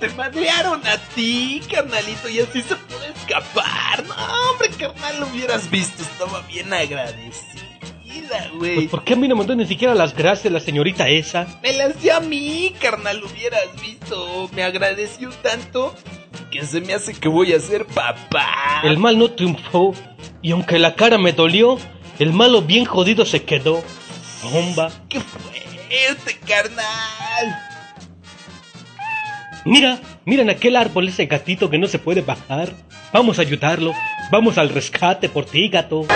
te 0.00 0.08
madrearon 0.10 0.86
a 0.86 0.98
ti, 1.14 1.62
carnalito, 1.72 2.28
y 2.28 2.40
así 2.40 2.62
se 2.62 2.76
pudo 2.76 3.04
escapar. 3.04 4.04
No, 4.04 4.14
hombre, 4.50 4.70
carnal, 4.70 5.20
lo 5.20 5.26
hubieras 5.28 5.70
visto, 5.70 6.02
estaba 6.02 6.40
bien 6.42 6.72
güey. 8.56 8.74
Pues, 8.74 8.88
¿Por 8.88 9.04
qué 9.04 9.14
a 9.14 9.16
mí 9.16 9.28
no 9.28 9.36
me 9.36 9.44
dio 9.44 9.54
ni 9.54 9.66
siquiera 9.66 9.94
las 9.94 10.14
gracias 10.14 10.52
la 10.52 10.60
señorita 10.60 11.08
esa? 11.08 11.46
Me 11.62 11.72
las 11.72 12.00
dio 12.00 12.16
a 12.16 12.20
mí, 12.20 12.74
carnal, 12.80 13.20
lo 13.20 13.26
hubieras 13.26 13.68
visto. 13.80 14.48
Me 14.54 14.62
agradeció 14.62 15.30
tanto 15.42 15.94
que 16.50 16.64
se 16.64 16.80
me 16.80 16.94
hace 16.94 17.14
que 17.14 17.28
voy 17.28 17.52
a 17.52 17.60
ser 17.60 17.86
papá. 17.86 18.80
El 18.82 18.98
mal 18.98 19.18
no 19.18 19.30
triunfó. 19.30 19.94
Y 20.42 20.52
aunque 20.52 20.78
la 20.78 20.94
cara 20.94 21.18
me 21.18 21.32
dolió, 21.32 21.78
el 22.18 22.32
malo 22.32 22.62
bien 22.62 22.84
jodido 22.84 23.24
se 23.24 23.42
quedó. 23.42 23.82
Bomba. 24.42 24.90
¡Qué 25.08 25.20
fuerte, 25.20 26.38
carnal! 26.46 27.64
Mira, 29.64 30.00
mira 30.24 30.42
en 30.42 30.50
aquel 30.50 30.76
árbol 30.76 31.08
ese 31.08 31.26
gatito 31.26 31.68
que 31.68 31.78
no 31.78 31.86
se 31.88 31.98
puede 31.98 32.22
bajar. 32.22 32.72
Vamos 33.12 33.38
a 33.38 33.42
ayudarlo. 33.42 33.92
Vamos 34.30 34.58
al 34.58 34.68
rescate 34.68 35.28
por 35.28 35.44
ti, 35.44 35.68
gato. 35.68 36.06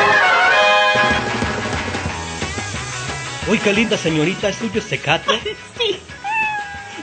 Uy, 3.48 3.58
qué 3.58 3.72
linda 3.72 3.96
señorita, 3.96 4.48
¿es 4.48 4.58
tuyo 4.58 4.78
ese 4.78 4.98
gato? 4.98 5.32
Sí. 5.42 5.98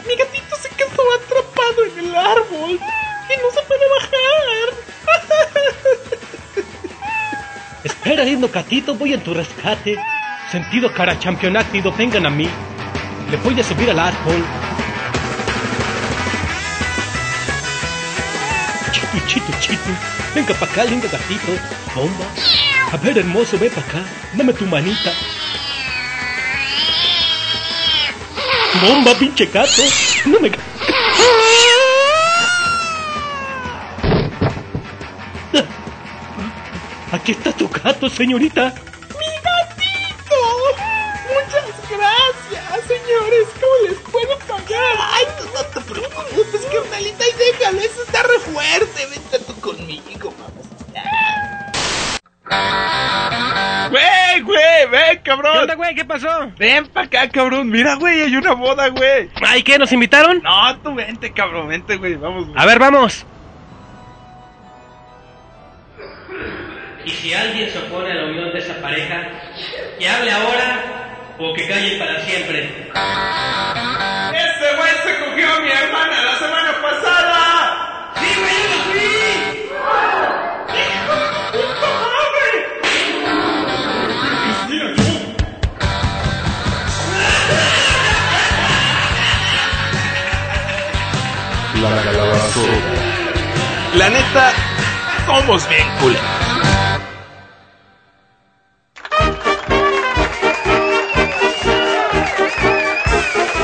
Mi 0.08 0.16
gatito 0.16 0.56
se 0.56 0.70
quedó 0.70 1.04
atrapado 1.14 1.86
en 1.86 2.06
el 2.06 2.16
árbol 2.16 2.72
y 2.72 3.42
no 3.42 3.52
se 3.54 3.62
puede 3.68 3.86
bajar. 4.00 4.70
Espera, 7.84 8.24
lindo 8.24 8.48
gatito, 8.48 8.96
voy 8.96 9.14
en 9.14 9.22
tu 9.22 9.34
rescate. 9.34 9.98
Sentido 10.50 10.94
cara 10.94 11.20
championáctido, 11.20 11.92
vengan 11.92 12.26
a 12.26 12.30
mí. 12.30 12.50
Le 13.30 13.38
voy 13.38 13.60
a 13.60 13.64
subir 13.64 13.90
al 13.90 14.00
árbol. 14.00 14.44
Chito, 18.92 19.28
chito, 19.28 19.52
chito. 19.60 19.90
Venga 20.34 20.54
para 20.54 20.72
acá, 20.72 20.84
lindo 20.86 21.10
gatito. 21.12 21.52
Bomba. 21.94 22.26
A 22.94 22.98
ver, 22.98 23.18
hermoso, 23.18 23.60
ven 23.60 23.70
para 23.72 23.86
acá. 23.88 24.00
Dame 24.34 24.54
tu 24.54 24.66
manita. 24.66 25.12
Bomba, 28.76 29.16
pinche 29.16 29.46
gato. 29.48 29.82
No 30.26 30.40
me... 30.40 30.50
Aquí 37.12 37.32
está 37.32 37.52
tu 37.52 37.68
gato, 37.68 38.08
señorita. 38.10 38.74
Pasó? 56.20 56.52
Ven 56.58 56.88
pa' 56.88 57.02
acá, 57.02 57.30
cabrón. 57.30 57.70
Mira, 57.70 57.96
güey, 57.96 58.22
hay 58.22 58.36
una 58.36 58.54
boda, 58.54 58.88
güey. 58.90 59.30
Ay, 59.46 59.64
¿qué? 59.64 59.78
¿Nos 59.78 59.92
invitaron? 59.92 60.42
No, 60.44 60.78
tú 60.80 60.96
vente, 60.96 61.32
cabrón, 61.32 61.68
vente, 61.68 61.98
güey. 61.98 62.16
Vamos, 62.16 62.48
güey. 62.48 62.60
A 62.60 62.66
ver, 62.66 62.80
vamos. 62.80 63.26
Y 67.06 67.10
si 67.10 67.34
alguien 67.34 67.70
se 67.70 67.80
opone 67.80 68.12
a 68.12 68.16
la 68.16 68.26
unión 68.26 68.52
de 68.52 68.60
esa 68.60 68.80
pareja, 68.82 69.30
que 69.98 70.08
hable 70.08 70.32
ahora 70.32 71.36
o 71.40 71.54
que 71.54 71.68
calle 71.68 71.98
para 71.98 72.20
siempre. 72.20 72.64
¡Ese 72.64 72.96
güey 74.76 74.92
se 75.04 75.26
cogió 75.26 75.56
a 75.56 75.60
mi 75.62 75.72
hermana 75.72 76.24
la 76.24 76.36
semana 76.36 76.59
La 91.82 92.02
calabazota. 92.04 92.74
La 93.96 94.10
neta, 94.10 94.52
somos 95.26 95.70
bien 95.70 95.88
cool. 96.02 96.16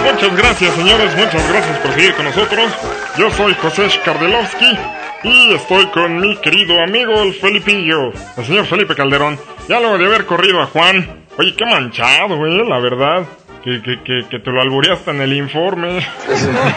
Muchas 0.03 0.37
gracias, 0.37 0.75
señores. 0.75 1.15
Muchas 1.17 1.49
gracias 1.49 1.77
por 1.79 1.93
seguir 1.93 2.15
con 2.15 2.25
nosotros. 2.25 2.71
Yo 3.17 3.31
soy 3.31 3.53
José 3.55 3.89
Kardelovsky 4.05 4.77
y 5.23 5.53
estoy 5.53 5.87
con 5.87 6.21
mi 6.21 6.37
querido 6.37 6.81
amigo 6.81 7.21
el 7.21 7.33
Felipillo, 7.33 8.13
el 8.37 8.45
señor 8.45 8.65
Felipe 8.65 8.95
Calderón. 8.95 9.37
Ya 9.67 9.81
luego 9.81 9.97
de 9.97 10.05
haber 10.05 10.25
corrido 10.25 10.61
a 10.61 10.67
Juan. 10.67 11.25
Oye, 11.37 11.53
qué 11.53 11.65
manchado, 11.65 12.37
güey, 12.37 12.65
la 12.65 12.79
verdad. 12.79 13.25
Que, 13.65 13.81
que, 13.81 14.03
que, 14.03 14.29
que 14.29 14.37
te 14.39 14.51
lo 14.51 14.61
albureaste 14.61 15.09
en 15.09 15.21
el 15.21 15.33
informe. 15.33 15.99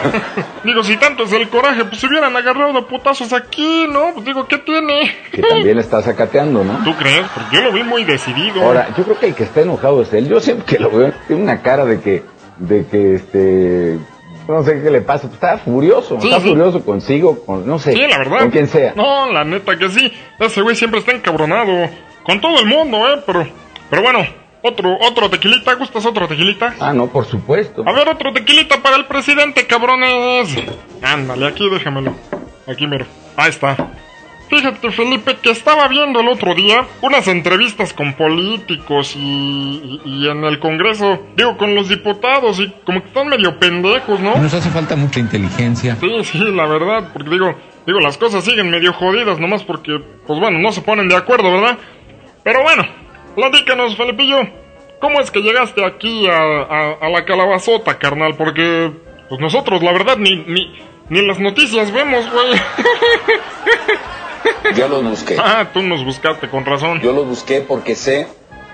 digo, 0.63 0.83
si 0.83 0.97
tanto 0.97 1.23
es 1.23 1.33
el 1.33 1.47
coraje, 1.47 1.85
pues 1.85 2.01
se 2.01 2.07
hubieran 2.07 2.35
agarrado 2.35 2.73
de 2.73 2.81
putazos 2.81 3.31
aquí, 3.31 3.85
¿no? 3.87 4.11
Pues 4.15 4.25
digo, 4.25 4.47
¿qué 4.47 4.57
tiene? 4.57 5.11
Que 5.31 5.43
también 5.43 5.77
está 5.77 6.01
sacateando, 6.01 6.63
¿no? 6.63 6.83
¿Tú 6.83 6.95
crees? 6.95 7.27
Porque 7.33 7.55
yo 7.57 7.61
lo 7.61 7.71
vi 7.71 7.83
muy 7.83 8.03
decidido. 8.05 8.63
Ahora, 8.63 8.87
yo 8.97 9.03
creo 9.03 9.19
que 9.19 9.27
el 9.27 9.35
que 9.35 9.43
está 9.43 9.61
enojado 9.61 10.01
es 10.01 10.11
él. 10.13 10.27
Yo 10.27 10.39
siempre 10.39 10.65
que 10.65 10.79
lo 10.79 10.89
veo, 10.89 11.13
tiene 11.27 11.43
una 11.43 11.61
cara 11.61 11.85
de 11.85 12.01
que, 12.01 12.23
de 12.57 12.85
que 12.87 13.13
este, 13.13 13.99
no 14.47 14.63
sé 14.63 14.81
qué 14.81 14.89
le 14.89 15.01
pasa, 15.01 15.27
está 15.31 15.59
furioso, 15.59 16.19
Sí, 16.19 16.27
está 16.27 16.41
sí. 16.41 16.49
furioso 16.49 16.83
consigo, 16.83 17.45
con, 17.45 17.67
no 17.67 17.77
sé, 17.77 17.93
Sí, 17.93 18.01
la 18.09 18.17
verdad. 18.17 18.39
con 18.39 18.49
quien 18.49 18.67
sea. 18.67 18.93
No, 18.95 19.31
la 19.31 19.43
neta 19.43 19.77
que 19.77 19.89
sí. 19.89 20.11
Ese 20.39 20.61
güey 20.63 20.75
siempre 20.75 21.01
está 21.01 21.11
encabronado. 21.11 21.87
Con 22.23 22.41
todo 22.41 22.59
el 22.59 22.65
mundo, 22.65 23.07
¿eh? 23.13 23.21
Pero, 23.27 23.47
pero 23.91 24.01
bueno, 24.01 24.19
otro, 24.63 24.97
otro 25.01 25.29
tequilita. 25.29 25.73
¿Gustas 25.75 26.05
otro 26.05 26.27
tequilita? 26.27 26.75
Ah, 26.79 26.93
no, 26.93 27.07
por 27.07 27.25
supuesto. 27.25 27.83
A 27.87 27.91
ver, 27.93 28.07
otro 28.09 28.31
tequilita 28.33 28.81
para 28.81 28.95
el 28.97 29.05
presidente, 29.05 29.65
cabrones. 29.67 30.55
Ándale, 31.01 31.47
aquí 31.47 31.69
déjamelo. 31.69 32.13
Aquí 32.67 32.87
miro. 32.87 33.05
Ahí 33.35 33.49
está. 33.49 33.75
Fíjate, 34.49 34.89
Felipe, 34.91 35.37
que 35.43 35.51
estaba 35.51 35.87
viendo 35.87 36.21
el 36.21 36.27
otro 36.27 36.55
día 36.55 36.83
unas 37.03 37.27
entrevistas 37.27 37.93
con 37.93 38.13
políticos 38.13 39.15
y, 39.15 39.19
y- 39.19 40.01
y 40.03 40.27
en 40.27 40.43
el 40.43 40.57
Congreso, 40.59 41.19
digo, 41.37 41.55
con 41.55 41.75
los 41.75 41.87
diputados 41.87 42.59
y 42.59 42.67
como 42.83 43.01
que 43.01 43.09
están 43.09 43.27
medio 43.27 43.59
pendejos, 43.59 44.19
¿no? 44.19 44.35
Nos 44.37 44.51
hace 44.55 44.71
falta 44.71 44.95
mucha 44.95 45.19
inteligencia. 45.19 45.97
Sí, 45.99 46.23
sí, 46.23 46.39
la 46.51 46.65
verdad, 46.65 47.09
porque 47.13 47.29
digo, 47.29 47.53
digo, 47.85 47.99
las 47.99 48.17
cosas 48.17 48.43
siguen 48.43 48.71
medio 48.71 48.91
jodidas 48.91 49.39
nomás 49.39 49.61
porque, 49.63 50.01
pues 50.25 50.39
bueno, 50.39 50.57
no 50.57 50.71
se 50.71 50.81
ponen 50.81 51.07
de 51.09 51.15
acuerdo, 51.15 51.51
¿verdad? 51.51 51.77
Pero 52.43 52.63
bueno, 52.63 52.83
platícanos, 53.39 53.95
Felipillo, 53.95 54.39
¿cómo 54.99 55.19
es 55.21 55.31
que 55.31 55.39
llegaste 55.41 55.85
aquí 55.85 56.27
a, 56.27 56.37
a- 56.37 56.97
a 57.01 57.09
la 57.09 57.23
calabazota, 57.25 57.97
carnal? 57.97 58.35
Porque, 58.35 58.91
pues 59.29 59.39
nosotros, 59.39 59.81
la 59.81 59.91
verdad, 59.93 60.17
ni, 60.17 60.35
ni, 60.35 60.77
ni 61.09 61.21
las 61.25 61.39
noticias 61.39 61.91
vemos, 61.91 62.25
güey. 62.31 62.59
Yo 64.75 64.87
los 64.87 65.03
busqué. 65.03 65.35
Ah, 65.39 65.69
tú 65.73 65.81
nos 65.81 66.03
buscaste, 66.03 66.49
con 66.49 66.65
razón. 66.65 66.99
Yo 67.01 67.11
los 67.13 67.25
busqué 67.25 67.61
porque 67.61 67.95
sé, 67.95 68.27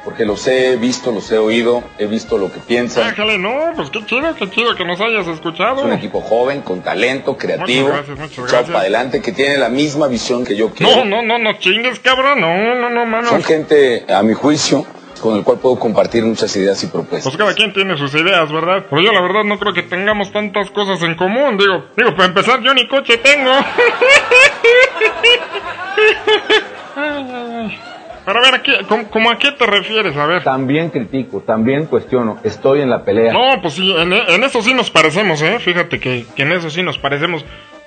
porque 0.06 0.24
los 0.24 0.48
he 0.48 0.78
visto, 0.78 1.12
los 1.12 1.30
he 1.32 1.40
oído, 1.40 1.84
he 1.98 2.06
visto 2.06 2.38
lo 2.38 2.52
que 2.52 2.60
piensan. 2.60 3.10
Ájale, 3.10 3.40
no, 3.40 3.72
pues 3.76 3.90
qué 3.90 4.06
chido, 4.06 4.36
qué 4.36 4.48
chido 4.52 4.76
que 4.76 4.86
nos 4.86 5.02
hayas 5.02 5.28
escuchado. 5.28 5.80
Es 5.80 5.84
un 5.84 5.94
equipo 5.94 6.22
joven, 6.22 6.62
con 6.62 6.82
talento, 6.82 7.36
creativo, 7.36 7.88
Muchas 7.88 8.06
gracias, 8.06 8.20
muchas 8.20 8.38
gracias. 8.38 8.66
para 8.68 8.80
adelante, 8.82 9.22
que 9.24 9.32
tiene 9.32 9.58
la 9.58 9.70
misma 9.70 10.08
visión 10.08 10.46
que 10.46 10.56
yo 10.56 10.70
quiero. 10.70 11.04
No, 11.04 11.06
no, 11.06 11.24
no, 11.24 11.40
no 11.40 11.58
chingues, 11.58 12.00
cabrón, 12.00 12.40
no, 12.40 12.76
no, 12.76 12.90
no, 12.92 13.06
mano. 13.08 13.30
Son 13.30 13.44
gente, 13.44 14.06
a 14.08 14.22
mi 14.22 14.36
juicio, 14.36 14.86
con 15.20 15.38
el 15.38 15.44
cual 15.44 15.58
puedo 15.58 15.80
compartir 15.80 16.24
muchas 16.24 16.56
ideas 16.56 16.84
y 16.84 16.88
propuestas. 16.88 17.24
Pues 17.24 17.38
cada 17.38 17.56
quien 17.56 17.74
tiene 17.74 17.98
sus 17.98 18.14
ideas, 18.14 18.52
¿verdad? 18.52 18.86
Pero 18.88 19.02
yo 19.02 19.12
la 19.12 19.22
verdad 19.22 19.44
no 19.44 19.58
creo 19.58 19.74
que 19.74 19.82
tengamos 19.82 20.32
tantas 20.32 20.70
cosas 20.70 21.02
en 21.02 21.16
común, 21.16 21.58
digo. 21.58 21.84
Digo, 21.98 22.16
para 22.16 22.26
empezar, 22.26 22.62
yo 22.62 22.76
ni 22.76 22.88
coche 22.88 23.18
tengo. 23.18 23.52
Pero 28.26 28.40
a 28.40 28.42
ver, 28.42 28.56
aquí, 28.56 28.72
¿cómo, 28.88 29.08
cómo 29.10 29.30
a 29.30 29.38
qué 29.38 29.52
te 29.52 29.66
refieres? 29.66 30.16
A 30.18 30.26
ver. 30.26 30.44
También 30.44 30.90
critico, 30.90 31.42
también 31.42 31.86
cuestiono, 31.86 32.40
estoy 32.44 32.82
en 32.82 32.90
la 32.90 33.04
pelea. 33.06 33.32
No, 33.34 33.62
pues 33.62 33.76
sí, 33.76 33.94
en, 33.96 34.12
en 34.14 34.44
eso 34.44 34.62
sí 34.64 34.74
nos 34.74 34.90
parecemos, 34.90 35.42
¿eh? 35.44 35.60
Fíjate 35.60 36.00
que, 36.00 36.26
que 36.36 36.42
en 36.44 36.52
eso 36.54 36.70
sí 36.70 36.82
nos 36.82 36.98
parecemos. 36.98 37.46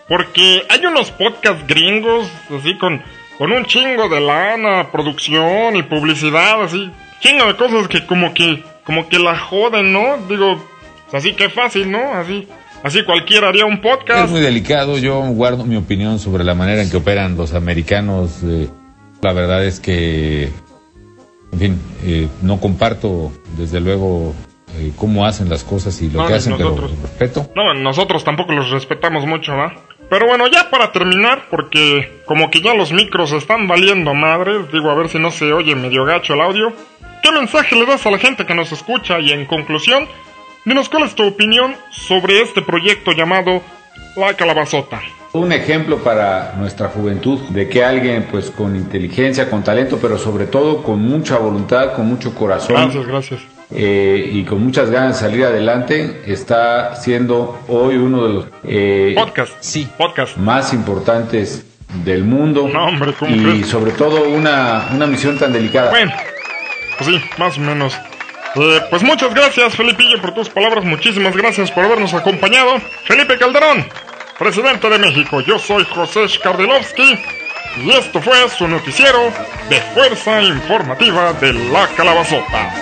Porque 0.09 0.63
hay 0.71 0.87
unos 0.87 1.11
podcasts 1.11 1.65
gringos, 1.67 2.31
así, 2.57 2.79
con, 2.79 3.03
con 3.37 3.53
un 3.53 3.65
chingo 3.67 4.09
de 4.09 4.21
lana, 4.21 4.91
producción 4.93 5.77
y 5.77 5.83
publicidad, 5.83 6.63
así. 6.63 6.91
Chingo 7.21 7.45
de 7.47 7.57
cosas 7.57 7.89
que 7.89 8.07
como 8.07 8.33
que, 8.33 8.63
como 8.85 9.09
que 9.09 9.19
la 9.19 9.37
joden, 9.37 9.93
¿no? 9.93 10.17
Digo, 10.29 10.65
así 11.13 11.35
que 11.35 11.49
fácil, 11.51 11.91
¿no? 11.91 12.13
Así, 12.15 12.49
así 12.85 13.03
cualquiera 13.03 13.49
haría 13.49 13.67
un 13.67 13.75
Es 13.75 13.81
podcast. 13.81 14.31
muy 14.31 14.41
delicado, 14.41 14.97
yo 14.99 15.21
guardo 15.33 15.65
mi 15.65 15.77
opinión 15.77 16.19
sobre 16.21 16.45
la 16.45 16.55
manera 16.55 16.81
en 16.81 16.89
que 16.91 16.97
operan 16.97 17.37
los 17.37 17.53
americanos. 17.55 18.39
eh, 18.45 18.69
la 19.23 19.33
verdad 19.33 19.65
es 19.65 19.81
que, 19.81 20.45
en 21.53 21.59
fin, 21.59 21.81
eh, 22.05 22.29
no 22.43 22.61
comparto 22.61 23.33
desde 23.57 23.81
luego 23.81 24.35
eh, 24.77 24.93
cómo 24.97 25.27
hacen 25.27 25.49
las 25.49 25.65
cosas 25.65 26.01
y 26.03 26.11
lo 26.11 26.23
No, 26.23 26.27
que 26.29 26.35
hacen, 26.35 26.53
nosotros. 26.59 26.91
pero 26.93 27.03
respeto. 27.03 27.51
No, 27.57 27.75
nosotros 27.75 28.23
tampoco 28.25 28.53
los 28.53 28.71
respetamos 28.71 29.27
mucho, 29.27 29.57
¿va? 29.57 29.75
Pero 30.11 30.27
bueno, 30.27 30.47
ya 30.47 30.71
para 30.71 30.91
terminar, 30.93 31.49
porque 31.51 32.23
como 32.25 32.51
que 32.51 32.61
ya 32.63 32.75
los 32.75 32.93
micros 32.93 33.33
están 33.33 33.67
valiendo 33.69 34.15
madres, 34.15 34.71
digo 34.73 34.91
a 34.91 34.95
ver 34.95 35.09
si 35.09 35.19
no 35.19 35.31
se 35.31 35.53
oye 35.53 35.75
medio 35.75 36.05
gacho 36.05 36.35
el 36.35 36.41
audio. 36.41 36.73
¿Qué 37.23 37.31
mensaje 37.33 37.77
le 37.77 37.85
das 37.85 38.07
a 38.07 38.11
la 38.11 38.19
gente 38.19 38.47
que 38.47 38.55
nos 38.55 38.73
escucha? 38.73 39.19
Y 39.21 39.33
en 39.33 39.45
conclusión, 39.45 40.07
dinos 40.65 40.89
cuál 40.89 41.03
es 41.03 41.15
tu 41.15 41.27
opinión 41.27 41.75
sobre 41.91 42.41
este 42.41 42.63
proyecto 42.63 43.13
llamado 43.13 43.61
La 44.17 44.33
Calabazota. 44.35 45.03
Un 45.39 45.53
ejemplo 45.53 45.99
para 45.99 46.55
nuestra 46.59 46.89
juventud 46.89 47.39
de 47.51 47.69
que 47.69 47.85
alguien 47.85 48.27
pues 48.31 48.51
con 48.51 48.75
inteligencia, 48.77 49.49
con 49.51 49.63
talento, 49.63 49.99
pero 50.01 50.19
sobre 50.19 50.47
todo 50.47 50.83
con 50.83 51.01
mucha 51.01 51.39
voluntad, 51.39 51.95
con 51.95 52.07
mucho 52.07 52.35
corazón 52.35 52.75
Gracias, 52.77 53.07
gracias. 53.07 53.41
eh, 53.71 54.31
y 54.33 54.45
con 54.45 54.63
muchas 54.65 54.91
ganas 54.91 55.21
de 55.21 55.29
salir 55.29 55.45
adelante, 55.45 56.23
está 56.27 56.97
siendo 56.97 57.59
hoy 57.69 57.97
uno 57.97 58.27
de 58.27 58.33
los 58.35 58.45
eh, 58.65 59.15
Podcast. 59.17 59.53
Sí. 59.61 59.89
Podcast. 59.97 60.37
más 60.37 60.73
importantes 60.73 61.65
del 62.05 62.25
mundo 62.25 62.69
No, 62.73 62.87
hombre, 62.87 63.13
¿cómo 63.19 63.35
y 63.35 63.39
crees? 63.43 63.67
sobre 63.69 63.93
todo 63.93 64.29
una, 64.29 64.89
una 64.95 65.07
misión 65.07 65.39
tan 65.39 65.53
delicada. 65.53 65.91
Bueno, 65.91 66.13
pues 66.99 67.11
sí, 67.11 67.21
más 67.39 67.57
o 67.57 67.61
menos. 67.61 67.95
Eh, 68.57 68.81
pues 68.91 69.03
muchas 69.03 69.33
gracias, 69.35 69.75
Felipillo, 69.77 70.21
por 70.21 70.35
tus 70.35 70.49
palabras. 70.49 70.85
Muchísimas 70.85 71.37
gracias 71.37 71.71
por 71.71 71.85
habernos 71.85 72.13
acompañado. 72.15 72.79
Felipe 73.05 73.39
Calderón, 73.39 73.87
presidente 74.39 74.89
de 74.89 74.99
México. 74.99 75.41
Yo 75.41 75.59
soy 75.59 75.85
José 75.85 76.29
Skardelovsky. 76.29 77.19
Y 77.85 77.91
esto 77.91 78.21
fue 78.21 78.49
su 78.49 78.67
noticiero 78.67 79.33
de 79.69 79.81
Fuerza 79.95 80.43
Informativa 80.43 81.33
de 81.35 81.53
la 81.53 81.87
Calabazota. 81.89 82.75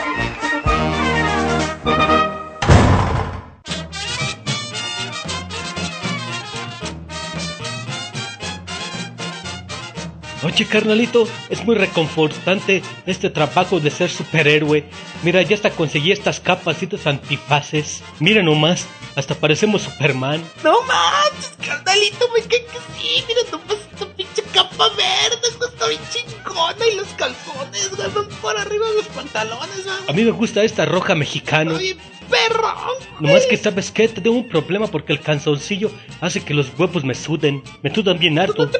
Oye, 10.47 10.64
carnalito, 10.64 11.26
es 11.51 11.64
muy 11.64 11.74
reconfortante 11.74 12.80
este 13.05 13.30
trabajo 13.30 13.80
de 13.80 13.90
ser 13.90 14.09
superhéroe. 14.09 14.84
Mira, 15.24 15.42
ya 15.42 15.57
hasta 15.57 15.70
conseguí 15.70 16.12
estas 16.12 16.38
capas 16.38 16.80
y 16.80 16.84
estos 16.84 17.05
antifaces. 17.09 18.05
Mira 18.20 18.44
nomás, 18.44 18.86
hasta 19.16 19.34
parecemos 19.34 19.82
Superman. 19.82 20.40
No 20.62 20.82
manches, 20.82 21.53
carnalito, 21.61 22.28
me 22.32 22.42
cae 22.42 22.64
que 22.64 22.78
sí. 22.97 23.24
Mira 23.26 23.40
nomás 23.51 23.78
esta 23.92 24.07
pinche 24.14 24.42
capa 24.55 24.88
verde, 24.90 25.49
güey, 25.59 25.68
está 25.68 25.88
bien 25.88 26.01
chingona. 26.12 26.86
Y 26.92 26.94
los 26.94 27.09
calzones, 27.09 28.14
van 28.14 28.28
por 28.40 28.57
arriba 28.57 28.88
de 28.90 28.94
los 28.94 29.07
pantalones, 29.07 29.84
güey. 29.84 29.97
A 30.07 30.12
mí 30.12 30.22
me 30.22 30.30
gusta 30.30 30.62
esta 30.62 30.84
roja 30.84 31.16
mexicana. 31.16 31.74
Oye, 31.74 31.97
perro. 32.30 32.72
Nomás 33.18 33.47
que 33.47 33.57
sabes 33.57 33.90
que 33.90 34.07
tengo 34.07 34.36
un 34.36 34.49
problema 34.49 34.86
porque 34.86 35.12
el 35.12 35.20
canzoncillo 35.20 35.90
hace 36.20 36.44
que 36.44 36.55
los 36.55 36.68
huevos 36.78 37.03
me 37.03 37.16
suden. 37.16 37.64
Me 37.82 37.92
sudan 37.92 38.20
bien 38.20 38.38
harto. 38.38 38.66
No 38.66 38.70
te 38.70 38.78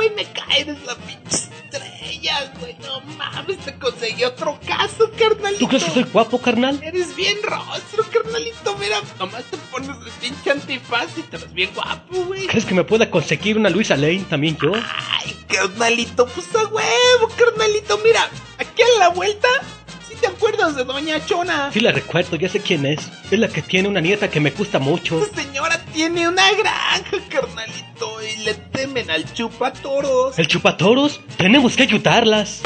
güey. 0.00 0.10
Me 0.14 0.24
cae 0.24 0.62
eres 0.62 0.82
la 0.84 0.94
pinche 0.96 1.36
estrella, 1.36 2.52
güey. 2.58 2.76
No 2.82 3.00
mames, 3.18 3.58
te 3.58 3.78
conseguí 3.78 4.24
otro 4.24 4.58
caso, 4.66 5.10
carnalito. 5.18 5.60
¿Tú 5.60 5.68
crees 5.68 5.84
que 5.84 5.90
soy 5.90 6.02
guapo, 6.04 6.40
carnal? 6.40 6.80
Eres 6.82 7.14
bien 7.14 7.36
rostro, 7.42 8.04
carnalito. 8.10 8.76
Mira, 8.78 9.00
nomás 9.18 9.44
te 9.44 9.58
pones 9.70 9.90
el 9.90 10.12
pinche 10.20 10.50
antifaz 10.50 11.18
y 11.18 11.22
te 11.22 11.36
ves 11.36 11.52
bien 11.52 11.70
guapo, 11.74 12.24
güey. 12.24 12.46
¿Crees 12.46 12.64
que 12.64 12.74
me 12.74 12.84
pueda 12.84 13.10
conseguir 13.10 13.58
una 13.58 13.68
Luisa 13.68 13.96
Lane 13.96 14.24
también 14.28 14.56
yo? 14.60 14.72
Ay, 14.74 15.36
carnalito, 15.48 16.26
pues 16.26 16.46
a 16.54 16.66
huevo, 16.66 17.28
carnalito. 17.36 17.98
Mira, 17.98 18.28
aquí 18.58 18.82
a 18.82 18.98
la 18.98 19.08
vuelta 19.08 19.48
¿Sí 19.79 19.79
te 20.20 20.26
acuerdas 20.26 20.76
de 20.76 20.84
Doña 20.84 21.24
Chona? 21.24 21.70
Sí 21.72 21.80
la 21.80 21.92
recuerdo, 21.92 22.36
ya 22.36 22.48
sé 22.48 22.60
quién 22.60 22.86
es. 22.86 23.00
Es 23.30 23.38
la 23.38 23.48
que 23.48 23.62
tiene 23.62 23.88
una 23.88 24.00
nieta 24.00 24.28
que 24.28 24.40
me 24.40 24.50
gusta 24.50 24.78
mucho. 24.78 25.22
Esta 25.22 25.42
señora 25.42 25.80
tiene 25.92 26.28
una 26.28 26.52
granja, 26.52 27.16
carnalito, 27.28 28.22
y 28.22 28.44
le 28.44 28.54
temen 28.54 29.10
al 29.10 29.32
chupatoros. 29.32 30.38
¿El 30.38 30.46
chupatoros? 30.46 31.20
Tenemos 31.36 31.76
que 31.76 31.84
ayudarlas. 31.84 32.62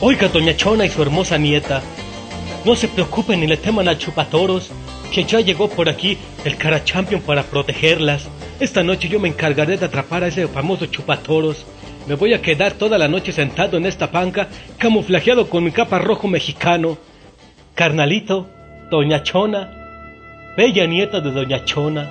Oiga, 0.00 0.28
Doña 0.28 0.56
Chona 0.56 0.86
y 0.86 0.90
su 0.90 1.02
hermosa 1.02 1.38
nieta. 1.38 1.82
No 2.64 2.76
se 2.76 2.86
preocupen 2.86 3.40
ni 3.40 3.46
le 3.48 3.56
teman 3.56 3.88
al 3.88 3.98
chupatoros, 3.98 4.70
que 5.12 5.24
ya 5.24 5.40
llegó 5.40 5.68
por 5.68 5.88
aquí 5.88 6.18
el 6.44 6.56
cara 6.56 6.84
champion 6.84 7.20
para 7.20 7.42
protegerlas. 7.42 8.28
Esta 8.60 8.82
noche 8.82 9.08
yo 9.08 9.20
me 9.20 9.28
encargaré 9.28 9.76
de 9.76 9.86
atrapar 9.86 10.24
a 10.24 10.26
ese 10.26 10.48
famoso 10.48 10.86
chupatoros. 10.86 11.64
Me 12.08 12.16
voy 12.16 12.34
a 12.34 12.42
quedar 12.42 12.72
toda 12.72 12.98
la 12.98 13.06
noche 13.06 13.30
sentado 13.30 13.76
en 13.76 13.86
esta 13.86 14.10
panca, 14.10 14.48
camuflajeado 14.78 15.48
con 15.48 15.62
mi 15.62 15.70
capa 15.70 16.00
rojo 16.00 16.26
mexicano. 16.26 16.98
Carnalito, 17.74 18.48
Doña 18.90 19.22
Chona, 19.22 19.70
bella 20.56 20.86
nieta 20.86 21.20
de 21.20 21.30
Doña 21.30 21.64
Chona. 21.64 22.10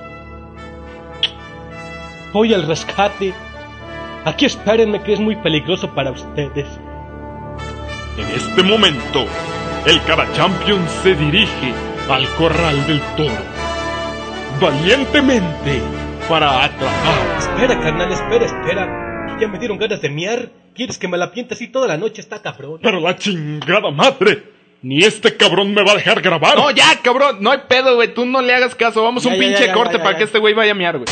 Voy 2.31 2.53
al 2.53 2.65
rescate. 2.65 3.33
Aquí 4.23 4.45
espérenme 4.45 5.01
que 5.01 5.13
es 5.13 5.19
muy 5.19 5.35
peligroso 5.35 5.93
para 5.93 6.11
ustedes. 6.11 6.67
En 8.17 8.35
este 8.35 8.63
momento, 8.63 9.25
el 9.85 10.01
Cara 10.03 10.31
Champion 10.33 10.87
se 11.03 11.13
dirige 11.13 11.73
al 12.09 12.25
corral 12.35 12.87
del 12.87 13.01
toro. 13.17 13.35
Valientemente 14.61 16.06
para 16.27 16.63
atrapar. 16.65 17.37
Espera, 17.39 17.79
carnal, 17.79 18.11
espera, 18.11 18.45
espera. 18.45 19.37
Ya 19.39 19.47
me 19.47 19.59
dieron 19.59 19.77
ganas 19.77 20.01
de 20.01 20.09
miar. 20.09 20.49
¿Quieres 20.75 20.97
que 20.97 21.07
me 21.07 21.17
la 21.17 21.31
piente 21.31 21.53
así 21.53 21.67
toda 21.67 21.87
la 21.87 21.97
noche? 21.97 22.21
Está 22.21 22.41
cabrón. 22.41 22.79
Pero 22.81 22.99
la 22.99 23.15
chingada 23.17 23.91
madre. 23.91 24.43
Ni 24.81 24.99
este 25.03 25.35
cabrón 25.35 25.73
me 25.73 25.83
va 25.83 25.93
a 25.93 25.95
dejar 25.95 26.21
grabar. 26.21 26.55
No, 26.57 26.69
ya, 26.71 26.85
cabrón. 27.01 27.37
No 27.39 27.51
hay 27.51 27.59
pedo, 27.67 27.95
güey. 27.95 28.13
Tú 28.13 28.25
no 28.25 28.41
le 28.41 28.53
hagas 28.53 28.75
caso. 28.75 29.01
Vamos 29.03 29.25
a 29.25 29.29
un 29.29 29.35
Ya, 29.35 29.39
pinche 29.39 29.59
ya, 29.61 29.67
ya, 29.67 29.73
corte 29.73 29.97
ya, 29.97 30.03
para 30.03 30.11
ya. 30.13 30.17
que 30.19 30.23
este 30.25 30.39
güey 30.39 30.53
vaya 30.53 30.71
a 30.71 30.75
miar, 30.75 30.97
güey. 30.97 31.07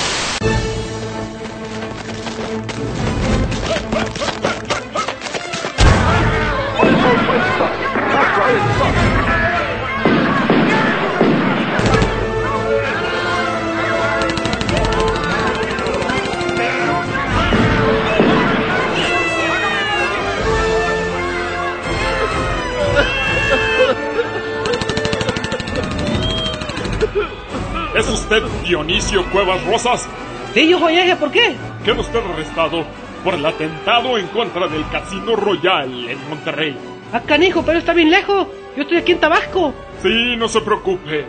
Dionisio 28.76 29.24
Cuevas 29.32 29.64
Rosas? 29.64 30.06
Sí, 30.54 30.68
yo 30.68 30.78
soy 30.80 30.98
¿por 31.18 31.32
qué? 31.32 31.56
Queda 31.86 32.02
usted 32.02 32.20
arrestado 32.20 32.84
por 33.24 33.36
el 33.36 33.46
atentado 33.46 34.18
en 34.18 34.28
contra 34.28 34.68
del 34.68 34.86
Casino 34.90 35.38
Royal 35.38 36.10
en 36.10 36.30
Monterrey. 36.30 36.76
Ah, 37.14 37.22
canijo, 37.22 37.64
pero 37.66 37.80
está 37.80 37.94
bien 37.94 38.12
lejos. 38.12 38.48
Yo 38.76 38.82
estoy 38.82 38.98
aquí 38.98 39.14
en 39.14 39.22
Tabasco. 39.22 39.74
Sí, 40.04 40.36
no 40.36 40.50
se 40.50 40.60
preocupe. 40.60 41.26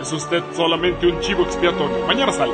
Es 0.00 0.12
usted 0.12 0.42
solamente 0.52 1.06
un 1.06 1.20
chivo 1.20 1.44
expiatorio. 1.44 2.04
Mañana 2.08 2.32
sale. 2.32 2.52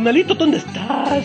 Carnalito, 0.04 0.34
¿dónde 0.34 0.58
estás? 0.58 1.24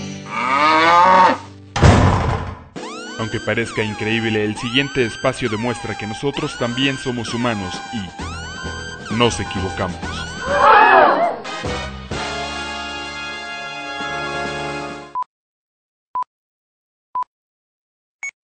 Aunque 3.20 3.42
parezca 3.42 3.84
increíble, 3.84 4.46
el 4.46 4.56
siguiente 4.56 5.04
espacio 5.04 5.50
demuestra 5.50 5.98
que 5.98 6.08
nosotros 6.08 6.58
también 6.58 6.96
somos 6.98 7.34
humanos 7.34 7.78
y 7.92 9.16
nos 9.16 9.38
equivocamos. 9.42 10.00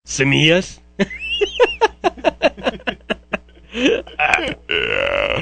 ¿Semillas? 0.04 0.80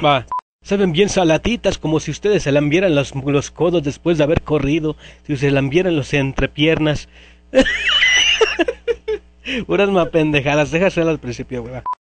Va. 0.03 0.25
Saben 0.71 0.93
bien 0.93 1.09
salatitas 1.09 1.77
como 1.77 1.99
si 1.99 2.11
ustedes 2.11 2.43
se 2.43 2.51
lambieran 2.53 2.95
los, 2.95 3.13
los 3.13 3.51
codos 3.51 3.83
después 3.83 4.17
de 4.17 4.23
haber 4.23 4.41
corrido, 4.41 4.95
si 5.27 5.35
se 5.35 5.51
lambieran 5.51 5.97
los 5.97 6.13
entrepiernas. 6.13 7.09
Unas 9.67 9.89
más 9.89 10.07
pendejadas, 10.07 10.71
déjaselas 10.71 11.09
al 11.09 11.19
principio. 11.19 11.65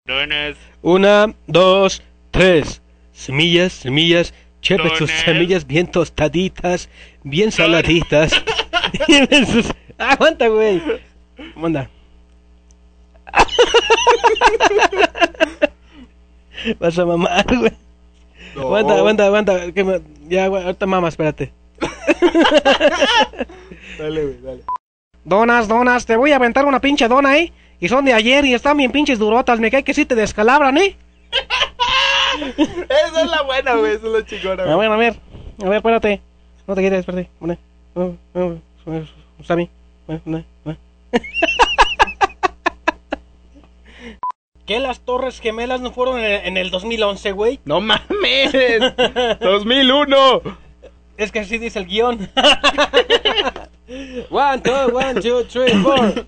Donas. 0.05 0.57
Una, 0.83 1.33
dos, 1.47 2.03
tres. 2.29 2.83
Semillas, 3.13 3.73
semillas. 3.73 4.31
Chepe 4.61 4.95
sus 4.95 5.09
semillas 5.09 5.65
bien 5.65 5.87
tostaditas, 5.87 6.87
bien 7.23 7.51
saladitas. 7.51 8.31
Sus- 9.51 9.73
Aguanta, 9.97 10.49
güey. 10.49 10.79
Manda. 11.55 11.89
Vas 16.79 16.99
a 16.99 17.05
mamar, 17.07 17.57
güey. 17.57 17.71
Aguanta, 18.55 18.95
aguanta, 18.95 19.25
aguanta. 19.25 19.71
que 19.71 19.83
me- 19.83 20.01
Ya, 20.27 20.47
güey, 20.47 20.63
ahorita 20.63 20.85
mama, 20.85 21.07
espérate. 21.09 21.51
Dale, 23.97 24.23
güey, 24.23 24.41
dale. 24.41 24.63
Donas, 25.23 25.67
donas, 25.67 26.05
te 26.05 26.15
voy 26.15 26.31
a 26.31 26.35
aventar 26.37 26.65
una 26.65 26.79
pinche 26.81 27.07
dona, 27.07 27.37
¿eh? 27.37 27.51
Y 27.79 27.89
son 27.89 28.05
de 28.05 28.13
ayer 28.13 28.45
y 28.45 28.53
están 28.53 28.77
bien 28.77 28.91
pinches 28.91 29.19
durotas, 29.19 29.59
me 29.59 29.71
cae 29.71 29.83
que 29.83 29.93
sí 29.93 30.05
te 30.05 30.15
descalabran, 30.15 30.77
¿eh? 30.77 30.95
Esa 32.57 33.21
es 33.23 33.29
la 33.29 33.41
buena, 33.43 33.75
güey. 33.75 33.93
Esa 33.95 34.07
es 34.07 34.13
la 34.13 34.25
chingona, 34.25 34.63
A 34.63 34.75
güey. 34.75 34.89
ver, 34.89 34.91
a 34.91 34.97
ver, 34.97 35.15
a 35.63 35.69
ver, 35.69 35.77
espérate. 35.77 36.21
No 36.67 36.75
te 36.75 36.81
quites, 36.81 36.99
espérate. 36.99 37.29
Una, 37.39 37.57
una, 37.95 38.15
una, 38.33 38.61
una, 38.85 39.07
una. 40.65 40.77
¿Qué 44.71 44.79
las 44.79 45.01
Torres 45.01 45.41
Gemelas 45.41 45.81
no 45.81 45.91
fueron 45.91 46.21
en, 46.21 46.55
el 46.55 46.71
2011, 46.71 47.33
güey? 47.33 47.59
¡No 47.65 47.81
mames! 47.81 48.53
¡2001! 48.53 50.41
Es 51.17 51.29
que 51.33 51.39
así 51.39 51.57
dice 51.57 51.79
el 51.79 51.87
guion. 51.87 52.29
one, 54.29 54.61
two, 54.61 54.95
one, 54.95 55.19
two, 55.19 55.43
three, 55.43 55.73
four. 55.83 56.25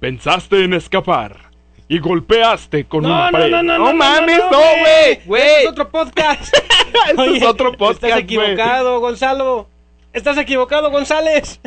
Pensaste 0.00 0.64
en 0.64 0.72
escapar 0.72 1.50
y 1.88 1.98
golpeaste 1.98 2.86
con 2.86 3.02
No, 3.02 3.10
una 3.10 3.26
no, 3.26 3.32
pared. 3.32 3.50
no, 3.50 3.62
no, 3.62 3.78
no, 3.80 3.92
mames, 3.92 4.38
no, 4.38 4.58
güey. 4.58 4.80
güey, 4.80 5.20
güey. 5.26 5.42
Este 5.42 5.62
es 5.64 5.68
otro 5.68 5.90
podcast. 5.90 6.56
Este 7.10 7.36
es 7.36 7.42
otro 7.42 7.72
podcast, 7.72 8.02
Estás 8.02 8.20
equivocado, 8.20 9.00
Gonzalo. 9.00 9.68
Estás 10.14 10.38
equivocado, 10.38 10.90
González. 10.90 11.60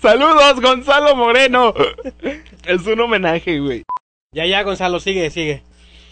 ¡Saludos, 0.00 0.60
Gonzalo 0.60 1.14
Moreno! 1.16 1.74
Es 2.64 2.86
un 2.86 3.00
homenaje, 3.00 3.60
güey. 3.60 3.82
Ya, 4.32 4.46
ya, 4.46 4.62
Gonzalo, 4.62 4.98
sigue, 4.98 5.30
sigue. 5.30 5.62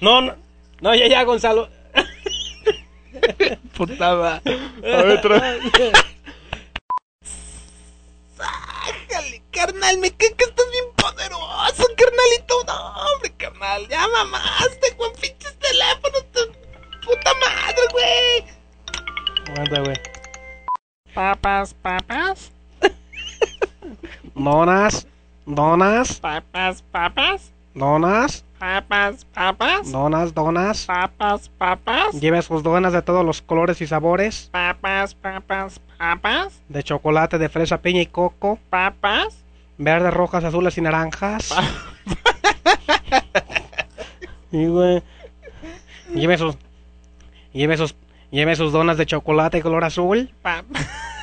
No, 0.01 0.21
no, 0.21 0.37
no, 0.81 0.95
ya, 0.95 1.09
ya, 1.09 1.25
Gonzalo. 1.25 1.69
Putada. 3.77 4.43
A 4.45 5.03
ver, 5.03 5.19
otra. 5.19 5.59
Sájale, 8.37 9.43
carnal, 9.51 9.99
me 9.99 10.11
cae 10.11 10.35
que 10.35 10.45
estás 10.45 10.71
bien 10.71 10.85
poderoso, 10.95 11.85
carnalito. 11.97 12.65
No, 12.67 13.15
hombre, 13.15 13.33
carnal, 13.39 13.89
ya 13.89 14.07
mamaste 14.09 14.95
con 14.97 15.11
pinches 15.15 15.57
teléfonos. 15.59 16.25
puta 17.05 17.33
madre, 17.35 17.83
güey. 17.93 18.45
Aguanta, 19.49 19.81
güey. 19.81 19.97
Papas, 21.15 21.75
papas, 21.75 22.52
Donas, 24.35 25.07
donas, 25.47 26.21
papas, 26.21 26.83
papas, 26.91 27.53
donas, 27.75 28.45
papas, 28.59 29.25
papas, 29.27 29.93
donas, 29.93 30.35
donas. 30.35 30.87
papas, 30.87 31.49
papas, 31.59 32.21
Lleve 32.21 32.41
sus 32.43 32.63
donas 32.63 32.93
de 32.93 33.03
todos 33.03 33.25
los 33.25 33.43
colores 33.43 33.81
y 33.81 33.87
sabores. 33.87 34.49
papas, 34.51 35.15
papas, 35.15 35.81
papas, 35.99 36.61
De 36.69 36.83
chocolate, 36.83 37.39
de 37.39 37.49
fresa, 37.49 37.79
piña 37.79 38.01
y 38.01 38.07
coco. 38.07 38.59
papas, 38.71 39.37
Verdes, 39.79 40.15
rojas, 40.15 40.45
azules 40.45 40.77
y 40.79 40.81
naranjas. 40.81 41.55
y 44.53 44.67
güey. 44.67 45.03
Lleve 46.15 46.39
sus. 46.39 46.57
Lleve 47.53 47.77
sus. 47.77 47.95
Lleve 48.31 48.55
sus 48.57 48.73
donas 48.73 48.97
de 48.97 49.07
chocolate 49.07 49.61
color 49.61 49.85
azul. 49.85 50.31
papas, 50.43 50.87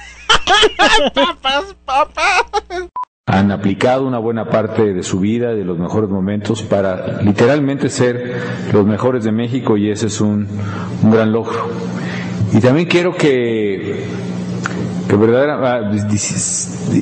papas, 1.13 1.75
papas. 1.85 2.45
Han 3.25 3.51
aplicado 3.51 4.07
una 4.07 4.17
buena 4.17 4.49
parte 4.49 4.93
de 4.93 5.03
su 5.03 5.19
vida, 5.19 5.53
de 5.53 5.63
los 5.63 5.77
mejores 5.77 6.09
momentos, 6.09 6.63
para 6.63 7.21
literalmente 7.21 7.89
ser 7.89 8.41
los 8.73 8.85
mejores 8.85 9.23
de 9.23 9.31
México 9.31 9.77
y 9.77 9.91
ese 9.91 10.07
es 10.07 10.19
un, 10.19 10.47
un 11.03 11.11
gran 11.11 11.31
logro. 11.31 11.69
Y 12.51 12.59
también 12.59 12.87
quiero 12.87 13.15
que, 13.15 14.03
que 15.07 15.15
verdaderamente, 15.15 16.17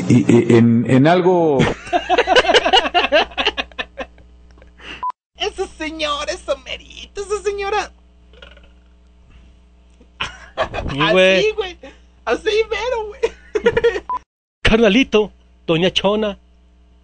en, 0.10 0.86
en 0.90 1.08
algo 1.08 1.60
Ese 5.38 5.68
señor, 5.68 6.30
ese 6.30 6.56
merito, 6.66 7.22
esa 7.22 7.42
señora. 7.44 7.92
Güey. 11.12 11.40
Así, 11.40 11.52
güey. 11.52 11.78
Así 12.26 12.50
mero, 12.70 13.08
güey. 13.08 13.37
Carnalito, 14.64 15.32
Doña 15.66 15.92
Chona, 15.92 16.38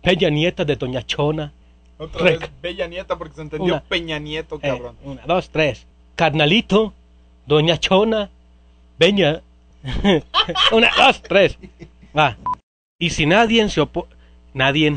Peña 0.02 0.30
Nieta 0.30 0.66
de 0.66 0.76
Doña 0.76 1.06
Chona. 1.06 1.52
Otra 1.98 2.24
vez, 2.24 2.40
Bella 2.62 2.88
Nieta, 2.88 3.18
porque 3.18 3.36
se 3.36 3.42
entendió 3.42 3.74
Una. 3.76 3.84
Peña 3.84 4.20
Nieto, 4.20 4.56
Eh, 4.62 4.68
cabrón. 4.70 4.96
una, 5.04 5.22
dos, 5.26 5.50
tres. 5.50 5.86
Carnalito, 6.16 6.94
Doña 7.46 7.78
Chona, 7.80 8.30
Peña. 8.98 9.42
una, 10.72 10.90
dos, 10.98 11.22
tres. 11.22 11.58
Va. 12.18 12.38
Y 13.00 13.10
si 13.12 13.26
nadie 13.26 13.68
se 13.70 13.82
opone. 13.82 14.08
Nadie. 14.54 14.96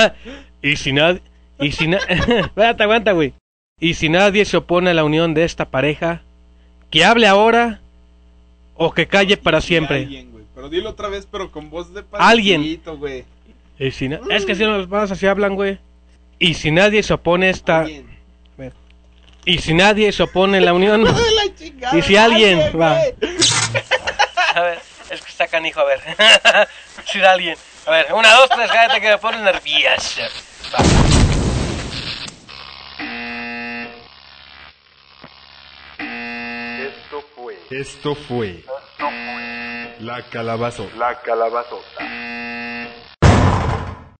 y 0.62 0.76
si 0.76 0.92
nadie. 0.92 1.20
Y 1.60 1.72
si 1.72 1.88
na... 1.88 1.98
Espérate, 1.98 2.82
aguanta, 2.84 3.12
güey. 3.12 3.32
Y 3.80 3.94
si 3.94 4.08
nadie 4.08 4.44
se 4.44 4.56
opone 4.56 4.90
a 4.90 4.94
la 4.94 5.04
unión 5.04 5.34
de 5.34 5.44
esta 5.44 5.66
pareja, 5.66 6.22
que 6.90 7.04
hable 7.04 7.26
ahora 7.26 7.80
o 8.74 8.92
que 8.92 9.06
calle 9.06 9.36
para 9.36 9.60
siempre. 9.60 10.26
Alguien. 10.58 10.66
Pero 10.66 10.68
dilo 10.68 10.90
otra 10.90 11.08
vez, 11.08 11.26
pero 11.30 11.50
con 11.50 11.70
voz 11.70 11.94
de 11.94 12.04
Alguien. 12.12 12.80
güey. 12.98 13.24
Y 13.78 13.90
si 13.92 14.08
na- 14.08 14.20
Es 14.30 14.44
que 14.44 14.54
si 14.56 14.64
los 14.64 14.88
padres 14.88 15.12
así 15.12 15.26
hablan, 15.26 15.54
güey. 15.54 15.78
Y 16.40 16.54
si 16.54 16.70
nadie 16.70 17.02
se 17.02 17.14
opone 17.14 17.46
a 17.46 17.50
esta. 17.50 17.86
Y 19.44 19.58
si 19.58 19.72
nadie 19.72 20.10
se 20.12 20.24
opone 20.24 20.58
a 20.58 20.60
la 20.60 20.72
unión. 20.74 21.04
La 21.04 21.54
chingada, 21.54 21.96
y 21.96 22.02
si 22.02 22.16
alguien. 22.16 22.60
alguien, 22.60 22.80
va. 22.80 22.98
A 24.54 24.60
ver, 24.62 24.78
es 25.10 25.22
que 25.22 25.28
está 25.30 25.46
canijo, 25.46 25.80
a 25.80 25.84
ver. 25.84 26.00
si 27.06 27.20
alguien. 27.20 27.56
A 27.86 27.90
ver, 27.92 28.12
una, 28.12 28.34
dos, 28.34 28.48
tres, 28.50 28.70
cállate 28.70 29.00
que 29.00 29.08
me 29.10 29.18
pone 29.18 29.38
nervioso. 29.40 30.20
Va. 30.74 30.84
Esto 35.98 37.24
fue. 37.34 37.58
Esto 37.70 38.14
fue. 38.14 38.64
La 40.00 40.22
calabazota. 40.30 40.96
La 40.96 41.20
calabazota. 41.22 42.00
Mm. 42.04 42.57